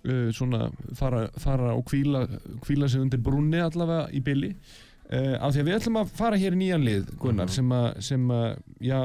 uh, 0.07 0.31
svona 0.35 0.71
fara, 0.99 1.27
fara 1.41 1.75
og 1.77 1.85
kvíla, 1.91 2.25
kvíla 2.65 2.89
sig 2.89 3.05
undir 3.05 3.23
brúnni 3.23 3.61
allavega 3.63 4.09
í 4.15 4.23
billi 4.25 4.53
uh, 4.55 5.37
af 5.39 5.53
því 5.53 5.63
að 5.63 5.69
við 5.69 5.79
ætlum 5.79 6.01
að 6.03 6.17
fara 6.19 6.41
hér 6.41 6.57
í 6.57 6.61
nýjan 6.65 6.87
lið 6.87 7.15
Gunnar 7.23 7.53
sem 7.53 7.73
að, 7.77 7.89
sem 8.05 8.35
að 8.35 8.49
já, 8.83 8.99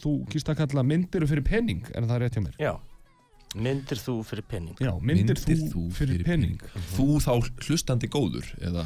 þú 0.00 0.14
kýrst 0.30 0.52
að 0.52 0.62
kalla 0.62 0.86
myndir 0.86 1.26
fyrir 1.30 1.46
penning, 1.46 1.84
er 1.94 2.08
það 2.08 2.24
rétt 2.24 2.38
hjá 2.38 2.44
mér? 2.44 2.60
Já, 2.60 2.72
myndir 3.58 3.98
þú 3.98 4.20
fyrir 4.26 4.46
penning. 4.46 4.76
Já, 4.82 4.92
myndir, 5.02 5.38
þú, 5.38 5.86
fyrir, 5.94 6.24
penning, 6.26 6.60
Þú 6.94 7.06
þá 7.24 7.32
hlustandi 7.66 8.10
góður 8.10 8.46
Eða? 8.62 8.84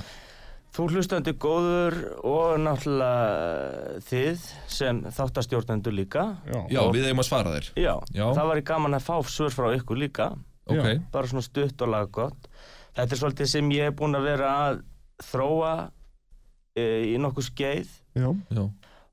Þú 0.74 0.86
hlustandi 0.90 1.34
góður 1.38 1.94
og 2.26 2.56
náttúrulega 2.58 4.00
þið 4.08 4.46
sem 4.74 5.02
þáttastjórnendur 5.06 5.94
líka. 5.94 6.24
Já, 6.50 6.58
Já, 6.72 6.80
við 6.90 7.06
eigum 7.06 7.22
að 7.22 7.28
svara 7.28 7.52
þér. 7.54 7.68
Já, 7.78 7.92
Já. 8.10 8.24
það 8.34 8.48
var 8.50 8.58
í 8.58 8.64
gaman 8.72 8.98
að 8.98 9.04
fá 9.06 9.14
svör 9.30 9.54
frá 9.54 9.68
ykkur 9.76 10.00
líka. 10.02 10.32
Ok, 10.66 10.80
Já. 10.80 10.98
bara 11.14 11.30
svona 11.30 11.44
stutt 11.46 11.84
og 11.84 11.92
laggott. 11.94 12.48
Þetta 12.96 13.14
er 13.14 13.20
svolítið 13.20 13.50
sem 13.52 13.70
ég 13.76 13.92
er 13.92 13.94
búinn 13.94 14.18
að 14.18 14.26
vera 14.32 14.50
að 14.64 14.82
þróa 15.28 15.72
e, 16.74 16.84
í 17.12 17.14
nokkuð 17.22 17.48
skeið. 17.52 17.94
Já, 18.18 18.28
já. 18.58 18.64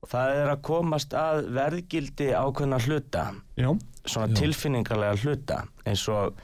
Og 0.02 0.10
það 0.10 0.34
er 0.42 0.52
að 0.56 0.62
komast 0.66 1.14
að 1.14 1.44
verðgildi 1.54 2.32
ákveðna 2.42 2.82
hluta. 2.88 3.28
Já, 3.54 3.70
svona 4.06 4.28
Já. 4.32 4.36
tilfinningarlega 4.42 5.16
hluta 5.24 5.58
eins 5.86 6.08
og 6.12 6.36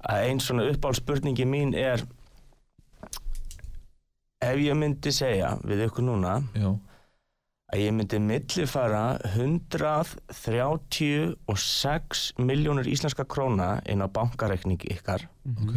að 0.00 0.24
einn 0.26 0.40
svona 0.40 0.70
uppáhaldspurningi 0.70 1.44
mín 1.48 1.74
er 1.76 1.98
ef 4.40 4.56
ég 4.58 4.74
myndi 4.78 5.12
segja 5.12 5.58
við 5.64 5.84
ykkur 5.88 6.02
núna 6.06 6.42
Já, 6.56 6.78
að 7.72 7.78
ég 7.84 7.92
myndi 7.94 8.18
millifara 8.24 9.18
136 9.34 12.32
miljónur 12.38 12.86
íslenska 12.88 13.24
króna 13.28 13.80
inn 13.86 14.02
á 14.02 14.08
bankareikning 14.08 14.80
ykkar 14.90 15.20
ok 15.50 15.74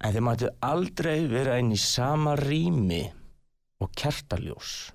En 0.00 0.14
þið 0.14 0.24
mættu 0.24 0.48
aldrei 0.64 1.26
vera 1.28 1.58
inn 1.60 1.74
í 1.74 1.78
sama 1.80 2.32
rými 2.40 3.02
og 3.84 3.90
kertaljós. 3.96 4.92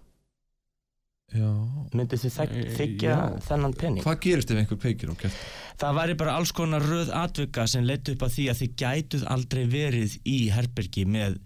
Já 1.33 1.49
Myndið 1.95 2.21
þið 2.21 2.33
þek- 2.37 2.51
Eh, 2.55 2.73
þykja 2.77 3.09
já. 3.09 3.39
þennan 3.47 3.73
pening? 3.77 4.03
Hvað 4.03 4.19
gerist 4.21 4.51
ef 4.51 4.57
einhver 4.61 4.77
peikir 4.77 5.09
á 5.09 5.15
kert? 5.17 5.33
Það 5.79 5.95
væri 5.97 6.17
bara 6.17 6.35
alls 6.37 6.51
konar 6.51 6.81
röð 6.81 7.09
atvika 7.11 7.67
sem 7.67 7.83
leittu 7.83 8.11
upp 8.13 8.21
á 8.23 8.29
því 8.29 8.45
að 8.51 8.59
þið 8.61 8.75
gætuð 8.75 9.23
aldrei 9.27 9.65
verið 9.65 10.19
í 10.25 10.49
herbergi 10.51 11.05
með 11.05 11.39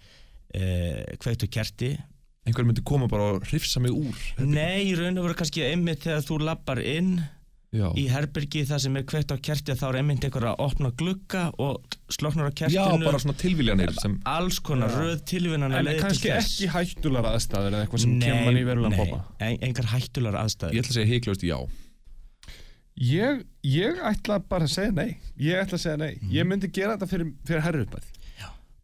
uh, 0.55 1.03
kveitu 1.17 1.47
kerti. 1.49 1.97
Einhver 2.45 2.65
myndi 2.65 2.83
koma 2.83 3.07
bara 3.07 3.35
og 3.35 3.43
hrifsa 3.45 3.79
mig 3.79 3.91
úr 3.91 4.15
Nei, 4.39 4.89
í 4.91 4.95
raun 4.97 5.17
og 5.19 5.25
veru 5.27 5.35
kannski 5.35 5.61
einmitt 5.63 6.01
þegar 6.01 6.23
þú 6.25 6.39
lappar 6.43 6.79
inn 6.81 7.21
Já, 7.69 7.85
í 7.93 8.07
herbergi 8.09 8.63
það 8.65 8.79
sem 8.81 8.95
er 8.97 9.03
kveitt 9.05 9.29
á 9.29 9.37
kerti 9.45 9.73
þá 9.77 9.83
er 9.91 9.97
einmitt 9.99 10.23
einhver 10.25 10.47
að 10.49 10.61
opna 10.65 10.89
glugga 10.97 11.41
og 11.61 11.97
sloknar 12.09 12.49
á 12.49 12.51
Já 12.51 12.63
kertinu. 12.63 13.05
bara 13.05 13.19
svona 13.21 13.35
tilviljanir 13.37 13.93
sem 14.01 14.15
Alls 14.25 14.57
konar 14.65 14.89
röð 14.89 15.19
tilvinnana 15.29 15.83
en 15.83 15.91
kannski 16.01 16.31
ekki 16.33 16.71
hættular 16.73 17.27
aðstæður 17.29 17.75
eða 17.77 17.83
eitthvað 17.85 18.03
sem 18.05 18.15
kemur 18.23 18.47
mann 18.47 18.57
í 18.57 18.63
verulega 18.65 18.95
nei, 18.95 18.97
bópa 19.03 19.21
en, 19.45 19.59
engar 19.69 19.91
hættular 19.93 20.39
aðstæður. 20.41 20.73
Ég 20.73 20.81
ætla 20.81 20.95
að 20.95 20.97
segja 20.97 21.11
heiklaust 21.13 21.45
já. 21.45 21.57
Ég, 22.99 23.43
ég 23.63 24.01
ætla 24.09 24.39
bara 24.49 24.65
að 24.65 24.73
segja 24.73 24.95
nei. 24.97 25.11
Ég 25.37 25.61
ætla 25.61 25.77
að 25.77 25.83
segja 25.85 25.99
nei. 26.01 26.15
Mhm. 26.17 26.33
Ég 26.39 26.49
myndi 26.49 26.71
gera 26.73 26.97
þetta 26.97 27.11
fyrir, 27.13 27.29
fyrir 27.45 27.67
herri 27.67 27.85
uppæð 27.85 28.15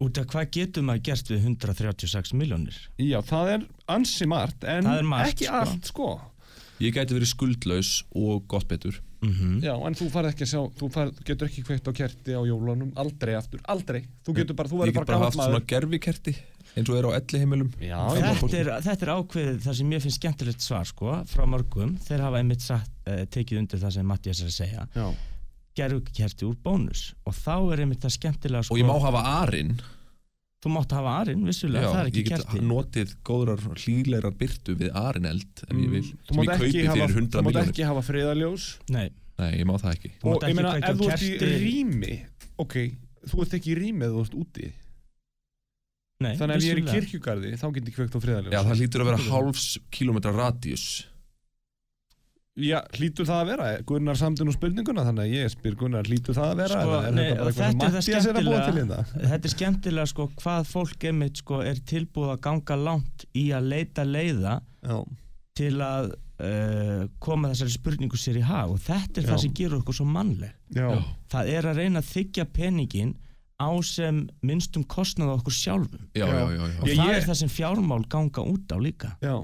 Út 0.06 0.18
af 0.20 0.26
hvað 0.28 0.50
getur 0.52 0.84
maður 0.84 1.04
gert 1.08 1.30
við 1.32 1.46
136 1.48 2.34
miljónir? 2.36 2.76
Já, 3.00 3.22
það 3.24 3.52
er 3.54 3.62
ansi 3.96 4.28
margt 4.28 4.66
En 4.68 4.90
margt, 5.08 5.32
ekki 5.32 5.48
sko. 5.48 5.60
allt, 5.62 5.86
sko 5.88 6.10
Ég 6.84 6.96
gæti 6.96 7.16
verið 7.16 7.32
skuldlaus 7.32 7.92
og 8.16 8.48
gott 8.52 8.68
betur. 8.68 8.98
Mm 9.24 9.62
Já, 9.64 9.74
en 9.88 9.96
þú 9.98 10.10
farð 10.14 10.34
ekki 10.34 10.44
að 10.46 10.50
sjá 10.52 10.60
Þú 10.78 10.90
farð, 10.94 11.22
getur 11.26 11.48
ekki 11.50 11.64
kveikt 11.66 11.88
á 11.90 11.94
kerti 11.98 12.36
á 12.36 12.42
jólunum 12.46 12.92
Aldrei 13.00 13.34
aftur, 13.34 13.62
aldrei. 13.72 14.04
Þú 14.28 14.36
getur 14.38 14.58
bara, 14.60 14.70
þú 14.70 14.76
Ég 14.76 14.82
verður 14.82 14.92
get 14.92 15.00
bara 15.00 15.08
bara 15.08 15.24
haft 15.24 15.38
gamall 15.38 15.48
svona 15.48 15.56
maður 15.56 15.70
gerfikerti 15.72 16.34
eins 16.76 16.92
og 16.92 16.98
er 17.00 17.08
á 17.08 17.12
elli 17.16 17.40
heimilum 17.42 17.70
Já, 17.80 18.00
þetta, 18.12 18.50
er, 18.60 18.72
þetta 18.84 19.06
er 19.06 19.12
ákveðið 19.16 19.62
það 19.64 19.78
sem 19.80 19.92
mér 19.92 20.04
finnst 20.04 20.20
skemmtilegt 20.20 20.66
svar 20.66 20.90
sko, 20.90 21.14
frá 21.32 21.46
mörgum, 21.48 21.94
þeir 22.04 22.26
hafa 22.26 22.42
einmitt 22.42 22.66
sagt, 22.66 22.92
uh, 23.08 23.22
tekið 23.32 23.62
undir 23.62 23.82
það 23.82 23.96
sem 23.96 24.10
Mattias 24.12 24.42
er 24.44 24.52
að 24.52 24.58
segja. 24.58 24.88
Já, 24.96 25.06
gerfukerti 25.80 26.48
úr 26.50 26.58
bónus. 26.64 27.06
Og 27.28 27.38
þá 27.38 27.56
er 27.76 27.86
einmitt 27.86 28.04
það 28.04 28.16
skemmtilega 28.18 28.68
sko, 28.68 28.76
Og 28.76 28.82
ég 28.82 28.90
má 28.90 28.96
hafa 29.00 29.24
arinn 29.44 29.78
þú 30.66 30.72
mátt 30.76 30.96
hafa 30.98 31.12
arinn, 31.22 31.44
vissulega, 31.46 31.92
það 31.94 32.00
er 32.02 32.10
ekki 32.10 32.22
ég 32.24 32.30
get 32.32 32.46
kerti. 32.46 32.62
notið 32.72 33.12
góðrar 33.30 33.62
hlýleirar 33.84 34.34
byrtu 34.40 34.76
við 34.80 34.90
arineld 34.98 35.64
ef 35.70 35.76
ég 35.76 35.92
vil 35.94 36.02
Mm, 36.06 36.24
Þú 36.26 36.34
sem 36.34 36.42
ég 36.42 36.50
kaupi 36.50 36.70
ekki 36.72 36.86
hafa, 36.90 36.96
fyrir 36.96 37.14
þú 37.14 37.22
100 37.22 37.44
mátt 37.46 37.46
miljónir 37.52 37.72
ekki 37.76 37.86
hafa 37.92 38.04
friðaljós 38.10 38.66
Nei, 38.90 39.08
Nei, 39.38 39.52
ég 39.60 39.66
má 39.68 39.76
það 39.78 39.92
ekki. 39.96 40.10
Þú 40.22 40.26
mátt 40.26 40.36
Og 40.36 40.42
ég 40.42 40.48
ekki 40.50 40.56
meina, 40.56 40.72
kveikja 40.72 40.88
á 40.88 40.92
ef 40.92 40.98
þú 40.98 41.10
ert 41.12 41.22
í 41.22 41.30
kerti. 41.36 41.54
rými 41.66 42.16
Ok, 42.66 42.76
þú 43.30 43.42
ert 43.46 43.54
ekki 43.60 43.72
í 43.72 43.78
rými 43.80 44.06
ef 44.08 44.12
þú 44.16 44.22
ert 44.26 44.36
úti. 44.42 44.68
Nei, 46.24 46.36
Þannig 46.40 46.56
ef 46.56 46.64
ég 46.64 46.72
er 46.72 46.80
í 46.80 46.84
vissulega. 46.86 46.94
kirkjugarði 46.96 47.50
þá 47.60 47.66
get 47.76 47.90
ég 47.90 47.96
kveikt 47.98 48.16
á 48.16 48.20
friðaljós 48.24 48.54
Já, 48.56 48.62
það 48.64 48.80
hlýtur 48.80 49.02
að 49.04 49.10
vera 49.10 49.24
hálfs 49.30 49.66
kilometra 49.92 50.32
radius 50.38 50.86
Já, 52.56 52.78
hlýtur 52.96 53.28
það 53.28 53.40
að 53.42 53.50
vera? 53.50 53.66
Gunnar 53.84 54.16
samtun 54.16 54.48
og 54.48 54.56
spurninguna 54.56 55.04
þannig 55.04 55.26
að 55.26 55.34
ég 55.36 55.50
spyr 55.52 55.74
Gunnar, 55.76 56.08
hlýtur 56.08 56.38
það 56.38 56.52
að 56.54 56.60
vera? 56.62 56.78
Sko, 56.86 57.00
er 57.04 57.16
nei, 57.18 57.26
þetta 57.36 57.52
þetta 57.52 57.98
er 58.00 58.06
skemmtilega. 58.06 58.68
þetta? 58.78 59.00
Þetta 59.34 59.50
er 59.50 59.54
skemmtilega 59.56 60.12
sko 60.14 60.28
hvað 60.40 60.70
fólk 60.70 61.04
einmitt 61.10 61.42
sko 61.44 61.60
er 61.68 61.82
tilbúið 61.92 62.32
að 62.38 62.40
ganga 62.48 62.78
langt 62.80 63.26
í 63.36 63.44
að 63.58 63.68
leita 63.74 64.06
leiða 64.08 64.54
Já, 64.88 65.02
til 65.60 65.74
að 65.84 66.08
uh, 66.16 67.04
koma 67.28 67.52
þessari 67.52 67.76
spurningu 67.76 68.22
sér 68.24 68.40
í 68.40 68.46
hag 68.48 68.72
og 68.72 68.80
þetta 68.88 69.20
er 69.20 69.28
Já. 69.28 69.34
það 69.34 69.44
sem 69.44 69.54
gerur 69.60 69.82
okkur 69.84 70.00
svo 70.00 70.08
mannleg 70.16 70.56
já, 70.80 70.90
það 71.36 71.52
er 71.58 71.70
að 71.74 71.80
reyna 71.84 72.00
að 72.06 72.10
þykja 72.14 72.48
peningin 72.56 73.14
á 73.60 73.72
sem 73.88 74.24
minnstum 74.48 74.88
kostnaða 74.88 75.38
okkur 75.42 75.60
sjálfum 75.60 76.08
Já, 76.16 76.24
já, 76.24 76.40
já, 76.56 76.64
já, 76.72 76.80
og 76.80 76.88
það 76.88 77.04
ég- 77.04 77.16
er 77.20 77.28
það 77.28 77.40
sem 77.44 77.52
fjármál 77.60 78.04
ganga 78.12 78.48
út 78.48 78.72
á 78.72 78.78
líka 78.80 79.12
já. 79.20 79.36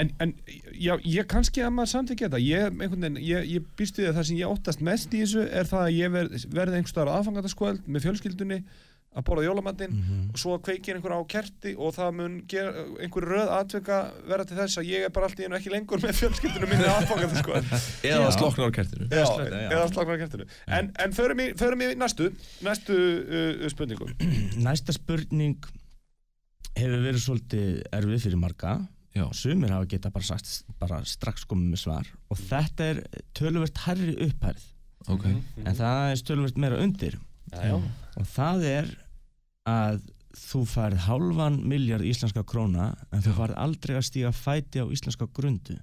En, 0.00 0.12
en 0.22 0.34
já, 0.80 0.94
ég 1.04 1.26
kannski 1.30 1.64
að 1.64 1.74
maður 1.76 1.92
samt 1.94 2.12
ekki 2.14 2.28
þetta 2.28 2.42
ég, 2.42 2.68
einhvern 2.70 3.06
veginn, 3.06 3.18
ég, 3.24 3.48
ég 3.56 3.72
býst 3.76 3.98
við 4.00 4.10
að 4.10 4.20
það 4.20 4.28
sem 4.30 4.38
ég 4.40 4.52
óttast 4.54 4.84
mest 4.86 5.16
í 5.16 5.24
þessu 5.24 5.42
er 5.48 5.68
það 5.68 5.82
að 5.86 5.96
ég 5.96 6.14
verð, 6.14 6.46
verði 6.54 6.78
einhvers 6.78 6.94
staðar 6.94 7.12
aðfangandaskvöld 7.18 7.90
með 7.90 8.06
fjölskyldunni 8.06 8.60
að 9.10 9.24
borða 9.26 9.42
jólamandinn 9.48 9.94
og 10.30 10.36
svo 10.38 10.56
kveikir 10.62 10.94
einhver 10.94 11.16
á 11.18 11.20
kerti 11.26 11.72
og 11.74 11.96
það 11.96 12.12
mun 12.14 12.36
gera, 12.50 12.84
einhver 13.02 13.26
röð 13.26 13.48
atvika 13.56 13.96
verða 14.28 14.46
til 14.46 14.58
þess 14.60 14.78
að 14.78 14.90
ég 14.92 15.06
er 15.08 15.14
bara 15.16 15.26
allt 15.26 15.42
í 15.42 15.48
einu 15.48 15.58
ekki 15.58 15.72
lengur 15.72 16.02
með 16.04 16.20
fjölskyldunum 16.20 16.70
minni 16.70 16.86
aðfangandaskvöld 16.92 17.74
Eða 18.12 18.30
sloknar 18.36 18.70
á 18.70 18.72
kertinu. 18.78 19.08
Já, 19.10 19.24
já. 19.26 19.66
eða 19.66 19.88
slagnar 19.90 20.14
á 20.14 20.22
kertinu. 20.22 20.46
En, 20.78 20.92
en 21.02 21.16
förum 21.16 21.42
í, 21.42 21.48
förum 21.58 21.82
í 21.82 21.90
næstu 21.98 22.30
næstu 22.62 22.94
uh, 22.94 23.66
spurningu. 23.74 24.12
Næsta 24.68 24.94
spurning 24.94 25.58
hefur 26.78 27.02
verið 27.02 27.22
svolítið 27.26 27.84
erfið 27.90 28.26
fyrir 28.28 28.42
marga 28.46 28.78
Já. 29.16 29.24
sumir 29.34 29.72
hafa 29.74 29.88
geta 29.90 30.10
bara 30.14 30.24
sagt 30.24 30.50
bara 30.78 31.00
strax 31.04 31.42
komið 31.50 31.72
með 31.72 31.80
svar 31.82 32.10
og 32.30 32.38
þetta 32.38 32.92
er 32.92 33.00
töluvert 33.34 33.80
herri 33.86 34.14
upphærið 34.28 34.68
Ok, 35.08 35.26
en 35.64 35.76
það 35.76 36.06
er 36.12 36.22
töluvert 36.28 36.58
meira 36.60 36.80
undir. 36.82 37.14
Já, 37.50 37.60
já. 37.70 37.76
Og 38.20 38.26
það 38.28 38.64
er 38.68 38.90
að 39.70 40.00
þú 40.40 40.64
færð 40.68 41.04
hálfan 41.06 41.56
miljard 41.68 42.04
íslenska 42.06 42.44
króna 42.46 42.92
en 43.10 43.24
þú 43.24 43.32
færð 43.38 43.56
aldrei 43.64 43.96
að 43.96 44.06
stíga 44.10 44.32
fæti 44.36 44.82
á 44.82 44.86
íslenska 44.92 45.28
grundu. 45.34 45.78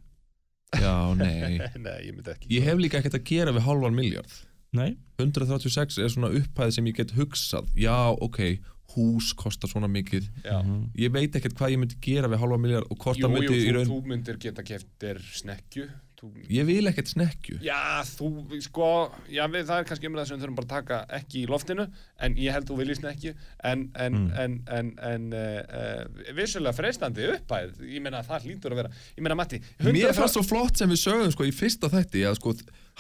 Já, 0.78 0.94
nei. 1.18 1.58
Nei, 1.88 1.98
ég 2.12 2.48
Ég 2.52 2.66
hef 2.68 2.80
líka 2.80 3.00
ekkert 3.00 3.18
að 3.18 3.28
gera 3.30 3.54
við 3.56 3.64
hálfan 3.64 3.96
miljard 3.96 4.34
Nei, 4.76 4.98
136 5.16 5.96
er 6.04 6.10
svona 6.12 6.28
upphæð 6.36 6.74
sem 6.76 6.90
ég 6.90 6.98
get 7.00 7.14
hugsað. 7.16 7.70
Já, 7.80 8.12
ok, 8.12 8.60
hús 8.98 9.30
kostar 9.38 9.72
svona 9.72 9.88
mikið. 9.94 10.28
Já. 10.44 10.58
Ég 10.98 11.14
veit 11.16 11.38
ekkert 11.40 11.56
hvað 11.60 11.78
ég 11.78 11.80
myndi 11.86 12.02
gera 12.04 12.28
við 12.34 12.42
hálfan 12.44 12.66
miljard 12.66 12.90
og 12.92 12.98
hvort 13.00 13.22
Jú, 13.22 13.28
það 13.28 13.32
jú, 13.32 13.38
myndi 13.40 13.62
í 13.62 13.64
þú, 13.70 13.78
raun 13.78 13.90
þú 13.94 14.02
myndir 14.12 14.42
geta 14.44 14.66
keftir 14.68 15.22
snekju 15.38 15.86
þú... 16.18 16.32
Ég 16.50 16.66
vil 16.66 16.90
ekkert 16.90 17.12
snekju 17.12 17.60
Já, 17.62 17.78
þú, 18.10 18.30
sko 18.66 18.88
já, 19.30 19.44
við, 19.54 19.68
það 19.70 19.82
er 19.84 19.88
kannski 19.92 20.10
umræða 20.10 20.30
sem 20.32 20.40
við 20.40 20.46
þurfum 20.48 20.58
bara 20.58 20.68
að 20.68 20.72
taka 20.74 20.98
ekki 21.20 21.44
í 21.44 21.46
loftinu, 21.52 21.86
en 22.26 22.38
ég 22.42 22.56
held 22.58 22.66
þú 22.72 22.78
viljist 22.80 23.06
ekki 23.06 23.36
en, 23.70 23.84
en, 23.94 24.18
Mm. 24.18 24.32
en, 24.42 24.56
en, 24.80 24.90
en 25.12 25.28
uh, 25.38 25.62
uh, 25.62 26.34
vissulega 26.38 26.74
freistandi 26.74 27.30
uppæð, 27.36 27.78
ég 27.86 28.02
meina 28.02 28.24
það 28.26 28.48
hlýtur 28.50 28.74
að 28.74 28.82
vera 28.82 28.92
ég 29.14 29.22
meina 29.22 29.38
Matti, 29.38 29.62
Mér 29.86 30.18
fannst 30.18 30.40
svo 30.40 30.46
flott 30.48 30.82
sem 30.82 30.90
við 30.90 31.04
sögum 31.04 31.34
sko 31.36 31.46
í 31.46 31.54
fyrsta 31.54 31.92
þætti 31.94 32.26
að 32.26 32.40
sko 32.42 32.56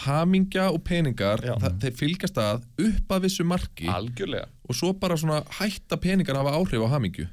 hamingja 0.06 0.68
og 0.74 0.84
peningar 0.86 1.42
það, 1.42 1.80
þeir 1.82 1.96
fylgast 2.02 2.38
að 2.42 2.62
upp 2.86 3.16
að 3.16 3.24
vissu 3.26 3.46
marki 3.48 3.88
algjörlega. 3.90 4.46
og 4.70 4.76
svo 4.78 4.92
bara 5.00 5.18
svona 5.18 5.42
hætta 5.60 5.98
peningar 5.98 6.38
hafa 6.38 6.54
áhrif 6.60 6.86
á 6.86 6.90
hamingju. 6.94 7.28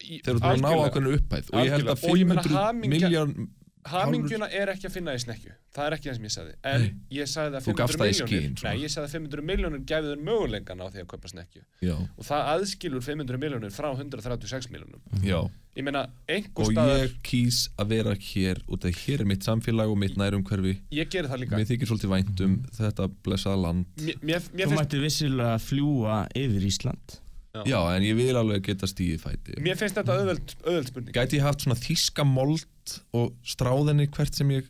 Þegar 0.00 0.38
þú 0.40 0.50
að 0.50 0.60
ná 0.64 0.70
ákveðinu 0.74 1.14
upphæð. 1.18 1.50
Og 1.52 1.58
ég 1.60 1.70
held 1.74 1.86
að 1.86 1.94
Algjörlega. 1.94 2.10
Og 2.10 2.18
ég 2.18 2.26
meina 2.30 2.42
500 2.42 2.56
hamingja- 2.56 3.10
miljón 3.10 3.48
Hamingjuna 3.88 4.46
er 4.52 4.68
ekki 4.74 4.88
að 4.90 4.92
finna 4.98 5.14
í 5.16 5.20
snekju 5.22 5.54
Það 5.70 5.86
er 5.86 5.94
ekki 5.94 6.08
það 6.08 6.16
sem 6.16 6.24
ég 6.26 6.32
sagði. 6.34 6.52
En 6.66 6.82
Nei. 6.82 6.94
ég 7.14 7.28
sagði 7.30 7.56
að 7.56 7.62
Þú 7.64 7.70
500 7.70 7.80
gafst 7.80 8.00
það 8.00 8.08
í 8.10 8.16
miljónir. 8.18 8.64
Nei, 8.66 8.80
ég 8.82 8.90
sagði 8.92 9.06
að 9.06 9.14
500 9.14 9.44
miljónir 9.50 9.84
gæfi 9.86 10.10
þér 10.10 10.24
möguleikan 10.26 10.82
á 10.82 10.86
því 10.90 11.02
að 11.04 11.08
kaupa 11.12 11.30
snekju 11.30 11.62
Já, 11.86 11.94
Og 11.94 12.26
það 12.26 12.50
aðskilur 12.54 13.04
500 13.06 13.40
miljónir 13.44 13.74
frá 13.74 13.88
136 13.94 14.68
miljónum 14.74 15.22
já. 15.24 15.38
Ég 15.78 15.86
meina, 15.86 16.02
einhver 16.26 16.66
og 16.66 16.72
staðar 16.74 17.04
ég 17.04 17.16
kýs 17.24 17.60
að 17.78 17.92
vera 17.94 18.16
hér 18.18 18.58
út 18.66 18.84
af 18.90 19.00
hér 19.04 19.22
er 19.22 19.30
mitt 19.30 19.46
samfélag 19.46 19.92
og 19.94 20.00
mitt 20.02 20.18
nærumhverfi. 20.18 20.74
Ég 20.90 21.12
geri 21.14 21.30
það 21.30 21.44
líka. 21.44 21.60
Mér 21.60 21.70
þykir 21.70 21.92
svolítið 21.92 22.14
vænt 22.16 22.42
um 22.44 22.56
þetta 22.74 23.06
blessaða 23.22 23.60
land. 23.68 23.86
Mér, 24.02 24.18
mér, 24.26 24.48
mér 24.58 24.72
þú 24.72 24.80
mættir 24.80 25.04
vissilega 25.06 25.54
fljúa 25.62 26.24
yfir 26.34 26.66
Ísland 26.66 27.20
já, 27.50 27.78
en 27.96 28.04
ég 28.06 28.18
vil 28.18 28.34
alveg 28.38 28.62
geta 28.70 28.86
stíðið 28.90 29.22
fæti. 29.24 29.56
Mér 29.62 29.78
finnst 29.78 29.96
þetta 29.98 30.18
auðveld, 30.18 30.52
auðveld 30.64 30.90
spurning. 30.92 31.14
Gæti 31.16 31.40
ég 31.40 31.46
haft 31.46 31.64
svona 31.64 31.78
þíska 31.80 32.26
mold 32.28 32.94
og 33.16 33.32
stráðinni 33.46 34.06
hvert 34.14 34.38
sem 34.38 34.52
ég 34.54 34.68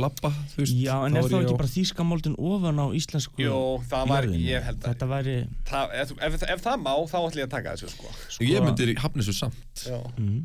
labba, 0.00 0.30
þú 0.52 0.62
veist? 0.62 0.76
Já, 0.80 0.94
en 1.06 1.16
er 1.18 1.26
þá 1.28 1.36
ekki 1.40 1.56
bara 1.58 1.70
þýska 1.70 2.06
moldin 2.06 2.36
ofan 2.38 2.78
á 2.80 2.86
íslensku 2.96 3.42
Jó, 3.42 3.56
það 3.90 4.12
var, 4.12 4.24
jörðinni? 4.28 4.46
ég 4.48 4.64
held 4.64 4.78
að 4.80 4.86
Þetta 4.88 5.08
væri 5.10 5.34
það, 5.68 5.94
ef, 6.02 6.12
ef, 6.28 6.38
ef 6.54 6.62
það 6.64 6.76
má, 6.84 6.92
þá 7.10 7.18
ætlum 7.20 7.40
ég 7.42 7.48
að 7.48 7.54
taka 7.56 7.74
þessu 7.74 7.88
sko. 7.94 8.14
sko, 8.28 8.46
ég 8.46 8.64
myndir 8.64 8.92
hafna 9.00 9.24
þessu 9.24 9.36
samt. 9.36 9.84
Já. 9.84 9.98
Mm, 10.16 10.40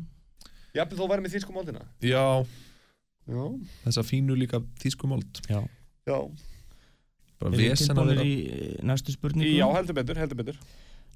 Jafnvel 0.76 0.98
þú 0.98 1.08
verður 1.12 1.24
með 1.24 1.36
þýsku 1.36 1.56
móldina 1.56 1.84
já, 2.04 2.24
Já, 3.26 3.44
þessa 3.86 4.02
fínu 4.06 4.36
líka 4.38 4.60
þísku 4.82 5.08
mold. 5.10 5.40
Já, 5.50 5.62
já. 6.06 6.18
Bara 7.40 7.52
er 7.52 7.58
vesen 7.58 7.98
að 7.98 8.12
vera 8.12 8.26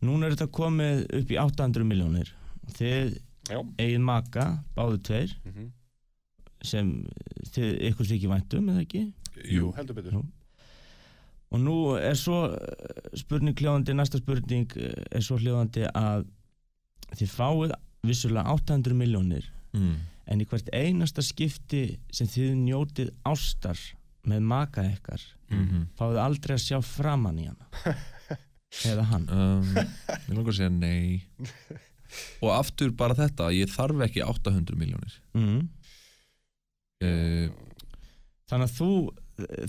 Núna 0.06 0.26
er 0.26 0.34
þetta 0.36 0.50
komið 0.56 1.02
upp 1.20 1.30
í 1.34 1.38
800 1.42 1.84
miljónir 1.84 2.30
Þið 2.76 3.18
Já 3.50 3.58
eigin 3.82 4.04
maka, 4.06 4.62
báðu 4.76 5.00
tveir 5.02 5.32
Mhm. 5.44 5.70
sem 6.62 6.90
þið 7.50 7.70
ykkur 7.88 8.06
þykir 8.06 8.30
væntum, 8.30 8.68
eða 8.70 8.82
ekki? 8.84 9.00
Jú, 9.48 9.70
heldur 9.74 9.96
betur 9.96 10.12
Jú. 10.12 10.22
Og 11.50 11.58
nú 11.64 11.76
er 11.98 12.14
svo 12.14 12.44
eh, 12.52 13.16
spurning 13.18 13.56
hljóðandi, 13.58 13.94
næsta 13.96 14.20
spurning 14.20 14.70
eh, 14.76 14.92
er 15.10 15.24
svo 15.24 15.38
hljóðandi 15.40 15.88
að 15.96 16.26
þið 17.16 17.32
fáið 17.34 17.72
vissulega 18.06 18.52
800 18.54 18.94
miljónir 18.94 19.48
mm. 19.74 19.96
en 20.30 20.40
í 20.40 20.46
hvert 20.46 20.68
einasta 20.72 21.24
skipti 21.26 21.98
sem 22.14 22.28
þið 22.30 22.54
njótið 22.60 23.10
ástar 23.26 23.80
með 24.30 24.40
maka 24.46 24.84
ykkar 24.84 25.20
mm 25.50 25.88
fáið 25.98 26.20
aldrei 26.22 26.54
að 26.54 26.62
sjá 26.68 26.78
framann 26.84 27.38
í 27.42 27.48
hana 27.48 27.66
eða 28.88 29.06
hann. 29.10 29.26
Um, 29.30 29.72
ég 29.74 30.34
langar 30.34 30.52
að 30.52 30.58
segja 30.60 30.72
nei. 30.74 31.20
Og 32.42 32.52
aftur 32.54 32.92
bara 32.96 33.16
þetta 33.18 33.50
ég 33.54 33.70
þarf 33.70 34.04
ekki 34.06 34.24
800 34.26 34.78
miljónir 34.78 35.12
mm. 35.38 35.58
uh, 37.06 37.52
þannig 38.50 38.66
að 38.66 38.78
þú 38.80 38.88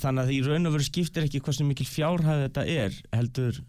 þannig 0.02 0.24
að 0.24 0.32
í 0.34 0.39
raun 0.47 0.68
og 0.68 0.74
veru 0.74 0.88
skiptir 0.88 1.28
ekki 1.28 1.41
hvað 1.45 1.60
sem 1.60 1.70
mikil 1.70 1.86
fjárhæð 1.88 2.41
þetta 2.47 2.64
er 2.66 2.97
heldur 3.14 3.60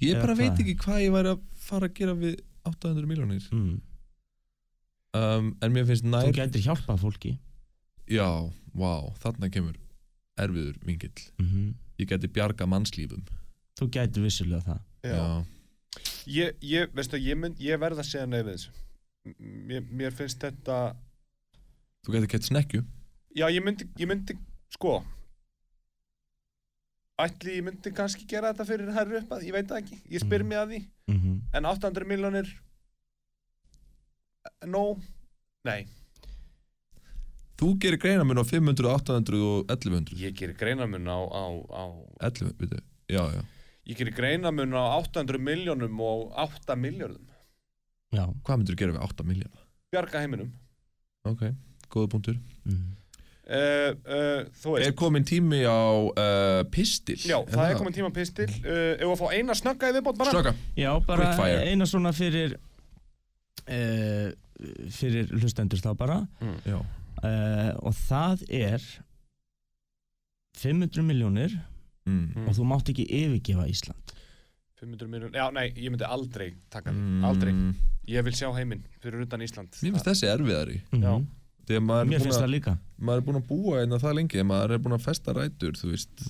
ég 0.00 0.16
bara 0.16 0.38
veit 0.38 0.56
ekki 0.56 0.78
hvað 0.80 1.02
ég 1.04 1.12
væri 1.14 1.34
að 1.34 1.44
fara 1.68 1.90
að 1.90 1.98
gera 2.00 2.14
við 2.18 2.38
800 2.70 3.10
miljónir 3.10 3.50
mm. 3.52 3.76
um, 5.20 5.52
en 5.60 5.76
mér 5.76 5.90
finnst 5.90 6.06
þú 6.06 6.14
nær 6.14 6.32
gætir 6.40 6.64
hjálpað 6.64 7.04
fólki. 7.04 7.34
Já, 8.08 8.48
vá, 8.72 8.92
þarna 9.20 9.52
kemur 9.52 9.76
erfiður 10.40 10.80
vingill 10.88 11.28
mm 11.36 11.76
ég 11.98 12.06
geti 12.06 12.30
bjarga 12.30 12.66
mannslífum 12.70 13.24
þú 13.78 13.88
gætir 13.94 14.24
vissulega 14.24 14.62
það. 14.66 14.80
Já. 15.08 15.22
Ég, 16.28 16.56
ég, 16.68 16.90
veistu, 16.94 17.16
ég, 17.22 17.38
mynd, 17.40 17.58
ég 17.62 17.78
verð 17.80 18.02
að 18.02 18.08
segja 18.10 18.26
nei 18.28 18.40
við 18.42 18.50
þessu. 18.56 18.72
Mér, 19.68 19.84
mér 19.90 20.12
finnst 20.16 20.40
þetta 20.42 20.76
þú 22.06 22.12
geti 22.14 22.28
kett 22.32 22.46
snekju 22.48 22.82
Já, 23.36 23.46
ég 23.52 23.60
myndi, 23.62 23.84
ég 24.00 24.08
myndi, 24.08 24.34
sko. 24.72 25.02
Ætli 27.20 27.56
ég 27.58 27.64
myndi 27.66 27.90
kannski 27.94 28.24
gera 28.30 28.52
þetta 28.52 28.66
fyrir 28.68 28.92
herri 28.94 29.18
upp 29.20 29.32
að, 29.34 29.44
ég 29.48 29.52
veit 29.56 29.72
ekki. 29.74 29.98
Ég 30.10 30.22
spyr 30.22 30.42
Mhm. 30.44 30.48
mig 30.48 30.58
að 30.58 30.68
því. 30.72 30.80
Mm 31.08 31.40
En 31.54 31.64
800 31.66 32.06
miljónir 32.06 32.48
No 34.66 34.96
Nei, 35.64 35.84
þú 37.58 37.72
gerir 37.82 37.98
greinamun 38.00 38.38
á 38.38 38.44
500, 38.46 38.86
800 38.86 39.40
og 39.42 39.66
1100 39.68 40.14
ég 40.16 40.34
gerir 40.38 40.54
greinamun 40.56 41.04
á, 41.10 41.18
á, 41.18 41.44
á 41.74 41.84
11, 42.22 42.54
veitu, 42.58 42.78
já, 43.10 43.22
já 43.34 43.42
Ég 43.88 43.96
gerir 43.96 44.12
greinamun 44.12 44.74
á 44.76 45.00
800 45.00 45.40
miljónum 45.40 46.00
og 46.04 46.28
8 46.36 46.76
miljardum 46.76 47.24
já. 48.12 48.24
Hvað 48.44 48.60
myndur 48.60 48.76
þú 48.76 48.80
gera 48.82 48.94
við 48.96 49.04
8 49.08 49.26
miljard? 49.28 49.58
Bjarga 49.92 50.22
heiminum. 50.22 50.52
Ok, 51.28 51.42
góða 51.92 52.10
punktur. 52.12 52.36
Mm. 52.68 52.94
uh, 53.48 53.92
uh, 54.04 54.76
er 54.80 54.92
komin 54.96 55.24
tími 55.28 55.62
á 55.64 55.80
uh, 56.08 56.62
pistil? 56.72 57.16
Já, 57.24 57.38
það 57.48 57.64
er 57.72 57.80
komin 57.80 57.96
tíma 57.96 58.10
pistil. 58.14 58.48
Uh, 58.60 58.94
Ef 58.96 59.08
að 59.08 59.22
fá 59.22 59.26
eina 59.36 59.56
snögga 59.56 59.90
í 59.92 59.96
viðbót 59.96 60.20
bara? 60.20 60.34
Slöka, 60.36 60.54
já, 60.76 60.90
bara 61.08 61.30
Quickfire. 61.32 61.64
eina 61.72 61.88
svona 61.88 62.12
fyrir 62.16 62.56
uh, 63.64 64.28
fyrir 64.92 65.32
hlustendur 65.40 65.80
þá 65.84 65.90
bara. 65.96 66.20
Já. 66.68 66.78
Uh, 67.18 67.72
og 67.88 67.96
það 68.04 68.44
er 68.52 68.84
500 70.58 71.02
miljónir 71.06 71.56
mm. 72.08 72.46
og 72.48 72.56
þú 72.58 72.66
mátt 72.72 72.90
ekki 72.92 73.06
yfirgefa 73.20 73.66
Ísland. 73.70 74.14
500 74.78 75.08
miljón, 75.10 75.32
já 75.34 75.48
nei, 75.52 75.66
ég 75.74 75.90
myndi 75.90 76.06
aldrei 76.06 76.52
taka 76.70 76.92
það, 76.92 76.98
Mm. 77.02 77.24
aldrei. 77.26 77.52
Ég 78.08 78.24
vil 78.24 78.32
sjá 78.38 78.48
heiminn 78.56 78.84
fyrir 79.02 79.24
utan 79.26 79.42
Ísland. 79.42 79.74
Mér 79.82 79.92
finnst 79.96 80.06
þessi 80.06 80.28
erfiðari. 80.30 80.78
Er, 81.68 81.80
mér 81.82 82.22
finnst 82.22 82.38
að, 82.38 82.44
það 82.46 82.52
líka. 82.54 82.72
maður 82.98 83.18
er 83.20 83.24
búin 83.26 83.36
að 83.42 83.48
búa 83.50 83.80
einna 83.82 83.98
það 84.00 84.14
lengi 84.16 84.44
maður 84.48 84.72
er 84.72 84.78
búin 84.78 84.94
að 84.96 85.02
festa 85.04 85.34
rætur 85.36 85.74
þú 85.76 85.90
veist, 85.92 86.22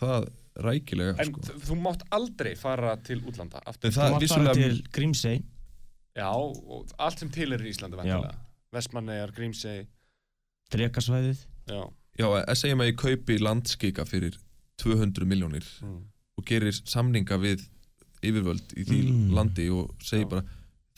það 0.00 0.28
rækilega 0.64 1.18
En 1.20 1.28
sko. 1.34 1.40
þú 1.66 1.76
mátt 1.84 2.02
aldrei 2.16 2.54
fara 2.56 2.94
til 3.04 3.20
útlanda 3.20 3.60
aftur. 3.66 3.90
Þú 3.92 4.06
mátt 4.14 4.28
fara 4.32 4.54
til 4.56 4.80
Grímsey. 4.96 5.42
Já, 6.16 6.30
og 6.32 6.88
allt 6.98 7.18
sem 7.18 7.28
til 7.28 7.52
er 7.52 7.58
í 7.60 7.68
Íslandi 7.74 8.00
Vestmannegar, 8.72 9.32
Grímsey. 9.36 9.86
Drekasvæðið. 10.70 11.44
Já, 11.68 11.82
Já, 12.18 12.26
að 12.46 12.56
segja 12.58 12.76
maður 12.78 12.92
ég 12.92 12.98
kaupi 13.00 13.36
landskika 13.38 14.04
fyrir 14.06 14.36
200 14.80 15.26
miljónir 15.28 15.66
mm. 15.82 15.98
og 16.40 16.46
gerir 16.48 16.72
samninga 16.84 17.38
við 17.42 17.66
yfirvöld 18.22 18.74
í 18.76 18.84
því 18.84 19.00
Mm. 19.10 19.34
landi 19.36 19.68
og 19.72 19.94
segir 20.04 20.26
Já. 20.26 20.30
bara 20.30 20.44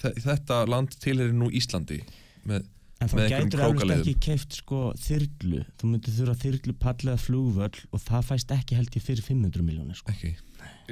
"Þe- 0.02 0.16
þetta 0.24 0.60
land 0.68 0.94
tilherir 0.98 1.32
nú 1.34 1.50
Íslandi 1.50 2.00
með, 2.46 2.64
En 3.02 3.08
þá 3.08 3.28
gætur 3.28 3.60
alveg 3.66 3.90
ekki 4.00 4.14
keift 4.22 4.52
sko 4.60 4.92
þyrlu 4.94 5.64
þú 5.78 5.88
myndir 5.90 6.14
þurfa 6.14 6.36
þyrlu 6.42 6.74
pallega 6.78 7.18
flugvöll 7.18 7.78
og 7.92 8.00
það 8.00 8.26
fæst 8.30 8.50
ekki 8.54 8.76
held 8.78 8.90
ég 8.94 9.02
fyrir 9.02 9.22
500 9.26 9.62
miljónir 9.66 9.96
sko. 9.98 10.12
Ekki. 10.12 10.36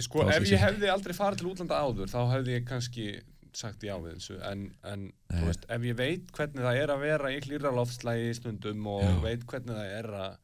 Sko, 0.03 0.23
ef 0.29 0.43
ég 0.51 0.59
hefði 0.59 0.89
aldrei 0.91 1.15
farið 1.15 1.39
til 1.39 1.51
útlanda 1.53 1.79
áður 1.79 2.11
þá 2.11 2.21
hefði 2.35 2.57
ég 2.59 2.65
kannski 2.67 3.21
sagt 3.53 3.83
já 3.83 3.95
við 3.99 4.15
þessu 4.19 4.37
en, 4.47 4.71
en 4.85 5.13
veist, 5.47 5.65
ef 5.69 5.83
ég 5.83 5.97
veit 5.99 6.31
hvernig 6.33 6.63
það 6.63 6.77
er 6.83 6.89
að 6.95 7.01
vera 7.01 7.31
í 7.35 7.41
hlýra 7.43 7.73
loftslægi 7.75 8.35
stundum 8.39 8.87
og 8.87 9.03
Já. 9.03 9.21
veit 9.23 9.47
hvernig 9.47 9.75
það 9.75 9.99
er 9.99 10.07
að 10.07 10.37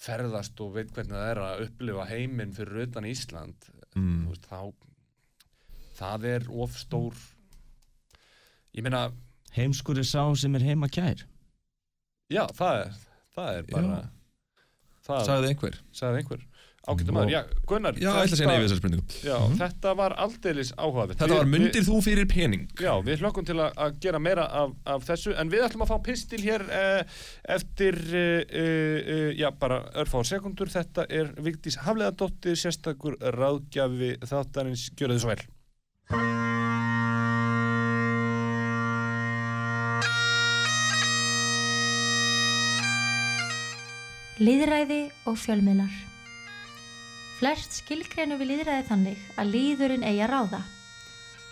ferðast 0.00 0.60
og 0.60 0.74
veit 0.76 0.90
hvernig 0.92 1.14
það 1.16 1.30
er 1.30 1.40
að 1.44 1.62
upplifa 1.66 2.04
heiminn 2.10 2.52
fyrir 2.56 2.86
utan 2.88 3.08
Ísland 3.08 3.70
Mm. 3.96 4.26
veist, 4.28 4.44
þá 4.50 4.74
það 5.96 6.24
er 6.28 6.42
of 6.52 6.74
stór 6.76 7.14
ég 8.76 8.84
meina, 8.84 9.06
Heimskur 9.56 9.96
er 9.96 10.04
sá 10.04 10.20
sem 10.36 10.54
er 10.58 10.60
heima 10.66 10.88
kær 10.92 11.22
já, 12.28 12.42
það 12.52 12.82
er 12.82 12.90
það 13.36 13.56
er 13.62 13.70
bara 13.70 14.02
það 15.06 15.24
Sagði 15.30 15.48
einhver. 15.54 15.78
sagði 15.96 16.20
einhver 16.20 16.44
ágættum 16.86 17.12
Vó. 17.12 17.18
maður, 17.18 17.32
já, 17.34 17.40
Gunnar 17.66 17.96
Já, 17.98 18.06
ég 18.06 18.10
ætla 18.10 18.22
að 18.22 18.32
segja 18.40 18.48
nei 18.50 18.56
við 18.60 18.66
þessar 18.66 18.80
spurningu. 18.80 19.04
já, 19.26 19.36
þetta 19.60 19.94
var 19.98 20.14
aldeilis 20.26 20.70
áhugavert 20.78 21.18
Þetta 21.20 21.38
var 21.40 21.50
myndir 21.50 21.86
þú 21.86 22.00
fyrir 22.06 22.28
pening. 22.30 22.66
Já, 22.78 22.92
við 23.06 23.24
hlökkum 23.24 23.46
til 23.48 23.56
að, 23.58 23.72
að 23.86 23.98
gera 24.06 24.20
meira 24.22 24.46
af, 24.62 24.76
af 24.94 25.06
þessu 25.08 25.34
en 25.34 25.50
við 25.50 25.66
ætlum 25.66 25.82
að 25.86 25.92
fá 25.92 25.96
pistil 26.06 26.42
hér 26.44 26.66
eh, 26.70 27.18
eftir 27.56 27.98
eh, 28.14 28.42
eh, 28.62 29.30
já, 29.40 29.50
bara 29.58 29.82
örfá 29.98 30.22
sekundur 30.26 30.70
þetta 30.70 31.08
er 31.10 31.34
Vigdís 31.42 31.80
Hafleðadóttir 31.82 32.56
sérstakur 32.60 33.18
ráðgjafi 33.20 34.14
þáttarins 34.26 34.88
Gjörðu 34.96 35.22
svo 35.24 35.34
vel 35.34 36.46
Lýðræði 44.36 44.98
og 45.30 45.38
fjölmiðlar 45.40 45.94
Flest 47.36 47.74
skilgreinu 47.82 48.38
við 48.40 48.48
lýðræði 48.52 48.84
þannig 48.88 49.24
að 49.36 49.50
lýðurinn 49.52 50.04
eigi 50.08 50.22
að 50.24 50.30
ráða. 50.32 50.60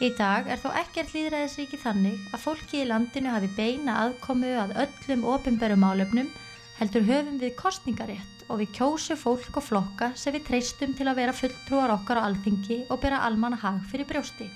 Í 0.00 0.08
dag 0.18 0.48
er 0.48 0.58
þó 0.62 0.70
ekkert 0.80 1.12
lýðræðisríki 1.12 1.78
þannig 1.82 2.22
að 2.32 2.42
fólki 2.46 2.80
í 2.80 2.86
landinu 2.88 3.30
hafi 3.30 3.50
beina 3.56 3.98
aðkomu 4.06 4.54
að 4.62 4.72
öllum 4.86 5.26
opinberum 5.34 5.84
málefnum 5.84 6.30
heldur 6.78 7.04
höfum 7.06 7.36
við 7.38 7.54
kostningarétt 7.60 8.46
og 8.48 8.62
við 8.62 8.72
kjósu 8.78 9.16
fólk 9.20 9.60
og 9.60 9.66
flokka 9.68 10.10
sem 10.18 10.34
við 10.34 10.46
treystum 10.48 10.94
til 10.96 11.06
að 11.08 11.20
vera 11.20 11.36
fulltrúar 11.36 11.92
okkar 11.94 12.20
á 12.20 12.26
alþingi 12.26 12.80
og 12.88 13.00
bera 13.04 13.20
almanna 13.28 13.60
hag 13.60 13.82
fyrir 13.92 14.08
brjósti. 14.08 14.48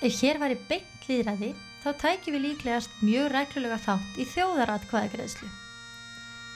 Ef 0.00 0.22
hér 0.22 0.40
væri 0.40 0.56
beint 0.68 1.08
lýðræði 1.08 1.52
þá 1.84 1.90
tækjum 2.00 2.36
við 2.36 2.46
líklegast 2.46 3.02
mjög 3.04 3.28
reglulega 3.34 3.78
þátt 3.84 4.16
í 4.20 4.26
þjóðaratkvæðagreðslu. 4.32 5.50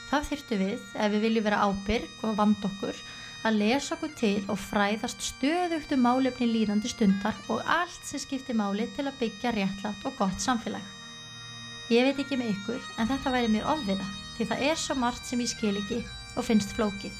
Það 0.09 0.27
þyrftu 0.31 0.57
við, 0.61 0.81
ef 1.01 1.13
við 1.13 1.23
viljum 1.25 1.45
vera 1.47 1.61
ábyrg 1.65 2.25
og 2.27 2.35
vand 2.37 2.67
okkur, 2.67 2.99
að 3.45 3.59
lesa 3.61 3.93
okkur 3.93 4.13
til 4.17 4.37
og 4.49 4.57
fræðast 4.57 5.21
stöðugt 5.21 5.93
um 5.93 6.01
málefni 6.07 6.47
líðandi 6.49 6.89
stundar 6.89 7.37
og 7.51 7.61
allt 7.69 8.07
sem 8.07 8.21
skiptir 8.21 8.57
máli 8.57 8.87
til 8.95 9.05
að 9.05 9.19
byggja 9.21 9.53
réttlátt 9.53 10.07
og 10.07 10.17
gott 10.17 10.41
samfélag. 10.41 10.81
Ég 11.93 12.07
veit 12.07 12.23
ekki 12.23 12.39
með 12.41 12.55
ykkur, 12.55 12.81
en 12.97 13.09
þetta 13.11 13.33
væri 13.35 13.51
mér 13.53 13.69
ofviða, 13.69 14.07
því 14.37 14.49
það 14.49 14.65
er 14.71 14.81
svo 14.81 14.97
margt 14.97 15.29
sem 15.29 15.45
ég 15.45 15.51
skil 15.53 15.75
ekki 15.77 16.01
og 16.35 16.47
finnst 16.47 16.73
flókið. 16.73 17.13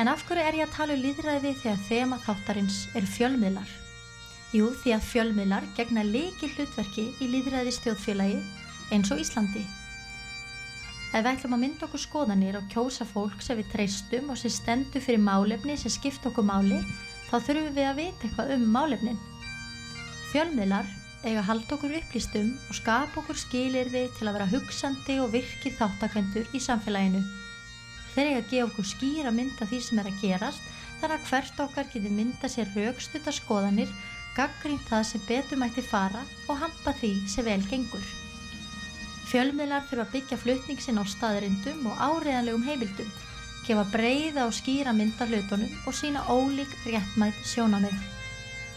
En 0.00 0.08
af 0.10 0.24
hverju 0.26 0.42
er 0.42 0.56
ég 0.58 0.66
að 0.66 0.76
tala 0.78 0.96
um 0.96 1.04
líðræði 1.04 1.52
þegar 1.60 1.84
þema 1.90 2.20
þáttarins 2.24 2.80
eru 2.96 3.12
fjölmiðlar? 3.12 3.70
Jú, 4.56 4.72
því 4.80 4.96
að 4.96 5.08
fjölmiðlar 5.12 5.68
gegna 5.76 6.02
leiki 6.08 6.48
hlutverki 6.54 7.10
í 7.20 7.30
líðræði 7.30 7.76
stjóðfélagi 7.76 8.40
eins 8.94 9.12
og 9.12 9.20
Íslandi. 9.20 9.62
Ef 11.14 11.22
við 11.22 11.30
ætlum 11.30 11.52
að 11.54 11.60
mynda 11.62 11.86
okkur 11.86 12.00
skoðanir 12.02 12.56
og 12.58 12.64
kjósa 12.72 13.04
fólk 13.06 13.42
sem 13.44 13.60
við 13.60 13.68
treystum 13.70 14.32
og 14.34 14.38
sem 14.40 14.50
stendur 14.50 15.02
fyrir 15.04 15.20
málefni 15.22 15.76
sem 15.78 15.92
skipt 15.94 16.24
okkur 16.26 16.42
máli, 16.48 16.80
þá 17.28 17.36
þurfum 17.38 17.76
við 17.76 17.86
að 17.86 18.00
vita 18.00 18.26
eitthvað 18.26 18.50
um 18.56 18.64
málefnin. 18.74 19.20
Fjölmiðlar 20.32 20.88
eiga 21.22 21.44
að 21.44 21.46
halda 21.52 21.76
okkur 21.76 21.94
upplýstum 22.00 22.48
og 22.66 22.78
skapa 22.80 23.22
okkur 23.22 23.38
skilirði 23.44 24.02
til 24.18 24.26
að 24.26 24.40
vera 24.40 24.48
hugsandi 24.56 25.20
og 25.22 25.30
virkið 25.36 25.78
þáttakendur 25.78 26.50
í 26.50 26.62
samfélaginu. 26.66 27.22
Þeir 28.16 28.32
eiga 28.32 28.42
að 28.42 28.50
gefa 28.50 28.66
okkur 28.72 28.90
skýra 28.90 29.34
mynda 29.38 29.70
því 29.70 29.82
sem 29.86 30.02
er 30.02 30.10
að 30.10 30.20
gerast, 30.24 30.68
þar 30.98 31.14
að 31.14 31.30
hvert 31.30 31.64
okkar 31.68 31.90
geti 31.94 32.10
mynda 32.18 32.50
sér 32.50 32.74
raukstuta 32.74 33.38
skoðanir, 33.38 33.94
gaggrínt 34.34 34.90
það 34.90 35.08
sem 35.12 35.26
betur 35.30 35.62
mætti 35.62 35.86
fara 35.86 36.26
og 36.48 36.58
hampa 36.58 36.98
því 36.98 37.14
sem 37.30 37.46
vel 37.46 37.62
gengur. 37.70 38.23
Fjölmiðlar 39.30 39.86
þurfa 39.88 40.04
að 40.04 40.14
byggja 40.14 40.38
flutning 40.40 40.80
sinn 40.82 41.00
á 41.00 41.04
staðrindum 41.08 41.86
og 41.90 42.00
áriðanlegum 42.00 42.66
heimildum, 42.68 43.12
gefa 43.64 43.84
breyða 43.92 44.44
og 44.48 44.56
skýra 44.56 44.92
mynda 44.96 45.26
hlutunum 45.30 45.72
og 45.88 45.96
sína 45.96 46.24
ólík 46.28 46.74
réttmætt 46.84 47.40
sjónamið. 47.48 47.94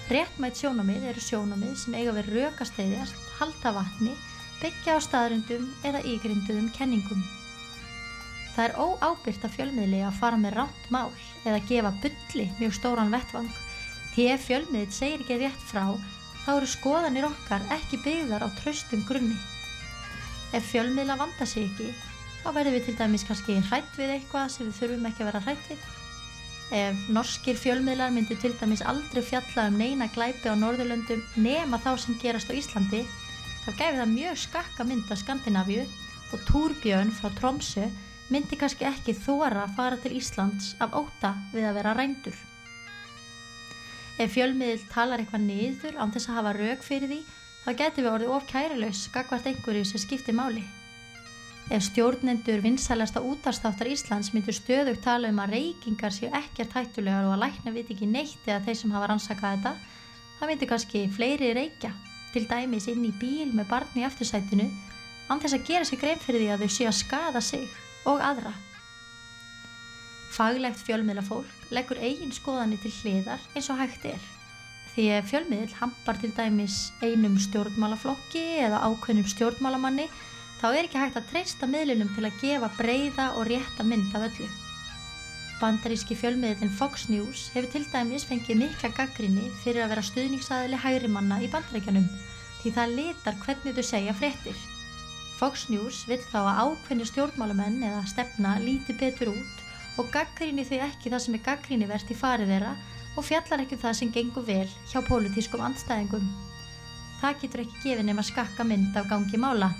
Réttmætt 0.08 0.62
sjónamið 0.62 1.10
eru 1.12 1.24
sjónamið 1.24 1.74
sem 1.82 1.98
eiga 2.00 2.16
við 2.16 2.32
rökasteyðjast, 2.38 3.18
halda 3.42 3.74
vatni, 3.76 4.14
byggja 4.62 4.96
á 4.96 5.00
staðrindum 5.04 5.68
eða 5.86 6.06
ígrinduðum 6.08 6.72
kenningum. 6.78 7.26
Það 8.56 8.64
er 8.70 8.78
óábyrgt 8.82 9.44
að 9.46 9.54
fjölmiðli 9.54 10.00
að 10.08 10.16
fara 10.18 10.38
með 10.42 10.56
rátt 10.58 10.88
mál 10.90 11.12
eða 11.44 11.60
gefa 11.70 11.92
bulli 12.02 12.48
mjög 12.58 12.72
stóran 12.80 13.12
vettvang 13.14 13.52
því 14.16 14.24
ef 14.34 14.48
fjölmiðl 14.48 14.96
segir 14.96 15.22
ekki 15.22 15.36
rétt 15.44 15.68
frá 15.70 15.84
þá 16.42 16.50
eru 16.56 16.70
skoðanir 16.72 17.28
okkar 17.28 17.68
ekki 17.76 18.00
byggðar 18.02 18.48
á 18.48 18.50
traustum 18.58 19.04
grunni. 19.06 19.36
Ef 20.56 20.72
fjölmiðla 20.72 21.18
vanda 21.20 21.46
sig 21.46 21.68
ekki, 21.68 21.92
þá 22.44 22.50
verðum 22.56 22.78
við 22.78 22.86
til 22.88 22.98
dæmis 23.02 23.26
kannski 23.28 23.58
hrætt 23.68 24.00
við 24.00 24.14
eitthvað 24.14 24.52
sem 24.54 24.70
við 24.70 24.78
þurfum 24.80 25.08
ekki 25.10 25.24
að 25.24 25.30
vera 25.32 25.44
hrætt 25.44 25.70
við. 25.72 25.86
Ef 26.78 27.04
norskir 27.16 27.60
fjölmiðlar 27.60 28.12
myndu 28.16 28.36
til 28.40 28.54
dæmis 28.60 28.84
aldrei 28.84 29.22
fjalla 29.24 29.68
um 29.72 29.78
neina 29.80 30.08
glæpi 30.16 30.52
á 30.52 30.56
Norðurlöndum 30.56 31.24
nema 31.40 31.80
þá 31.84 31.94
sem 32.04 32.18
gerast 32.24 32.52
á 32.52 32.56
Íslandi, 32.56 33.06
þá 33.64 33.70
gæfi 33.72 34.02
það 34.02 34.14
mjög 34.16 34.42
skakka 34.44 34.88
mynd 34.88 35.12
af 35.12 35.22
Skandinavíu 35.22 35.86
og 36.36 36.44
Túrbjörn 36.50 37.12
frá 37.16 37.32
Tromsö 37.40 37.88
myndi 38.32 38.60
kannski 38.60 38.88
ekki 38.88 39.16
þóra 39.16 39.64
að 39.64 39.76
fara 39.78 40.00
til 40.04 40.16
Íslands 40.20 40.74
af 40.84 40.96
óta 40.96 41.34
við 41.54 41.68
að 41.70 41.80
vera 41.80 41.96
rændur. 41.96 42.36
Ef 44.18 44.34
fjölmiðl 44.34 44.88
talar 44.92 45.22
eitthvað 45.22 45.46
niður 45.46 46.00
án 46.02 46.12
þess 46.12 46.32
að 46.32 46.40
hafa 46.40 46.54
rauk 46.58 46.84
fyrir 46.84 47.12
því, 47.12 47.20
þá 47.68 47.74
getur 47.76 48.06
við 48.06 48.14
orðið 48.14 48.30
of 48.32 48.44
kærulaus 48.48 49.00
gagvart 49.12 49.48
einhverju 49.50 49.88
sem 49.90 50.00
skiptir 50.00 50.36
máli. 50.38 50.62
Ef 51.68 51.84
stjórnendur 51.84 52.62
vinsælasta 52.64 53.20
útastáttar 53.20 53.90
Íslands 53.92 54.30
myndur 54.32 54.56
stöðugt 54.56 55.02
tala 55.04 55.28
um 55.28 55.42
að 55.44 55.58
reykingar 55.58 56.16
séu 56.16 56.30
ekkert 56.32 56.78
hættulegar 56.78 57.28
og 57.28 57.34
að 57.36 57.42
lækna 57.42 57.74
viti 57.76 57.92
ekki 57.98 58.08
neitt 58.08 58.48
eða 58.48 58.62
þeir 58.70 58.78
sem 58.80 58.94
hafa 58.96 59.10
rannsakað 59.12 59.58
þetta, 59.58 59.74
það 60.38 60.52
myndur 60.54 60.72
kannski 60.72 61.02
fleiri 61.18 61.50
reykja, 61.58 61.92
til 62.32 62.46
dæmis 62.48 62.88
inn 62.88 63.04
í 63.04 63.12
bíl 63.20 63.52
með 63.52 63.68
barni 63.74 64.06
í 64.06 64.08
aftursætinu, 64.08 64.70
án 65.28 65.44
þess 65.44 65.60
að 65.60 65.68
gera 65.68 65.92
sér 65.92 66.02
grein 66.06 66.24
fyrir 66.24 66.46
því 66.46 66.50
að 66.56 66.64
þau 66.64 66.74
séu 66.78 66.88
að 66.88 66.98
skada 67.02 67.44
sig 67.44 67.68
og 68.08 68.24
aðra. 68.24 68.56
Faglegt 70.40 70.88
fjölmiðlafólk 70.88 71.72
leggur 71.76 72.00
eigin 72.00 72.32
skoðanir 72.32 72.80
til 72.80 72.96
hliðar 73.02 73.44
eins 73.58 73.68
og 73.74 73.84
hægt 73.84 74.08
er. 74.08 74.37
Því 74.98 75.04
ef 75.14 75.28
fjölmiðl 75.30 75.74
hampar 75.78 76.18
til 76.18 76.32
dæmis 76.34 76.76
einum 77.06 77.36
stjórnmálaflokki 77.38 78.42
eða 78.66 78.80
ákveðnum 78.88 79.28
stjórnmálamanni 79.30 80.08
þá 80.58 80.66
er 80.72 80.88
ekki 80.88 80.98
hægt 80.98 81.20
að 81.20 81.28
treysta 81.30 81.70
miðlunum 81.70 82.10
til 82.16 82.24
að 82.26 82.40
gefa 82.42 82.70
breyða 82.80 83.28
og 83.38 83.46
rétta 83.52 83.86
mynd 83.86 84.16
af 84.18 84.26
öllu. 84.26 84.48
Bandaríski 85.62 86.18
fjölmiðlinn 86.18 86.74
Fox 86.80 87.06
News 87.14 87.46
hefur 87.54 87.70
til 87.76 87.84
dæmis 87.94 88.26
fengið 88.26 88.64
mikla 88.64 88.90
gaggrinni 88.98 89.46
fyrir 89.62 89.86
að 89.86 89.94
vera 89.94 90.08
stuðningsaðili 90.10 90.82
hægri 90.82 91.14
manna 91.14 91.40
í 91.46 91.52
bandaríkjanum 91.54 92.10
því 92.64 92.76
það 92.82 92.98
litar 92.98 93.40
hvernig 93.46 93.78
þau 93.78 93.86
segja 93.94 94.18
fréttir. 94.18 94.60
Fox 95.38 95.70
News 95.70 96.08
vill 96.10 96.24
þá 96.26 96.42
að 96.42 96.62
ákveðni 96.66 97.12
stjórnmálamenn 97.14 97.84
eða 97.86 98.02
stefna 98.10 98.58
líti 98.66 98.98
betur 98.98 99.36
út 99.38 99.66
og 100.02 100.10
gaggrinni 100.10 100.66
þau 100.66 100.80
ekki 100.90 101.14
það 101.14 101.28
sem 101.28 101.38
er 101.38 101.50
gaggrinni 101.54 101.94
verðt 101.94 102.18
í 102.18 102.24
farið 102.26 102.56
þeirra 102.58 102.78
og 103.18 103.26
fjallar 103.26 103.64
ekki 103.64 103.76
um 103.78 103.82
það 103.82 103.98
sem 104.00 104.14
gengur 104.14 104.46
vel 104.46 104.70
hjá 104.92 105.02
pólitískum 105.08 105.64
andstæðingum. 105.66 106.26
Það 107.18 107.40
getur 107.42 107.64
ekki 107.64 107.84
gefið 107.84 108.06
nema 108.06 108.26
skakka 108.26 108.66
mynd 108.68 108.98
af 109.00 109.10
gangi 109.10 109.40
mála. 109.42 109.72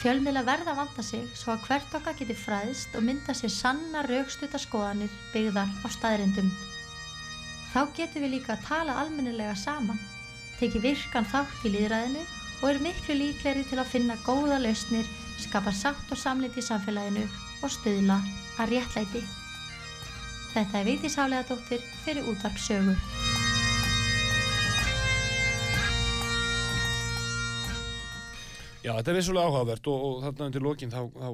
Fjölmiðla 0.00 0.42
verða 0.46 0.74
vanda 0.78 1.02
sig 1.04 1.26
svo 1.36 1.52
að 1.54 1.66
hvert 1.68 1.94
okkar 1.98 2.16
geti 2.18 2.34
fræðst 2.34 2.94
og 2.96 3.04
mynda 3.04 3.34
sér 3.36 3.52
sanna 3.52 4.02
raukstuta 4.06 4.58
skoðanir 4.58 5.12
byggðar 5.34 5.70
á 5.84 5.88
staðrindum. 5.92 6.48
Þá 7.70 7.80
getum 7.98 8.24
við 8.24 8.34
líka 8.34 8.56
að 8.56 8.64
tala 8.66 8.96
almennilega 9.02 9.52
saman, 9.54 10.00
teki 10.58 10.80
virkan 10.82 11.28
þátt 11.28 11.68
í 11.68 11.74
líðræðinu 11.76 12.24
og 12.62 12.64
eru 12.70 12.82
miklu 12.88 13.18
líkleri 13.20 13.62
til 13.68 13.78
að 13.78 13.92
finna 13.92 14.16
góða 14.24 14.58
lausnir, 14.64 15.06
skapa 15.38 15.72
sátt 15.72 16.10
og 16.10 16.18
samliti 16.18 16.64
í 16.64 16.66
samfélaginu 16.66 17.28
og 17.60 17.76
stuðla 17.76 18.18
að 18.58 18.74
réttlæti. 18.74 19.22
Þetta 20.50 20.80
er 20.80 20.86
Vigdís 20.88 21.14
Hafleðadóttir 21.14 21.82
fyrir 22.02 22.26
útvarp 22.26 22.56
sögu. 22.58 22.96
Já, 28.80 28.94
þetta 28.96 29.12
er 29.12 29.18
vissulega 29.20 29.46
áhugavert 29.46 29.88
og, 29.92 30.04
og 30.06 30.22
þarna 30.24 30.46
undir 30.48 30.64
lokin 30.64 30.90
þá, 30.90 31.00
þá, 31.12 31.28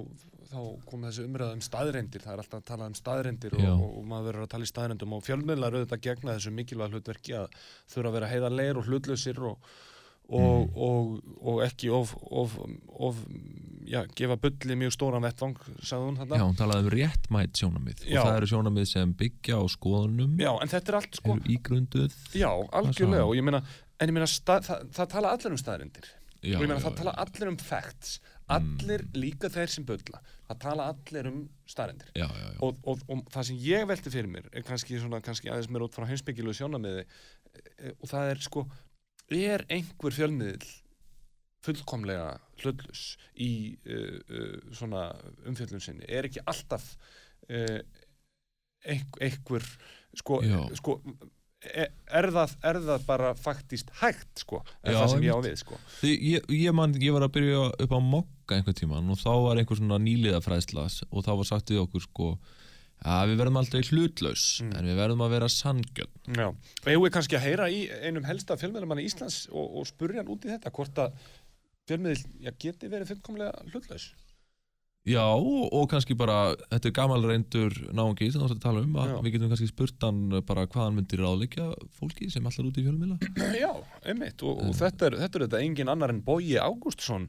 þá 0.51 0.61
kom 0.91 1.07
þessi 1.07 1.25
umræða 1.25 1.57
um 1.57 1.63
staðreindir, 1.65 2.25
það 2.25 2.35
er 2.35 2.43
alltaf 2.43 2.61
að 2.61 2.69
tala 2.73 2.89
um 2.91 2.97
staðreindir 2.99 3.57
og, 3.57 3.67
og, 3.71 3.85
og 3.87 4.07
maður 4.11 4.29
verður 4.29 4.47
að 4.47 4.53
tala 4.53 4.67
í 4.67 4.73
staðreindum 4.73 5.15
og 5.17 5.25
fjölmiðlar 5.25 5.77
auðvitað 5.79 6.03
gegna 6.09 6.35
þessu 6.35 6.53
mikilvæg 6.59 6.97
hlutverki 6.97 7.37
að 7.39 7.61
þurfa 7.95 8.11
að 8.11 8.17
vera 8.19 8.31
heiðarleir 8.35 8.81
og 8.81 8.91
hlutlausir 8.91 9.41
og, 9.47 9.71
og, 10.27 10.77
og, 10.89 11.17
og 11.41 11.63
ekki 11.71 11.93
of, 11.95 12.17
of, 12.29 12.59
of 12.99 13.23
já, 13.89 14.01
gefa 14.19 14.37
bulli 14.43 14.77
mjög 14.79 14.95
stóran 14.97 15.25
vettvang, 15.27 15.57
sagði 15.81 16.09
hún 16.09 16.19
Já, 16.19 16.23
þarna. 16.25 16.43
hún 16.45 16.61
talaði 16.61 16.87
um 16.87 16.95
réttmætt 16.95 17.63
sjónamið 17.63 18.05
Já. 18.05 18.21
og 18.21 18.29
það 18.29 18.37
eru 18.37 18.51
sjónamið 18.53 18.87
sem 18.93 19.17
byggja 19.23 19.59
á 19.59 19.65
skoðunum. 19.77 20.37
Já, 20.43 20.53
en 20.55 20.73
þetta 20.75 20.93
er 20.93 21.01
allt 21.01 21.19
sko, 21.21 21.37
eru 21.37 21.57
ígrunduð. 21.57 22.21
Já, 22.37 22.51
algjörlega. 22.81 23.27
og 23.27 23.35
ég 23.39 23.47
meina, 23.47 23.63
en 24.01 24.13
ég 24.13 24.17
meina, 24.17 24.31
það, 24.31 24.73
það 24.97 25.13
tala 25.17 25.35
allir 25.37 25.57
um 25.57 25.61
staðreindir. 25.63 26.09
Já, 26.43 26.57
og 26.57 26.63
ég 26.63 26.67
meina 26.67 26.81
já, 26.81 26.85
það 26.87 26.93
já. 26.93 26.99
tala 27.03 27.17
allir 27.25 27.53
um 27.53 27.61
facts. 27.61 28.17
Allir 28.47 29.03
líka 29.19 29.49
þeir 29.51 29.73
sem 29.73 29.87
bulla. 29.87 30.21
Það 30.47 30.59
tala 30.63 30.85
allir 30.93 31.27
um 31.27 31.39
staðrendir 31.67 32.11
Já, 32.15 32.27
já, 32.31 32.47
já, 32.53 32.59
og, 32.63 32.79
og, 32.87 33.01
og 33.11 33.23
það 33.35 33.49
sem 33.49 33.61
ég 33.65 33.87
velti 33.91 34.13
fyrir 34.15 34.31
mér 34.31 34.47
er 34.53 34.65
kannski, 34.67 34.99
svona, 35.03 35.19
kannski 35.25 35.51
aðeins 35.51 35.71
mér 35.75 35.87
út 35.89 35.97
frá 35.97 36.07
heimsbyggilu 36.07 36.55
sjónamiði 36.55 37.03
e, 37.03 37.95
og 37.97 38.07
það 38.11 38.31
er 38.31 38.43
sko 38.47 38.67
er 39.35 39.67
einhver 39.75 40.15
fjölmiðl 40.15 40.69
fullkomlega 41.67 42.33
hlutlus 42.63 43.05
í 43.43 43.53
uh, 43.85 44.19
uh, 44.31 44.59
svona 44.75 45.09
umfjöllun 45.47 45.83
sinni. 45.85 46.07
Er 46.09 46.29
ekki 46.31 46.43
alltaf 46.47 46.93
uh, 47.51 47.81
einhver, 48.87 49.23
einhver 49.27 49.67
sko, 50.17 50.41
sko 50.79 51.01
er, 51.67 51.91
er, 52.15 52.29
það, 52.35 52.53
er 52.71 52.79
það 52.85 53.07
bara 53.09 53.33
faktist 53.39 53.91
hægt 54.03 54.45
sko, 54.45 54.61
er 54.85 54.95
Já, 54.95 55.01
það 55.03 55.11
sem 55.15 55.27
ég 55.27 55.35
á 55.35 55.41
við 55.47 55.57
sko? 55.63 55.79
Því, 56.01 56.13
ég, 56.35 56.53
ég, 56.55 56.77
man, 56.77 56.95
ég 57.03 57.17
var 57.17 57.27
að 57.27 57.35
byrja 57.39 57.65
upp 57.87 57.97
á 57.97 58.01
mokka 58.03 58.59
einhvern 58.59 58.79
tíman 58.79 59.11
og 59.13 59.19
þá 59.21 59.33
var 59.49 59.61
einhver 59.61 59.81
svona 59.81 59.99
nýliðafræðslas 60.05 61.01
og 61.11 61.27
þá 61.27 61.33
var 61.41 61.49
sagt 61.51 61.73
við 61.75 61.83
okkur 61.83 62.05
sko 62.07 62.29
að 63.07 63.33
við 63.33 63.41
verðum 63.43 63.59
aldrei 63.61 63.83
hlutlaus 63.85 64.45
Mm. 64.63 64.71
en 64.79 64.87
við 64.89 64.97
verðum 64.97 65.25
að 65.27 65.33
vera 65.35 65.49
sanngjörn. 65.53 66.15
Já, 66.33 66.47
og 66.49 66.87
ég 66.89 67.03
er 67.05 67.13
kannski 67.13 67.37
að 67.37 67.45
heyra 67.45 67.67
í 67.69 67.83
einum 68.07 68.25
helsta 68.25 68.57
fjölmiðlumanni 68.57 69.05
Íslands 69.05 69.43
og, 69.53 69.67
og 69.81 69.85
spurja 69.91 70.23
hann 70.23 70.31
út 70.33 70.47
í 70.47 70.53
þetta 70.55 70.73
hvort 70.73 71.03
að 71.05 71.19
fjölmiðl 71.89 72.23
já, 72.45 72.53
geti 72.63 72.93
verið 72.93 73.13
fullkomlega 73.15 73.67
hlutlaus? 73.73 74.13
Já, 75.07 75.23
og, 75.23 75.85
kannski 75.87 76.17
bara, 76.19 76.57
þetta 76.67 76.89
er 76.89 76.95
gamal 76.97 77.21
reyndur 77.23 77.75
náungi 77.95 78.27
sem 78.27 78.43
þú 78.43 78.49
ætti 78.49 78.57
að 78.57 78.65
tala 78.65 78.81
um 78.83 78.97
að 78.99 79.13
Já. 79.13 79.19
við 79.23 79.37
getum 79.37 79.53
kannski 79.53 79.69
spurt 79.71 80.03
hann 80.03 80.23
bara 80.49 80.65
hvað 80.67 80.89
hann 80.89 80.97
myndir 80.97 81.23
ráðleikja 81.23 81.67
fólki 81.95 82.27
sem 82.33 82.49
allar 82.51 82.67
út 82.67 82.81
í 82.81 82.83
fjölumila 82.83 83.19
Já, 83.63 83.71
einmitt 84.03 84.43
og, 84.43 84.65
og 84.67 84.75
þetta, 84.75 85.13
er, 85.13 85.19
þetta 85.23 85.39
er 85.39 85.45
þetta 85.47 85.63
engin 85.63 85.93
annar 85.95 86.11
en 86.11 86.25
Bogi 86.27 86.59
Ágústsson 86.59 87.29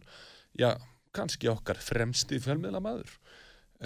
já, 0.57 0.71
kannski 1.13 1.51
okkar 1.51 1.77
fremsti 1.81 2.41
fjölmiðlamaður. 2.41 3.13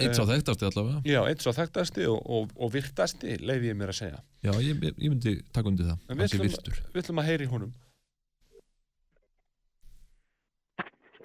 Eitt 0.00 0.16
sá 0.16 0.24
þekktasti 0.24 0.64
allavega. 0.70 1.02
Já, 1.04 1.20
eitt 1.28 1.44
svo 1.44 1.52
þekktasti 1.52 2.06
og, 2.08 2.20
og, 2.24 2.52
og 2.56 2.72
virtasti 2.72 3.36
leiði 3.44 3.74
ég 3.74 3.76
mér 3.76 3.92
að 3.92 3.98
segja. 3.98 4.20
Já, 4.40 4.54
ég, 4.64 4.80
ég, 4.88 5.02
myndi 5.04 5.34
taka 5.52 5.68
undir 5.68 5.90
það, 5.90 6.04
hann 6.08 6.32
sé 6.32 6.40
virtur. 6.40 6.78
við 6.94 7.04
ætlum 7.04 7.20
að 7.20 7.28
heyra 7.28 7.48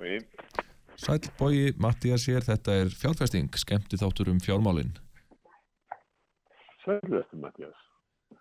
í 0.06 0.20
Bogi, 1.38 1.74
Mattías 1.78 2.26
hér, 2.28 2.42
þetta 2.46 2.78
er 2.82 2.90
fjárfesting, 2.90 3.52
skemmti 3.54 4.00
þáttur 4.02 4.32
um 4.34 4.40
fjármálin. 4.42 4.96
Sælvæstu, 6.84 7.38
Mattias. 7.42 7.84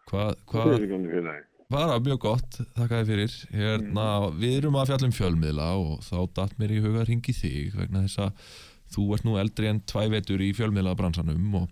Hvað, 0.06 0.38
Hvað 0.48 0.72
er 0.76 0.86
það? 0.86 1.44
bara 1.72 1.98
mjög 1.98 2.20
gott, 2.22 2.58
þakka 2.76 3.00
þér 3.00 3.08
fyrir. 3.10 3.36
Hérna, 3.50 4.06
við 4.38 4.56
erum 4.60 4.78
að 4.78 4.92
fjalla 4.92 5.08
um 5.08 5.16
fjölmiðla 5.16 5.68
og 5.82 6.06
þá 6.06 6.16
datt 6.38 6.56
mér 6.60 6.76
í 6.76 6.80
huga 6.84 7.02
að 7.02 7.08
ringi 7.10 7.34
þig 7.34 7.76
vegna 7.76 8.04
þess 8.06 8.22
að 8.22 8.48
þú 8.94 9.06
ert 9.16 9.26
nú 9.26 9.36
eldri 9.40 9.70
en 9.70 9.82
tvæ 9.82 10.06
vetur 10.14 10.44
í 10.46 10.52
fjölmiðlabransanum 10.56 11.56
og 11.60 11.70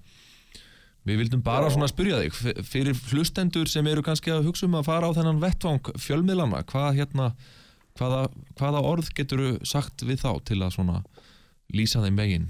við 1.07 1.21
vildum 1.23 1.45
bara 1.47 1.71
svona 1.71 1.89
spyrja 1.91 2.23
þig. 2.25 2.65
Fyrir 2.67 2.99
hlustendur 3.13 3.71
sem 3.71 3.87
eru 3.87 4.03
kannski 4.05 4.35
að 4.35 4.49
hugsa 4.49 4.67
um 4.67 4.79
að 4.81 4.89
fara 4.91 5.11
á 5.13 5.17
þennan 5.17 5.43
vettvang 5.43 5.93
fjölmiðlana 6.01 6.65
hvað 6.69 6.99
hérna, 6.99 7.31
hvaða, 7.99 8.29
hvaða 8.59 8.85
orð 8.93 9.11
getur 9.17 9.43
sagt 9.67 10.05
við 10.07 10.25
þá 10.25 10.31
til 10.49 10.61
að 10.63 10.77
svona 10.77 11.01
lýsa 11.75 12.03
þeim 12.05 12.19
megin 12.19 12.49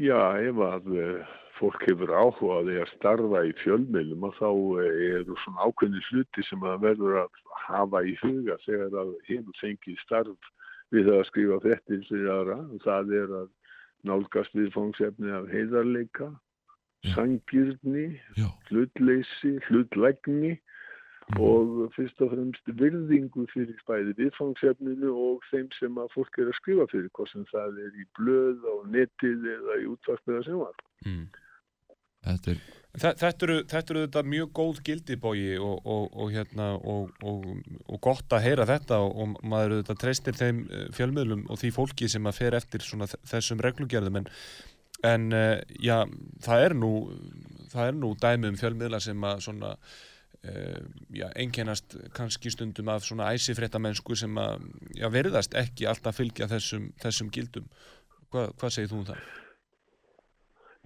Já, 0.00 0.16
ef 0.40 0.60
að 0.64 0.86
eh, 0.96 1.32
fólk 1.58 1.82
hefur 1.84 2.12
áhuga 2.16 2.54
á 2.56 2.60
því 2.64 2.76
að 2.80 2.92
starfa 2.94 3.42
í 3.44 3.50
fjölmiðlum 3.60 4.22
og 4.30 4.38
þá 4.38 4.48
eh, 4.80 5.00
eru 5.18 5.36
svona 5.42 5.66
ákveðni 5.66 6.00
hluti 6.08 6.44
sem 6.48 6.64
að 6.64 6.86
verður 6.86 7.18
að 7.26 7.42
hafa 7.66 8.00
í 8.08 8.14
huga 8.22 8.56
þegar 8.64 8.96
að 9.02 9.10
hefur 9.28 9.58
fengið 9.60 9.98
starf 10.00 10.48
við 10.94 11.10
að 11.12 11.26
skrifa 11.28 11.58
fréttir 11.66 12.06
fyrir 12.08 12.30
aðra. 12.32 12.56
Það 12.86 13.12
er 13.18 13.34
að 13.42 13.50
nálgast 14.08 14.56
viðfangsefni 14.56 15.34
af 15.36 15.50
heiðarleika, 15.52 16.30
sangirni, 17.12 18.06
hlutleysi, 18.70 19.52
hlutlægni 19.68 20.56
og 21.38 21.92
fyrst 21.94 22.24
og 22.24 22.32
fremst 22.32 22.72
virðingu 22.80 23.46
fyrir 23.52 23.78
bæði 23.88 24.16
viðfangsefninu 24.18 25.12
og 25.12 25.46
þeim 25.50 25.68
sem 25.76 26.00
að 26.00 26.10
fólk 26.16 26.40
er 26.40 26.50
að 26.50 26.58
skrifa 26.58 26.88
fyrir, 26.90 27.12
hvað 27.16 27.30
sem 27.32 27.46
það 27.52 27.78
er 27.84 27.94
í 27.94 28.08
blöð 28.18 28.66
á 28.66 28.74
netið 28.96 29.48
eða 29.54 29.78
í 29.78 29.88
útvarpið 29.92 30.40
að 30.40 30.44
sjónvarp. 30.48 30.84
mm. 31.06 31.24
þetta 32.28 32.54
er 32.54 32.68
Þetta 32.90 33.46
eru, 33.46 33.56
þetta 33.70 33.92
eru 33.94 34.00
þetta 34.02 34.22
mjög 34.26 34.48
góð 34.58 34.78
gildibogi 34.82 35.50
og, 35.62 35.76
og, 35.86 36.08
og, 36.10 36.32
hérna, 36.34 36.72
og, 36.74 37.12
og, 37.22 37.44
og 37.86 38.00
gott 38.02 38.34
að 38.34 38.48
heyra 38.48 38.66
þetta 38.66 38.98
og, 39.04 39.12
og 39.14 39.36
maður 39.46 39.76
þetta 39.76 39.94
treystir 40.02 40.34
þeim 40.34 40.64
eh, 40.66 40.88
fjölmiðlum 40.96 41.44
og 41.46 41.60
því 41.60 41.70
fólki 41.76 42.08
sem 42.10 42.26
að 42.26 42.40
fer 42.40 42.58
eftir 42.58 42.82
þessum 42.82 43.62
reglugerðum 43.62 44.18
en, 44.24 44.26
en 45.06 45.30
eh, 45.38 45.62
já, 45.78 46.00
það 46.42 46.64
er 46.64 46.76
nú 46.82 46.92
það 47.70 47.92
er 47.92 48.00
nú 48.02 48.10
dæmi 48.18 48.50
um 48.50 48.58
fjölmiðla 48.58 48.98
sem 49.06 49.28
að 49.30 49.44
svona 49.46 49.70
uh, 49.76 49.94
einkennast 51.36 51.98
kannski 52.16 52.50
stundum 52.50 52.88
af 52.88 53.04
svona 53.04 53.28
æsifréttamennsku 53.34 54.16
sem 54.16 54.38
að 54.40 54.64
já, 54.96 55.08
verðast 55.12 55.56
ekki 55.58 55.88
alltaf 55.90 56.16
fylgja 56.16 56.48
þessum, 56.48 56.90
þessum 57.02 57.28
gildum. 57.34 57.68
Hva, 58.30 58.48
hvað 58.56 58.76
segir 58.76 58.92
þú 58.92 59.02
um 59.02 59.06
það? 59.10 59.28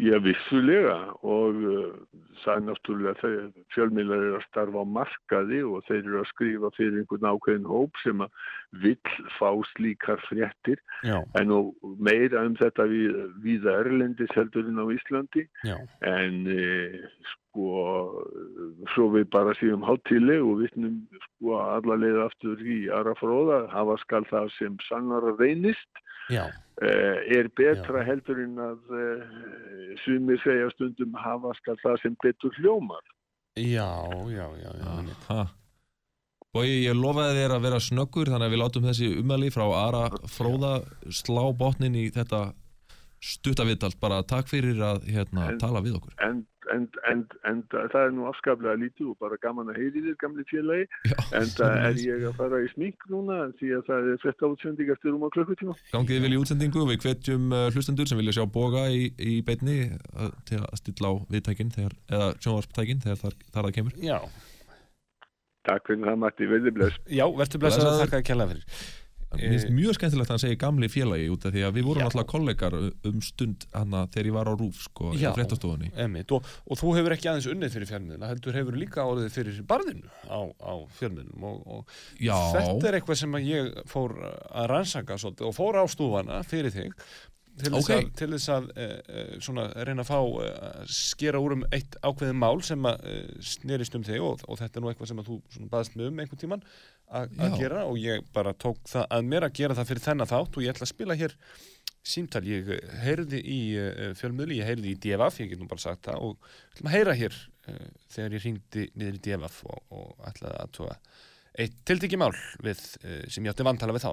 Já, 0.02 0.16
vissulega 0.18 0.96
og 1.22 1.58
uh, 1.70 1.90
það 2.42 2.56
er 2.56 2.62
náttúrulega 2.66 3.28
fjölmiðlar 3.76 4.24
eru 4.24 4.38
að 4.40 4.46
starfa 4.48 4.82
á 4.82 4.86
markaði 4.90 5.60
og 5.68 5.84
þeir 5.86 6.00
eru 6.00 6.18
að 6.18 6.26
skrifa 6.32 6.70
fyrir 6.74 6.96
einhvern 6.98 7.28
ákveðin 7.30 7.68
hóp 7.70 8.00
sem 8.02 8.24
að 8.24 8.40
vill 8.82 9.12
fá 9.36 9.52
slíkar 9.70 10.18
fréttir. 10.26 10.82
Já, 11.06 11.20
en 11.38 11.54
meira 12.02 12.42
um 12.42 12.58
þetta 12.58 12.88
við, 12.90 13.20
við 13.46 13.70
Erlendis 13.70 14.34
heldur 14.34 14.66
en 14.66 14.82
á 14.82 14.86
Íslandi. 14.96 15.46
Já, 15.62 15.78
en 16.10 16.42
e, 16.50 16.98
sko 17.54 18.24
svo 18.94 19.08
við 19.14 19.28
bara 19.30 19.54
séum 19.60 19.84
hátileg 19.86 20.42
og 20.42 20.64
vittnum 20.64 20.98
sko 21.22 21.60
alla 21.62 21.96
leið 22.02 22.18
aftur 22.26 22.58
í 22.58 22.78
Ara 22.90 23.14
fróða 23.20 23.68
hafa 23.70 23.96
skal 24.02 24.26
það 24.26 24.50
sem 24.58 24.76
sannar 24.88 25.22
reynist 25.38 26.02
já, 26.34 26.50
eh, 26.82 27.22
er 27.38 27.48
betra 27.54 28.02
heldur 28.02 28.42
en 28.42 28.58
að 28.58 28.94
eh, 28.98 29.26
sumir 30.02 30.40
segja 30.42 30.70
stundum 30.74 31.14
hafa 31.14 31.54
skal 31.60 31.78
það 31.84 32.00
sem 32.02 32.16
betur 32.22 32.50
hljómar. 32.58 33.04
já, 33.54 33.90
já, 34.28 34.48
já, 34.58 34.70
já. 34.74 35.14
Aha. 35.28 35.46
Bogi, 36.54 36.84
ég 36.86 36.94
lofaði 36.94 37.38
þér 37.38 37.52
að 37.56 37.64
vera 37.66 37.78
snöggur 37.82 38.28
þannig 38.30 38.46
að 38.46 38.52
við 38.52 38.60
látum 38.62 38.84
þessi 38.86 39.08
umæli 39.18 39.48
frá 39.50 39.64
Ara 39.74 40.04
Fróða 40.30 40.74
slá 41.10 41.50
botnin 41.50 41.96
í 41.98 42.10
þetta 42.14 42.52
stuttavittalt 43.24 43.96
bara 44.02 44.22
takk 44.28 44.50
fyrir 44.50 44.80
að 44.84 45.06
hérna, 45.08 45.48
En- 45.54 45.58
tala 45.62 45.80
við 45.84 45.96
okkur 45.98 46.12
En, 46.24 46.42
en, 46.72 46.84
en, 47.10 47.22
en 47.50 47.58
það 47.70 47.96
er 48.00 48.12
nú 48.16 48.24
afskaplega 48.30 48.76
lítið 48.80 49.10
og 49.12 49.16
bara 49.20 49.36
gaman 49.42 49.68
að 49.72 49.78
heyri 49.82 50.02
þér 50.06 50.16
gamli 50.22 50.44
félagi 50.48 50.86
Já, 51.10 51.16
en 51.40 51.50
það 51.56 51.74
er 51.88 52.00
ég 52.04 52.24
að 52.30 52.38
fara 52.38 52.60
í 52.64 52.70
smink 52.72 53.04
núna 53.12 53.38
því 53.60 53.72
að 53.78 53.84
það 53.90 54.08
er 54.14 54.22
frétta 54.24 54.50
útsending 54.54 54.92
eftir 54.96 55.12
um 55.16 55.26
á 55.26 55.28
klukkutíma. 55.36 55.76
Gangið 55.92 56.24
vel 56.24 56.32
í 56.36 56.40
útsendingu 56.40 56.82
og 56.84 56.90
við 56.94 57.04
hvetjum 57.04 57.52
uh, 57.52 57.66
hlustendur 57.74 58.08
sem 58.10 58.20
vilja 58.22 58.36
sjá 58.38 58.44
boga 58.58 58.86
í, 58.92 59.04
í 59.20 59.36
beinni 59.44 59.78
uh, 59.92 60.30
til 60.48 60.62
að 60.64 60.80
stilla 60.80 61.12
á 61.12 61.14
viðtækin 61.36 61.74
þegar, 61.76 61.96
eða 62.08 62.30
sjónvarptækin 62.40 63.04
þegar 63.04 63.22
þar, 63.26 63.38
þar 63.52 63.68
það 63.70 63.76
kemur 63.80 64.02
Já, 64.08 64.18
Takk 65.64 65.86
fyrir 65.88 66.04
það 66.10 66.18
Matti, 66.20 66.44
veðið 66.50 66.74
bless. 66.76 66.96
já, 67.08 67.24
verður 67.24 67.60
blessað 67.62 67.80
að 67.80 67.88
Blessaður. 67.88 68.00
þakka 68.04 68.18
að 68.20 68.26
kella 68.28 68.46
fyrir. 68.50 68.64
Mér 69.38 69.54
finnst 69.54 69.72
mjög 69.74 69.98
skemmtilegt 69.98 70.30
að 70.30 70.34
hann 70.34 70.42
segi 70.44 70.58
gamli 70.60 70.88
félagi 70.92 71.26
út 71.32 71.46
af 71.48 71.54
því 71.54 71.64
að 71.66 71.76
við 71.78 71.88
vorum 71.88 72.04
Já. 72.04 72.06
alltaf 72.10 72.28
kollegar 72.30 72.76
um 72.80 73.20
stund 73.24 73.66
hana 73.74 74.04
þegar 74.14 74.30
ég 74.30 74.36
var 74.38 74.50
á 74.50 74.54
rúf 74.54 74.80
sko, 74.86 75.10
í 75.14 75.20
Já. 75.22 75.30
fréttastofunni 75.36 75.92
Emitt, 76.06 76.34
og, 76.36 76.48
og 76.68 76.80
þú 76.80 76.94
hefur 76.98 77.16
ekki 77.16 77.30
aðeins 77.32 77.50
unnið 77.52 77.76
fyrir 77.76 77.90
fjölmiðla, 77.92 78.30
heldur 78.32 78.58
hefur 78.60 78.80
líka 78.80 79.06
orðið 79.10 79.30
fyrir 79.34 79.60
barðinu 79.68 80.10
á, 80.30 80.40
á 80.46 80.74
fjölmiðlum 80.98 81.46
og, 81.50 81.60
og 81.66 81.94
þetta 82.24 82.90
er 82.90 82.98
eitthvað 83.00 83.22
sem 83.24 83.38
ég 83.44 83.70
fór 83.90 84.16
að 84.24 84.70
rannsaka 84.72 85.20
svolítið 85.20 85.50
og 85.50 85.56
fór 85.58 85.80
á 85.80 85.84
stúfana 85.90 86.42
fyrir 86.46 86.74
þig 86.74 86.98
til 87.60 87.70
þess 87.70 87.88
Ok. 87.88 87.92
að, 87.94 88.08
til 88.18 88.28
þess 88.34 88.50
að 88.54 88.64
uh, 88.72 89.34
svona, 89.44 89.66
reyna 89.86 90.04
að 90.04 90.10
fá 90.10 90.18
uh, 90.20 90.80
skera 90.90 91.40
úr 91.42 91.56
um 91.56 91.66
eitt 91.74 91.98
ákveðið 92.02 92.38
mál 92.40 92.62
sem 92.66 92.88
að 92.90 93.04
uh, 93.10 93.20
snerist 93.50 93.94
um 93.98 94.06
þig 94.06 94.24
og, 94.24 94.42
og 94.48 94.60
þetta 94.60 94.80
er 94.80 94.84
nú 94.84 94.90
eitthvað 94.90 95.10
sem 95.12 95.22
að 95.22 95.30
þú 95.30 95.68
baðst 95.72 95.98
mig 95.98 96.10
um 96.10 96.22
einhvern 96.24 96.42
tíman 96.42 96.66
að 97.14 97.58
gera 97.60 97.84
og 97.86 98.00
ég 98.00 98.24
bara 98.34 98.54
tók 98.58 98.80
það 98.90 99.06
að 99.14 99.28
mér 99.30 99.46
að 99.46 99.56
gera 99.60 99.76
það 99.78 99.90
fyrir 99.92 100.04
þennan 100.08 100.30
þátt 100.30 100.56
og 100.56 100.64
ég 100.64 100.72
ætla 100.72 100.86
að 100.88 100.92
spila 100.94 101.16
hér 101.20 101.34
símtal, 102.04 102.42
ég 102.48 102.70
heyrði 103.04 103.38
í 103.48 103.58
fjölmiðli, 104.18 104.58
ég 104.58 104.66
heyrði 104.68 104.90
í 104.90 104.96
DFF, 105.00 105.38
ég 105.40 105.52
get 105.52 105.60
nú 105.60 105.68
bara 105.70 105.84
sagt 105.84 106.08
það 106.08 106.24
og 106.26 106.48
ætlum 106.74 106.90
að 106.90 106.96
heyra 106.96 107.14
hér 107.20 107.36
þegar 108.12 108.34
ég 108.34 108.44
ringdi 108.48 108.88
niður 108.96 109.20
í 109.20 109.22
DFF 109.28 109.62
og, 109.68 109.78
og 109.94 110.26
ætlaði 110.32 110.58
að 110.64 110.74
tóa 110.80 110.98
eitt 111.60 111.76
tiltekki 111.86 112.18
mál 112.18 112.32
við, 112.64 112.80
uh, 113.04 113.20
sem 113.30 113.44
ég 113.46 113.52
átti 113.54 113.66
vantala 113.66 113.94
við 113.94 114.06
þá. 114.08 114.12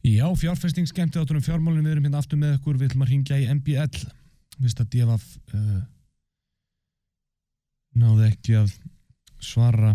Já, 0.00 0.26
fjárfesting 0.32 0.88
skemmti 0.88 1.20
áttunum 1.20 1.44
fjármálinn 1.44 1.84
við 1.84 1.96
erum 1.96 2.06
hérna 2.08 2.20
aftur 2.22 2.40
með 2.40 2.56
ykkur, 2.56 2.78
við 2.80 2.90
ætlum 2.90 3.04
að 3.04 3.10
ringja 3.12 3.40
í 3.40 3.48
MBL 3.52 4.04
Vist 4.60 4.80
að 4.80 4.92
DFF 4.92 5.26
uh, 5.56 5.80
náði 8.00 8.30
ekki 8.30 8.56
að 8.60 8.74
svara 9.40 9.94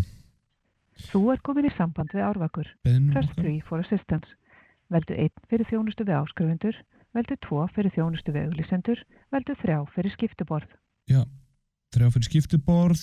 Þú 1.10 1.22
er 1.34 1.42
komin 1.44 1.68
í 1.68 1.72
samband 1.76 2.12
við 2.14 2.24
árvakur. 2.24 2.68
okkar 2.86 3.26
3 3.36 3.50
for 3.68 3.82
assistance. 3.84 4.28
Veldu 4.88 5.12
1 5.12 5.44
fyrir 5.50 5.68
þjónustu 5.68 6.06
við 6.08 6.16
áskrifundur, 6.22 6.78
veldu 7.12 7.36
2 7.44 7.66
fyrir 7.76 7.92
þjónustu 7.92 8.32
við 8.32 8.48
auglisendur, 8.48 9.02
veldu 9.34 9.56
3 9.60 9.78
fyrir 9.92 10.14
skiptuborð. 10.14 10.70
Já, 11.10 11.22
þrjá 11.94 12.08
fyrir 12.16 12.28
skiptuborð 12.30 13.02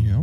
Já, 0.00 0.16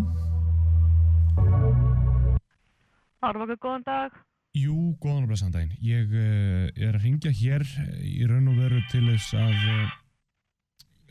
Árvakur, 3.26 3.57
góðan 3.57 3.84
dag. 3.88 4.18
jú, 4.57 4.76
góðan 5.01 5.24
og 5.26 5.32
blessan 5.32 5.51
daginn 5.53 5.74
Ég 5.82 6.11
uh, 6.13 6.68
er 6.78 6.95
að 6.97 7.03
ringja 7.03 7.32
hér 7.34 7.63
eh, 7.65 8.03
í 8.22 8.26
raun 8.30 8.47
og 8.51 8.57
veru 8.61 8.82
til 8.91 9.03
þess 9.09 9.34
að 9.38 9.55
uh, 9.74 9.95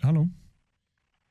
Halló 0.04 0.26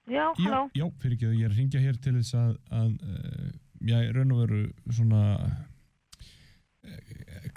Já, 0.05 0.27
Já, 0.37 0.57
já 0.77 0.85
fyrir 1.01 1.15
ekki 1.15 1.29
ég 1.39 1.45
er 1.47 1.53
að 1.53 1.57
ringja 1.61 1.81
hér 1.81 1.95
til 2.03 2.13
þess 2.19 2.35
að, 2.37 2.51
að 2.69 2.91
uh, 3.01 3.47
já, 3.89 3.97
í 4.05 4.11
raun 4.13 4.35
og 4.35 4.41
veru 4.43 4.59
svona 4.93 5.23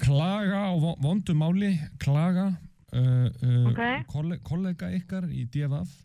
klaga 0.01 0.63
á 0.71 0.73
vo- 0.81 0.97
vondu 1.05 1.35
máli, 1.37 1.75
klaga 2.01 2.47
uh, 2.97 3.29
uh, 3.29 3.67
Ok. 3.69 3.83
kolle, 4.09 4.39
kollega 4.47 4.89
ykkar 4.97 5.27
í 5.29 5.45
DFF 5.53 6.05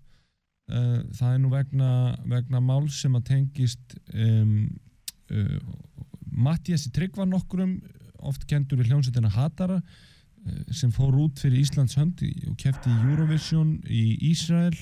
það 1.14 1.30
er 1.34 1.40
nú 1.44 1.50
vegna, 1.52 1.88
vegna 2.32 2.60
mál 2.64 2.86
sem 2.92 3.16
að 3.20 3.26
tengist 3.28 3.98
um, 4.16 4.72
uh, 6.34 6.40
Mattiasi 6.48 6.92
Tryggva 6.94 7.28
nokkrum 7.30 7.78
oft 8.24 8.48
kendur 8.50 8.80
við 8.80 8.92
hljómsveitina 8.92 9.32
Hatara 9.34 9.80
uh, 9.82 10.64
sem 10.72 10.92
fór 10.96 11.16
út 11.26 11.42
fyrir 11.44 11.64
Íslands 11.64 11.98
hönd 12.00 12.24
og 12.50 12.58
kefti 12.62 12.92
í 12.92 13.12
Eurovision 13.12 13.78
í 13.88 14.06
Ísrael 14.32 14.76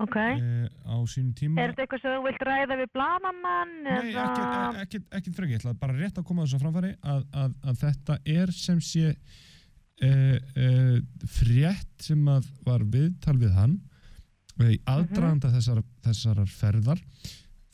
Ok. 0.00 0.16
uh, 0.16 0.64
á 0.88 0.96
sínum 1.12 1.34
tíma 1.36 1.60
Er 1.60 1.74
þetta 1.74 1.84
eitthvað 1.84 2.02
sem 2.06 2.16
þú 2.16 2.24
vilt 2.24 2.44
ræða 2.48 2.80
við 2.80 2.90
bladamann? 2.96 3.76
Nei, 3.84 4.14
ekkert, 4.14 4.80
ekkert, 4.86 5.06
ekkert 5.18 5.36
frekar, 5.36 5.52
ég 5.52 5.60
ætla 5.60 5.76
bara 5.82 5.98
rétt 5.98 6.20
að 6.20 6.26
koma 6.30 6.46
þessu 6.46 6.56
á 6.56 6.62
framfæri 6.64 6.92
að, 7.04 7.22
að, 7.42 7.54
að 7.68 7.82
þetta 7.84 8.18
er 8.38 8.54
sem 8.56 8.80
sé 8.80 9.10
uh, 9.12 10.36
uh, 10.56 10.96
frétt 11.28 12.08
sem 12.08 12.32
að 12.32 12.48
var 12.64 12.86
viðtal 12.88 13.36
við 13.40 13.52
hann 13.58 13.76
uh, 13.76 14.70
í 14.72 14.78
aðdraganda 14.88 15.52
þessar, 15.52 15.82
þessarar 16.06 16.48
ferðar 16.54 17.04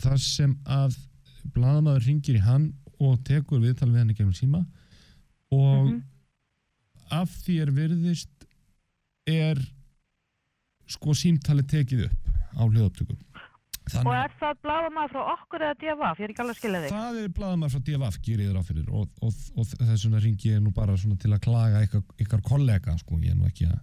þar 0.03 0.19
sem 0.21 0.57
að 0.67 0.99
blaðamaður 1.55 2.07
ringir 2.09 2.39
í 2.39 2.45
hann 2.45 2.71
og 2.97 3.19
tekur 3.29 3.63
viðtal 3.63 3.91
við 3.93 4.01
hann 4.03 4.13
í 4.13 4.19
gegnum 4.19 4.37
síma 4.37 4.63
og 5.55 5.93
af 7.15 7.33
því 7.45 7.59
er 7.63 7.73
virðist 7.77 8.47
er 9.31 9.61
sko 10.91 11.15
símtali 11.19 11.67
tekið 11.67 12.07
upp 12.09 12.33
á 12.57 12.63
hljóðuptökum 12.65 13.21
Og 13.87 14.09
er 14.11 14.33
það 14.41 14.57
bladamann 14.65 15.11
frá 15.13 15.21
okkur 15.31 15.63
eða 15.63 15.77
DFF? 15.79 16.19
Ég 16.19 16.27
er 16.27 16.33
ekki 16.33 16.43
alveg 16.43 16.57
að 16.57 16.59
skilja 16.59 16.79
þig. 16.83 16.95
Það 16.97 17.19
er 17.21 17.29
blaðamæður 17.37 17.75
frá 17.77 17.83
DFF 17.87 18.17
gerir 18.27 18.49
þér 18.49 18.57
á 18.59 18.63
fyrir 18.67 18.89
og, 18.91 19.05
og, 19.23 19.37
og 19.55 19.69
þess 19.71 20.07
vegna 20.09 20.23
ringi 20.25 20.51
ég 20.51 20.65
nú 20.65 20.73
bara 20.75 20.97
til 20.99 21.31
að 21.31 21.45
klaga 21.45 21.83
ykkar, 21.87 22.03
ykkar 22.25 22.43
kollega 22.49 22.97
sko, 22.99 23.21
ég 23.23 23.37
er 23.37 23.39
nú 23.39 23.47
ekki 23.47 23.69
að 23.71 23.79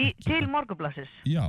Í, 0.00 0.10
til 0.24 0.44
morgunblassis? 0.52 1.08
já, 1.28 1.44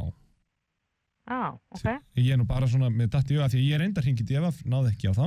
Já, 1.29 1.53
ok. 1.53 1.87
ég 2.17 2.33
er 2.33 2.39
nú 2.41 2.47
bara 2.49 2.67
svona 2.67 2.89
með 2.89 3.11
datti 3.15 3.35
í 3.35 3.39
auga 3.39 3.49
því 3.53 3.59
að 3.59 3.67
ég 3.67 3.75
er 3.77 3.85
enda 3.85 4.03
hringi 4.03 4.25
DFF, 4.25 4.63
náði 4.65 4.93
ekki 4.95 5.11
á 5.11 5.13
þá 5.15 5.25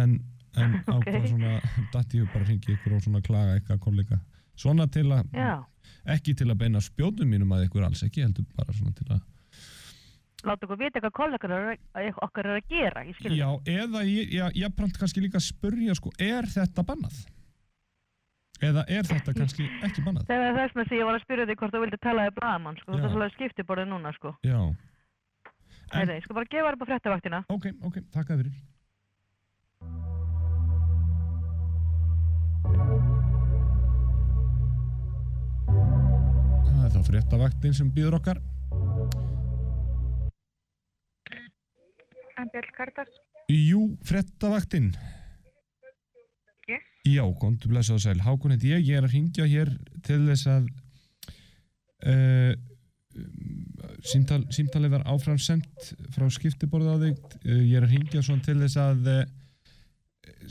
en, 0.00 0.16
en 0.60 0.74
á 0.84 0.94
Ok. 0.98 1.06
bara 1.08 1.28
svona 1.30 1.54
datti 1.94 2.20
ég 2.20 2.32
bara 2.34 2.48
hringi 2.48 2.74
ykkur 2.76 2.96
og 2.98 3.04
svona 3.04 3.22
klaga 3.24 3.56
ykkar 3.60 3.80
kollega 3.82 4.20
svona 4.54 4.86
til 4.92 5.08
að 5.14 5.30
ekki 6.14 6.34
til 6.36 6.50
að 6.50 6.60
beina 6.60 6.82
spjóðum 6.84 7.30
mínum 7.32 7.54
að 7.56 7.66
ykkur 7.68 7.86
alls 7.88 8.04
ekki, 8.06 8.26
heldur 8.26 8.46
bara 8.56 8.76
svona 8.76 8.92
til 8.96 9.08
að 9.10 9.22
Láta 10.44 10.66
okkur 10.66 10.76
vita 10.76 11.00
hvað 11.00 11.12
kollegar 11.16 11.52
að 11.56 12.18
okkar 12.20 12.46
er 12.50 12.58
að 12.58 12.66
gera, 12.68 13.02
ég 13.08 13.16
skilja. 13.16 13.46
Já, 13.46 13.78
eða 13.80 14.02
ég, 14.04 14.32
ég, 14.36 14.56
ég 14.60 14.74
prant 14.76 14.98
kannski 15.00 15.22
líka 15.24 15.38
að 15.40 15.46
spurja 15.46 15.94
sko, 15.96 16.12
er 16.20 16.44
þetta 16.52 16.84
bannað? 16.84 17.22
Eða 18.62 18.84
er 18.88 19.02
þetta 19.08 19.32
kannski 19.34 19.64
ekki 19.82 20.04
bannað? 20.06 20.26
Það 20.28 20.44
er 20.48 20.54
þess 20.60 20.76
með 20.78 20.88
því 20.90 20.98
ég 21.00 21.08
var 21.08 21.16
að 21.18 21.24
spyrja 21.24 21.46
því 21.50 21.56
hvort 21.60 21.74
þú 21.74 21.80
vildi 21.84 21.98
tala 22.04 22.26
við 22.28 22.36
bladamann, 22.38 22.76
sko. 22.80 22.92
Er 22.94 23.08
svolítið 23.10 23.34
skiptiborðið 23.38 23.88
núna, 23.90 24.12
sko. 24.14 24.34
Já, 24.46 24.60
Nei, 25.94 26.04
nei, 26.08 26.14
ég 26.16 26.24
skal 26.24 26.34
bara 26.34 26.48
gefa 26.50 26.64
þér 26.70 26.76
upp 26.78 26.82
á 26.82 26.90
fréttavaktina. 26.90 27.38
ok, 27.54 27.66
ok, 27.86 27.98
takk 28.14 28.30
að 28.34 28.40
fyrir. 28.40 28.54
Það 36.64 36.84
er 36.86 36.94
þá 36.94 37.00
fréttavaktin 37.08 37.76
sem 37.76 37.90
býður 37.94 38.18
okkar. 38.18 38.40
En 42.34 42.50
Björn 42.50 42.72
Kardas? 42.76 43.12
Jú, 43.52 43.82
fréttavaktin. 44.08 44.90
Já, 47.04 47.24
komdu 47.36 47.68
blessa 47.68 47.98
og 47.98 48.00
sæl. 48.00 48.20
Hákon 48.24 48.54
heit 48.54 48.62
ég, 48.64 48.86
ég 48.88 48.96
er 48.96 49.04
að 49.04 49.12
ringja 49.12 49.44
hér 49.44 49.70
til 50.06 50.22
þess 50.24 50.46
að 50.48 50.68
uh, 52.08 52.54
símtal, 54.08 54.40
símtalið 54.54 54.94
var 54.94 55.04
áfram 55.12 55.36
sendt 55.36 55.90
frá 56.14 56.24
skiptiborðu 56.32 56.94
á 56.96 57.02
þig. 57.02 57.18
Uh, 57.42 57.58
ég 57.60 57.76
er 57.76 57.84
að 57.84 57.92
ringja 57.92 58.22
svona 58.24 58.46
til 58.46 58.56
þess 58.62 58.80
að 58.80 59.10
uh, 59.12 59.20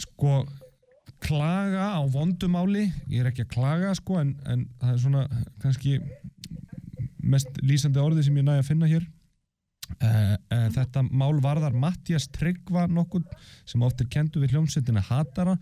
sko 0.03 0.43
klaga 1.23 1.87
á 1.97 2.01
vondumáli. 2.13 2.85
Ég 3.09 3.23
er 3.23 3.31
ekki 3.31 3.47
að 3.47 3.55
klaga 3.55 3.95
sko 3.97 4.19
en, 4.21 4.35
en 4.45 4.67
það 4.77 4.93
er 4.93 5.01
svona 5.01 5.23
kannski 5.63 5.97
mest 7.23 7.57
lýsandi 7.63 8.01
orði 8.03 8.27
sem 8.27 8.37
ég 8.37 8.45
næði 8.45 8.61
að 8.61 8.69
finna 8.69 8.91
hér. 8.91 9.07
Uh, 9.97 10.35
uh, 10.53 10.69
þetta 10.77 11.01
mál 11.09 11.41
varðar 11.41 11.73
Mattias 11.73 12.29
Tryggva 12.33 12.85
nokkur 12.93 13.25
sem 13.65 13.81
oft 13.85 14.05
er 14.05 14.11
kendu 14.13 14.41
við 14.41 14.53
hljómsveitina 14.53 15.01
Hatara 15.09 15.57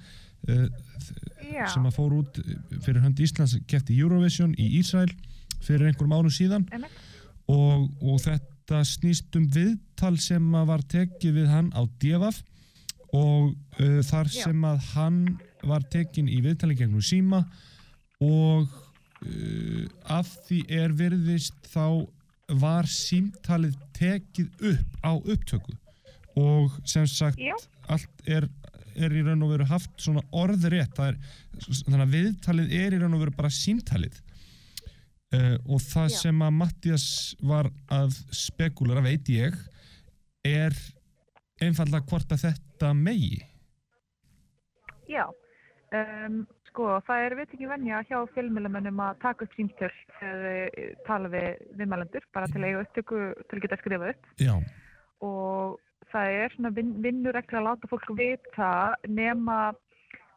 Já. 0.48 1.66
sem 1.70 1.86
að 1.86 1.96
fór 1.98 2.14
út 2.22 2.40
fyrir 2.82 3.02
hönd 3.04 3.20
Íslands 3.22 3.58
kefti 3.70 3.98
Eurovision 4.00 4.54
í 4.58 4.68
Ísrael 4.80 5.12
fyrir 5.62 5.90
einhverjum 5.90 6.16
árum 6.16 6.34
síðan 6.34 6.66
og, 7.52 7.90
og 8.02 8.22
þetta 8.24 8.82
snýst 8.88 9.36
um 9.38 9.48
viðtal 9.52 10.16
sem 10.22 10.48
að 10.58 10.70
var 10.72 10.86
tekið 10.94 11.38
við 11.42 11.52
hann 11.52 11.70
á 11.78 11.82
Devaf 12.02 12.42
og 13.12 13.52
uh, 13.52 14.00
þar 14.08 14.32
sem 14.32 14.66
að 14.66 14.88
hann 14.94 15.20
var 15.68 15.84
tekin 15.92 16.30
í 16.32 16.40
viðtali 16.44 16.78
gegnum 16.80 17.04
síma 17.06 17.44
og 18.24 18.66
uh, 18.72 19.86
af 20.10 20.32
því 20.48 20.64
er 20.82 20.96
virðist 20.98 21.58
þá 21.74 22.08
var 22.62 22.88
símtalið 22.90 23.78
tekið 23.96 24.66
upp 24.72 25.06
á 25.06 25.12
upptöku 25.16 25.76
og 26.40 26.80
sem 26.88 27.08
sagt 27.08 27.40
Já. 27.40 27.56
allt 27.92 28.26
er, 28.28 28.48
er 28.96 29.16
í 29.16 29.24
raun 29.26 29.46
og 29.46 29.54
veru 29.54 29.68
haft 29.70 29.94
svona 30.02 30.24
orðrétt 30.36 31.00
er, 31.04 31.18
þannig 31.58 32.04
að 32.06 32.16
viðtalið 32.16 32.76
er 32.80 32.96
í 32.96 33.02
raun 33.02 33.18
og 33.18 33.24
veru 33.26 33.36
bara 33.38 33.54
símtalið. 33.54 34.22
Uh, 35.32 35.56
og 35.72 35.80
það 35.80 36.10
Já. 36.12 36.16
sem 36.26 36.42
að 36.44 36.56
Mattias 36.60 37.06
var 37.40 37.70
að 37.88 38.18
spekulera 38.36 39.04
veit 39.06 39.30
ég 39.32 39.56
er 40.44 40.76
einfallega 41.64 42.04
hvort 42.10 42.34
að 42.36 42.50
þetta 42.50 42.90
megi. 42.98 43.40
Já, 45.08 45.24
um, 45.96 46.42
sko 46.68 46.98
það 47.08 47.26
er 47.26 47.38
veit 47.40 47.54
ekki 47.54 47.70
venja 47.70 48.02
hjá 48.10 48.18
fjölmjölamönnum 48.36 49.00
að 49.06 49.22
taka 49.24 49.48
upp 49.48 49.56
símtöl 49.56 49.92
þau 50.20 50.90
tala 51.08 51.32
við 51.32 51.64
viðmælendur 51.80 52.28
bara 52.36 52.52
til 52.52 52.64
að 52.64 52.82
upptöku 52.84 53.22
til 53.48 53.58
að 53.58 53.64
geta 53.66 53.80
skrifað 53.82 54.14
upp. 54.14 54.30
Já, 54.42 54.54
og 55.24 55.80
það 56.14 56.36
er 56.44 56.56
svona 56.56 56.72
vin, 56.76 56.92
vinnuregla 57.04 57.60
að 57.62 57.68
láta 57.70 57.90
fólk 57.92 58.10
vita 58.18 58.72
nema 59.08 59.60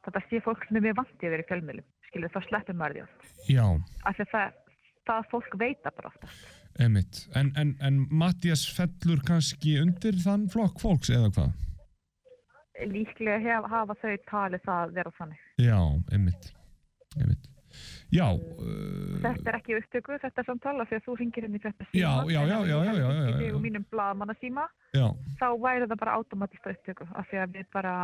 þetta 0.05 0.23
sé 0.29 0.41
fólk 0.45 0.67
sem 0.69 0.79
er 0.81 0.87
mjög 0.89 0.99
vantið 1.03 1.33
verið 1.35 1.45
í 1.47 1.49
fjölmjölum, 1.51 1.87
skilur 2.11 2.35
þá 2.35 2.41
sleppur 2.49 2.79
maður 2.81 2.97
því 2.99 3.05
oft. 3.07 3.33
já, 3.51 3.65
Af 4.05 4.17
því 4.19 4.27
að 4.27 4.33
það, 4.35 4.59
það 5.11 5.29
fólk 5.33 5.59
veita 5.65 5.95
bara 5.97 6.13
ofta. 6.13 6.33
emitt 6.85 7.21
en, 7.39 7.53
en, 7.61 7.75
en 7.87 8.01
Mattias 8.11 8.65
fellur 8.77 9.23
kannski 9.27 9.77
undir 9.83 10.19
þann 10.25 10.49
flokk 10.53 10.81
fólks 10.83 11.11
eða 11.15 11.31
hvað? 11.37 11.53
líklega 12.91 13.39
hef, 13.39 13.67
hafa 13.71 13.95
þau 14.01 14.15
talið 14.29 14.63
það 14.67 14.95
vera 14.97 15.11
þannig. 15.19 15.43
Já, 15.63 15.77
einmitt, 16.13 16.49
einmitt. 17.15 17.45
Já, 18.13 18.27
uh, 18.35 19.19
Þetta 19.25 19.51
er 19.51 19.57
ekki 19.59 19.77
upptöku, 19.81 20.19
þetta 20.23 20.43
er 20.43 20.47
samtala 20.47 20.85
því 20.87 20.99
að 21.01 21.05
þú 21.09 21.17
ringir 21.19 21.47
henni 21.47 21.59
þetta 21.63 21.87
síma. 21.89 21.99
Já, 21.99 22.13
já, 22.31 22.41
já, 22.45 22.59
já, 22.69 22.79
já, 22.85 22.95
já, 22.95 23.11
já, 23.11 23.27
já. 23.41 23.49
Í 23.49 23.61
mínum 23.65 23.85
blaðmanna 23.91 24.37
síma, 24.41 24.67
já, 24.95 25.07
þá 25.41 25.47
væri 25.65 25.89
það 25.91 26.01
bara 26.05 26.17
automatist 26.21 26.67
upptöku 26.75 27.09
af 27.15 27.27
því 27.31 27.41
að 27.43 27.57
við 27.59 27.67
bara, 27.73 27.95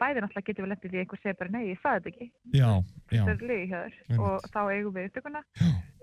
bæði 0.00 0.22
náttúrulega 0.24 0.46
getum 0.50 0.68
við 0.68 0.84
því 0.84 0.90
að 0.92 1.00
einhver 1.04 1.22
segir 1.24 1.38
bara 1.40 1.54
nei, 1.56 1.64
ég 1.70 1.80
sagði 1.82 2.04
þetta 2.04 2.12
ekki. 2.12 2.28
já, 2.60 2.68
já, 3.16 3.24
Þetta 3.24 3.34
er 3.34 3.42
liði 3.50 3.66
hjá 3.72 3.78
þér 3.80 3.98
Einmitt. 4.00 4.20
og 4.20 4.46
þá 4.54 4.60
eigum 4.76 4.94
við 4.94 5.08
upptökuna, 5.10 5.42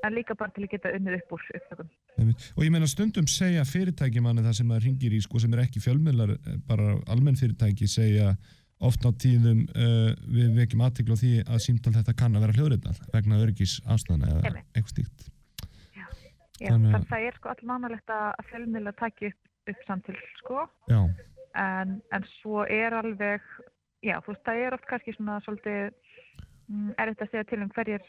en 0.06 0.14
líka 0.18 0.36
bara 0.38 0.52
til 0.58 0.66
að 0.68 0.72
geta 0.76 0.94
unnið 0.98 1.18
upp 1.22 1.34
úr 1.38 1.48
upptökum. 1.62 1.90
einmitt. 2.18 2.52
Og 2.58 2.64
ég 2.68 2.72
meina 2.76 2.88
stundum 2.92 3.28
segja 3.32 3.64
fyrirtæki 3.66 4.22
manni 4.22 4.44
það 4.46 4.60
sem 4.60 4.68
maður 4.70 4.86
ringir 4.90 5.14
í, 5.18 5.22
sko, 5.26 5.40
sem 5.40 5.54
er 5.54 5.64
ekki 5.66 5.82
fjölmiðlar, 5.82 6.36
eh, 6.38 6.58
bara 6.68 6.98
almenn 7.10 7.38
fyrirtæki 7.40 7.88
segja 7.90 8.36
oft 8.80 9.06
á 9.06 9.12
tíðum 9.18 9.64
uh, 9.74 10.12
við 10.30 10.52
vekjum 10.60 10.84
aðtikla 10.86 11.16
á 11.18 11.22
því 11.22 11.32
að 11.50 11.64
símtal 11.66 11.94
þetta 11.96 12.14
kann 12.20 12.36
að 12.38 12.44
vera 12.46 12.58
hljóðritað 12.60 13.00
vegna 13.14 13.40
öryggis 13.42 13.78
ástæðana 13.90 14.28
eða 14.36 14.52
eitthvað 14.76 14.92
stíkt. 14.94 15.26
Já, 15.98 16.06
Þannig 16.60 16.70
þannig 16.70 16.94
að- 16.94 17.00
að 17.02 17.08
það 17.12 17.26
er 17.30 17.36
sko 17.40 17.50
allmannalegt 17.54 18.14
að 18.14 18.46
fjölmiðla 18.52 18.94
taki 19.00 19.32
upp, 19.32 19.42
upp 19.74 19.82
samtil, 19.88 20.16
sko, 20.44 20.68
Já, 20.90 21.00
en, 21.58 21.98
en 22.14 22.28
svo 22.42 22.64
er 22.70 22.94
alveg, 22.98 23.42
já, 24.06 24.16
þú 24.22 24.34
veist, 24.36 24.46
það 24.46 24.62
er 24.68 24.78
oft 24.78 24.88
kannski 24.90 25.14
svona 25.18 25.40
svolítið 25.46 25.92
mm, 26.70 26.92
erfitt 27.02 27.22
að 27.26 27.32
segja 27.34 27.48
til 27.50 27.62
um 27.66 27.70
hverjir 27.76 28.06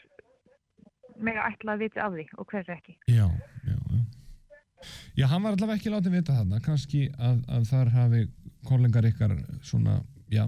mega 1.19 1.43
ætla 1.49 1.73
að 1.75 1.81
vita 1.83 2.05
af 2.05 2.13
því 2.15 2.25
og 2.37 2.47
hverjir 2.53 2.75
ekki. 2.77 2.95
já, 3.09 3.25
já, 3.65 3.75
já. 3.75 4.05
Já, 5.19 5.25
hann 5.27 5.43
var 5.43 5.57
allavega 5.57 5.75
ekki 5.81 5.91
látið 5.91 6.13
vita 6.15 6.37
þarna, 6.37 6.61
kannski 6.63 7.01
að, 7.19 7.41
að 7.51 7.65
þar 7.67 7.89
hafi 7.97 8.21
kollegar 8.69 9.07
ykkar 9.09 9.33
svona, 9.67 9.97
já, 10.33 10.43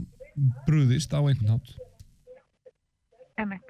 brúðist 0.67 1.13
á 1.13 1.19
einhvern 1.19 1.53
hátt. 1.55 1.69
Emmett, 3.41 3.69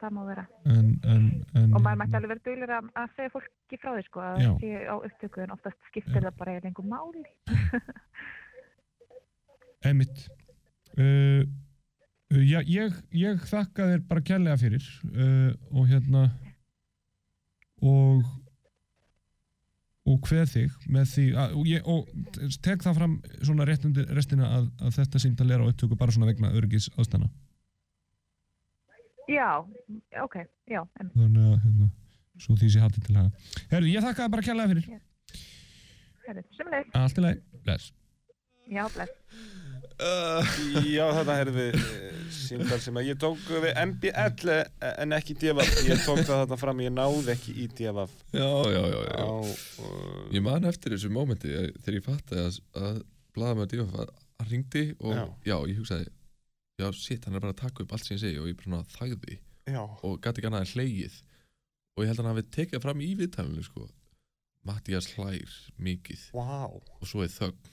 það 0.00 0.10
má 0.16 0.20
vera. 0.28 0.44
En, 0.64 0.90
en, 1.04 1.24
en, 1.58 1.70
Og 1.74 1.82
maður 1.82 2.00
mætti 2.02 2.18
alveg 2.18 2.32
vera 2.34 2.44
duglir 2.48 2.74
að, 2.76 2.90
að 3.02 3.14
segja 3.16 3.32
fólki 3.34 3.80
frá 3.80 3.90
því, 3.94 4.04
sko, 4.08 4.18
að 4.26 4.42
Já. 4.42 4.50
það 4.50 4.60
sé 4.64 4.72
á 4.86 4.94
upptöku 4.98 5.38
en 5.44 5.54
oftast 5.56 5.80
skiptir 5.90 6.26
það 6.26 6.38
bara 6.42 6.56
í 6.56 6.62
lengur 6.66 6.86
máli. 6.90 7.24
Einmitt 9.90 10.18
uh, 11.00 11.40
uh, 11.40 12.44
já, 12.44 12.60
ég, 12.68 12.88
ég 13.16 13.36
þakka 13.48 13.88
þér 13.94 14.02
bara 14.10 14.26
kærlega 14.30 14.60
fyrir 14.60 14.84
uh, 15.14 15.50
og 15.72 15.84
hérna 15.88 16.26
og 17.80 18.26
og 20.10 20.26
hver 20.28 20.48
þig 20.50 20.74
með 20.90 21.12
því 21.12 21.26
að, 21.42 21.54
og, 21.58 21.68
ég, 21.70 21.86
og 21.86 22.50
tek 22.64 22.82
það 22.84 22.98
fram 23.00 23.14
svona 23.40 23.66
rétt 23.68 23.86
undir 23.88 24.10
restina 24.16 24.50
að, 24.58 24.66
að 24.82 24.98
þetta 24.98 25.22
símtal 25.22 25.48
er 25.50 25.62
á 25.62 25.68
upptöku 25.70 25.98
bara 26.00 26.14
svona 26.14 26.30
vegna 26.30 26.52
öryggis 26.56 26.90
ástæðna 26.96 27.30
Já, 29.30 29.62
ok, 30.24 30.36
já, 30.66 30.80
em, 30.98 31.10
þannig 31.14 31.44
að 31.46 31.58
hérna, 31.62 31.88
svo 32.42 32.56
því 32.58 32.70
sé 32.72 32.80
haldið 32.82 33.04
til 33.06 33.14
haga. 33.14 33.44
Herðu, 33.70 33.90
ég 33.92 34.02
þakka 34.02 34.24
það 34.24 34.32
bara 34.32 34.46
kærlega 34.46 34.72
fyrir. 34.72 34.88
Herri, 36.24 36.42
semleis, 36.56 36.88
allt 36.98 37.20
í 37.20 37.22
lagi, 37.22 37.60
bless. 37.68 37.92
Já, 38.70 38.82
bless. 38.96 39.12
Já, 40.00 41.04
þetta 41.18 41.34
heyrðum 41.36 41.56
við 41.58 41.76
eh, 41.80 42.20
símtal 42.34 42.78
sem 42.82 42.96
að 43.00 43.08
ég 43.10 43.18
tók 43.20 43.42
við 43.50 43.66
MBL 43.84 44.52
eh, 44.54 44.94
en 45.04 45.12
ekki 45.16 45.36
DFF. 45.40 45.80
Ég 45.88 46.02
tók 46.06 46.22
það 46.24 46.42
þetta 46.44 46.58
fram, 46.60 46.80
ég 46.84 46.94
náði 46.94 47.34
ekki 47.34 47.54
í 47.64 47.66
DFF. 47.78 48.14
Já, 48.32 48.48
já, 48.72 48.80
já, 48.94 49.00
já. 49.10 49.20
Á, 49.20 49.28
uh, 49.84 50.22
Ég 50.34 50.44
man 50.46 50.68
eftir 50.70 50.94
þessu 50.96 51.12
mómenti 51.12 51.52
eh, 51.52 51.68
þegar 51.84 51.98
ég 52.00 52.06
fattaði 52.06 52.46
að, 52.46 52.60
að 52.84 53.02
blaða 53.36 53.58
með 53.60 53.70
DFF 53.74 54.00
að 54.04 54.14
hann 54.40 54.50
ringdi 54.54 54.84
og 55.04 55.12
Já. 55.12 55.24
já. 55.50 55.56
ég 55.68 55.76
hugsaði 55.82 56.06
já, 56.80 56.86
shit, 56.96 57.24
hann 57.28 57.36
er 57.36 57.42
bara 57.44 57.52
að 57.52 57.60
taka 57.60 57.84
upp 57.84 57.90
allt 57.92 58.06
sem 58.06 58.16
ég 58.16 58.22
segi 58.22 58.38
og 58.40 58.46
ég 58.48 58.56
bara 58.62 58.78
þagði 58.94 59.34
já, 59.68 59.82
og 59.84 60.14
gæti 60.24 60.40
ekki 60.40 60.48
annað 60.48 60.62
en 60.64 60.70
hlegið 60.72 61.18
og 61.92 62.00
ég 62.00 62.08
held 62.08 62.22
að 62.22 62.24
hann 62.24 62.32
hafi 62.32 62.44
tekið 62.56 62.80
fram 62.86 63.02
í 63.04 63.08
viðtalinu 63.18 63.64
sko. 63.66 63.84
Mattias 64.64 65.10
hlær 65.14 65.52
mikið 65.80 66.22
vá. 66.36 66.68
og 66.72 67.04
svo 67.08 67.20
er 67.24 67.30
þögn 67.32 67.70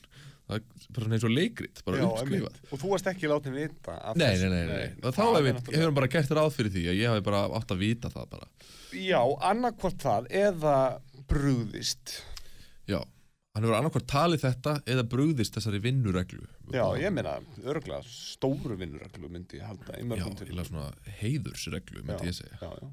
það 0.48 0.58
er 0.60 0.88
bara 0.96 1.18
eins 1.18 1.26
og 1.28 1.34
leikrit, 1.34 1.82
bara 1.88 2.00
Já, 2.00 2.06
uppskrifað. 2.08 2.62
Og 2.72 2.82
þú 2.82 2.92
varst 2.94 3.10
ekki 3.12 3.32
látið 3.32 3.58
vita 3.60 3.98
Nei, 4.16 4.32
nei, 4.40 4.48
nei, 4.54 4.64
nei. 4.72 4.88
Og 5.04 5.18
þá 5.18 5.22
hefur 5.26 5.84
hann 5.84 5.98
bara 6.00 6.12
gert 6.14 6.34
ráð 6.38 6.54
fyrir 6.56 6.74
því 6.78 6.86
að 6.94 7.00
ég 7.02 7.14
hef 7.18 7.26
bara 7.28 7.44
átt 7.60 7.76
að 7.76 7.84
vita 7.84 8.12
það 8.14 8.32
bara 8.38 8.50
Já, 8.96 9.20
annarkvort 9.52 10.00
það 10.02 10.30
eða 10.46 10.76
brúðist. 11.28 12.14
Já, 12.88 13.02
hann 13.58 13.66
hefur 13.66 13.76
annarkvært 13.82 14.08
talið 14.12 14.44
þetta 14.46 14.76
eða 14.94 15.04
brugðist 15.12 15.58
þessari 15.58 15.82
vinnureglu 15.84 16.46
Já, 16.72 16.86
ég 17.02 17.12
meina, 17.16 17.38
örgulega 17.66 18.06
stóru 18.08 18.78
vinnureglu 18.80 19.32
myndi 19.34 19.60
ég 19.60 19.68
halda 19.68 20.00
Já, 20.00 20.30
til. 20.40 20.48
eða 20.54 20.68
svona 20.70 20.88
heiðursreglu, 21.20 22.06
myndi 22.08 22.30
ég 22.32 22.38
segja 22.40 22.62
Já, 22.62 22.72
já. 22.80 22.88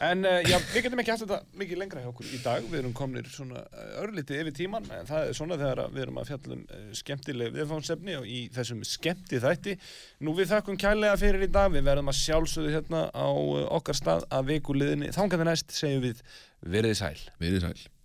En 0.00 0.24
uh, 0.24 0.38
já, 0.48 0.56
við 0.72 0.86
getum 0.86 1.02
ekki 1.02 1.12
haft 1.12 1.24
þetta 1.26 1.58
mikið 1.60 1.80
lengra 1.82 2.00
hjá 2.00 2.08
okkur 2.08 2.30
í 2.32 2.38
dag, 2.40 2.64
við 2.72 2.78
erum 2.78 2.94
komnir 2.96 3.26
svona 3.28 3.60
uh, 3.66 3.90
örlítið 4.00 4.40
yfir 4.40 4.56
tíman, 4.56 4.88
en 4.96 5.08
það 5.10 5.26
er 5.26 5.36
svona 5.36 5.58
þegar 5.60 5.82
við 5.92 6.04
erum 6.06 6.20
að 6.22 6.30
fjalla 6.30 6.56
um 6.56 6.64
uh, 6.64 6.86
skemmtileg 7.02 7.52
viðfánsefni 7.58 8.16
og 8.16 8.24
í 8.24 8.40
þessum 8.56 8.80
skemmti 8.88 9.42
þætti. 9.44 9.76
Nú 10.24 10.34
við 10.40 10.54
þakkum 10.54 10.80
kærlega 10.80 11.20
fyrir 11.20 11.44
í 11.44 11.52
dag, 11.52 11.68
við 11.76 11.84
verðum 11.92 12.12
að 12.14 12.20
sjálfsögðu 12.22 12.74
hérna 12.78 13.06
á 13.12 13.28
uh, 13.28 13.62
okkar 13.76 14.00
stað 14.00 14.28
að 14.32 14.52
viku 14.54 14.80
liðinni. 14.80 15.12
Þannig 15.12 15.40
að 15.40 15.48
næst 15.52 15.76
segjum 15.76 16.04
við 16.08 16.24
verið 16.64 17.00
sæl. 17.04 17.16
Verið 17.42 17.68
sæl 17.68 17.99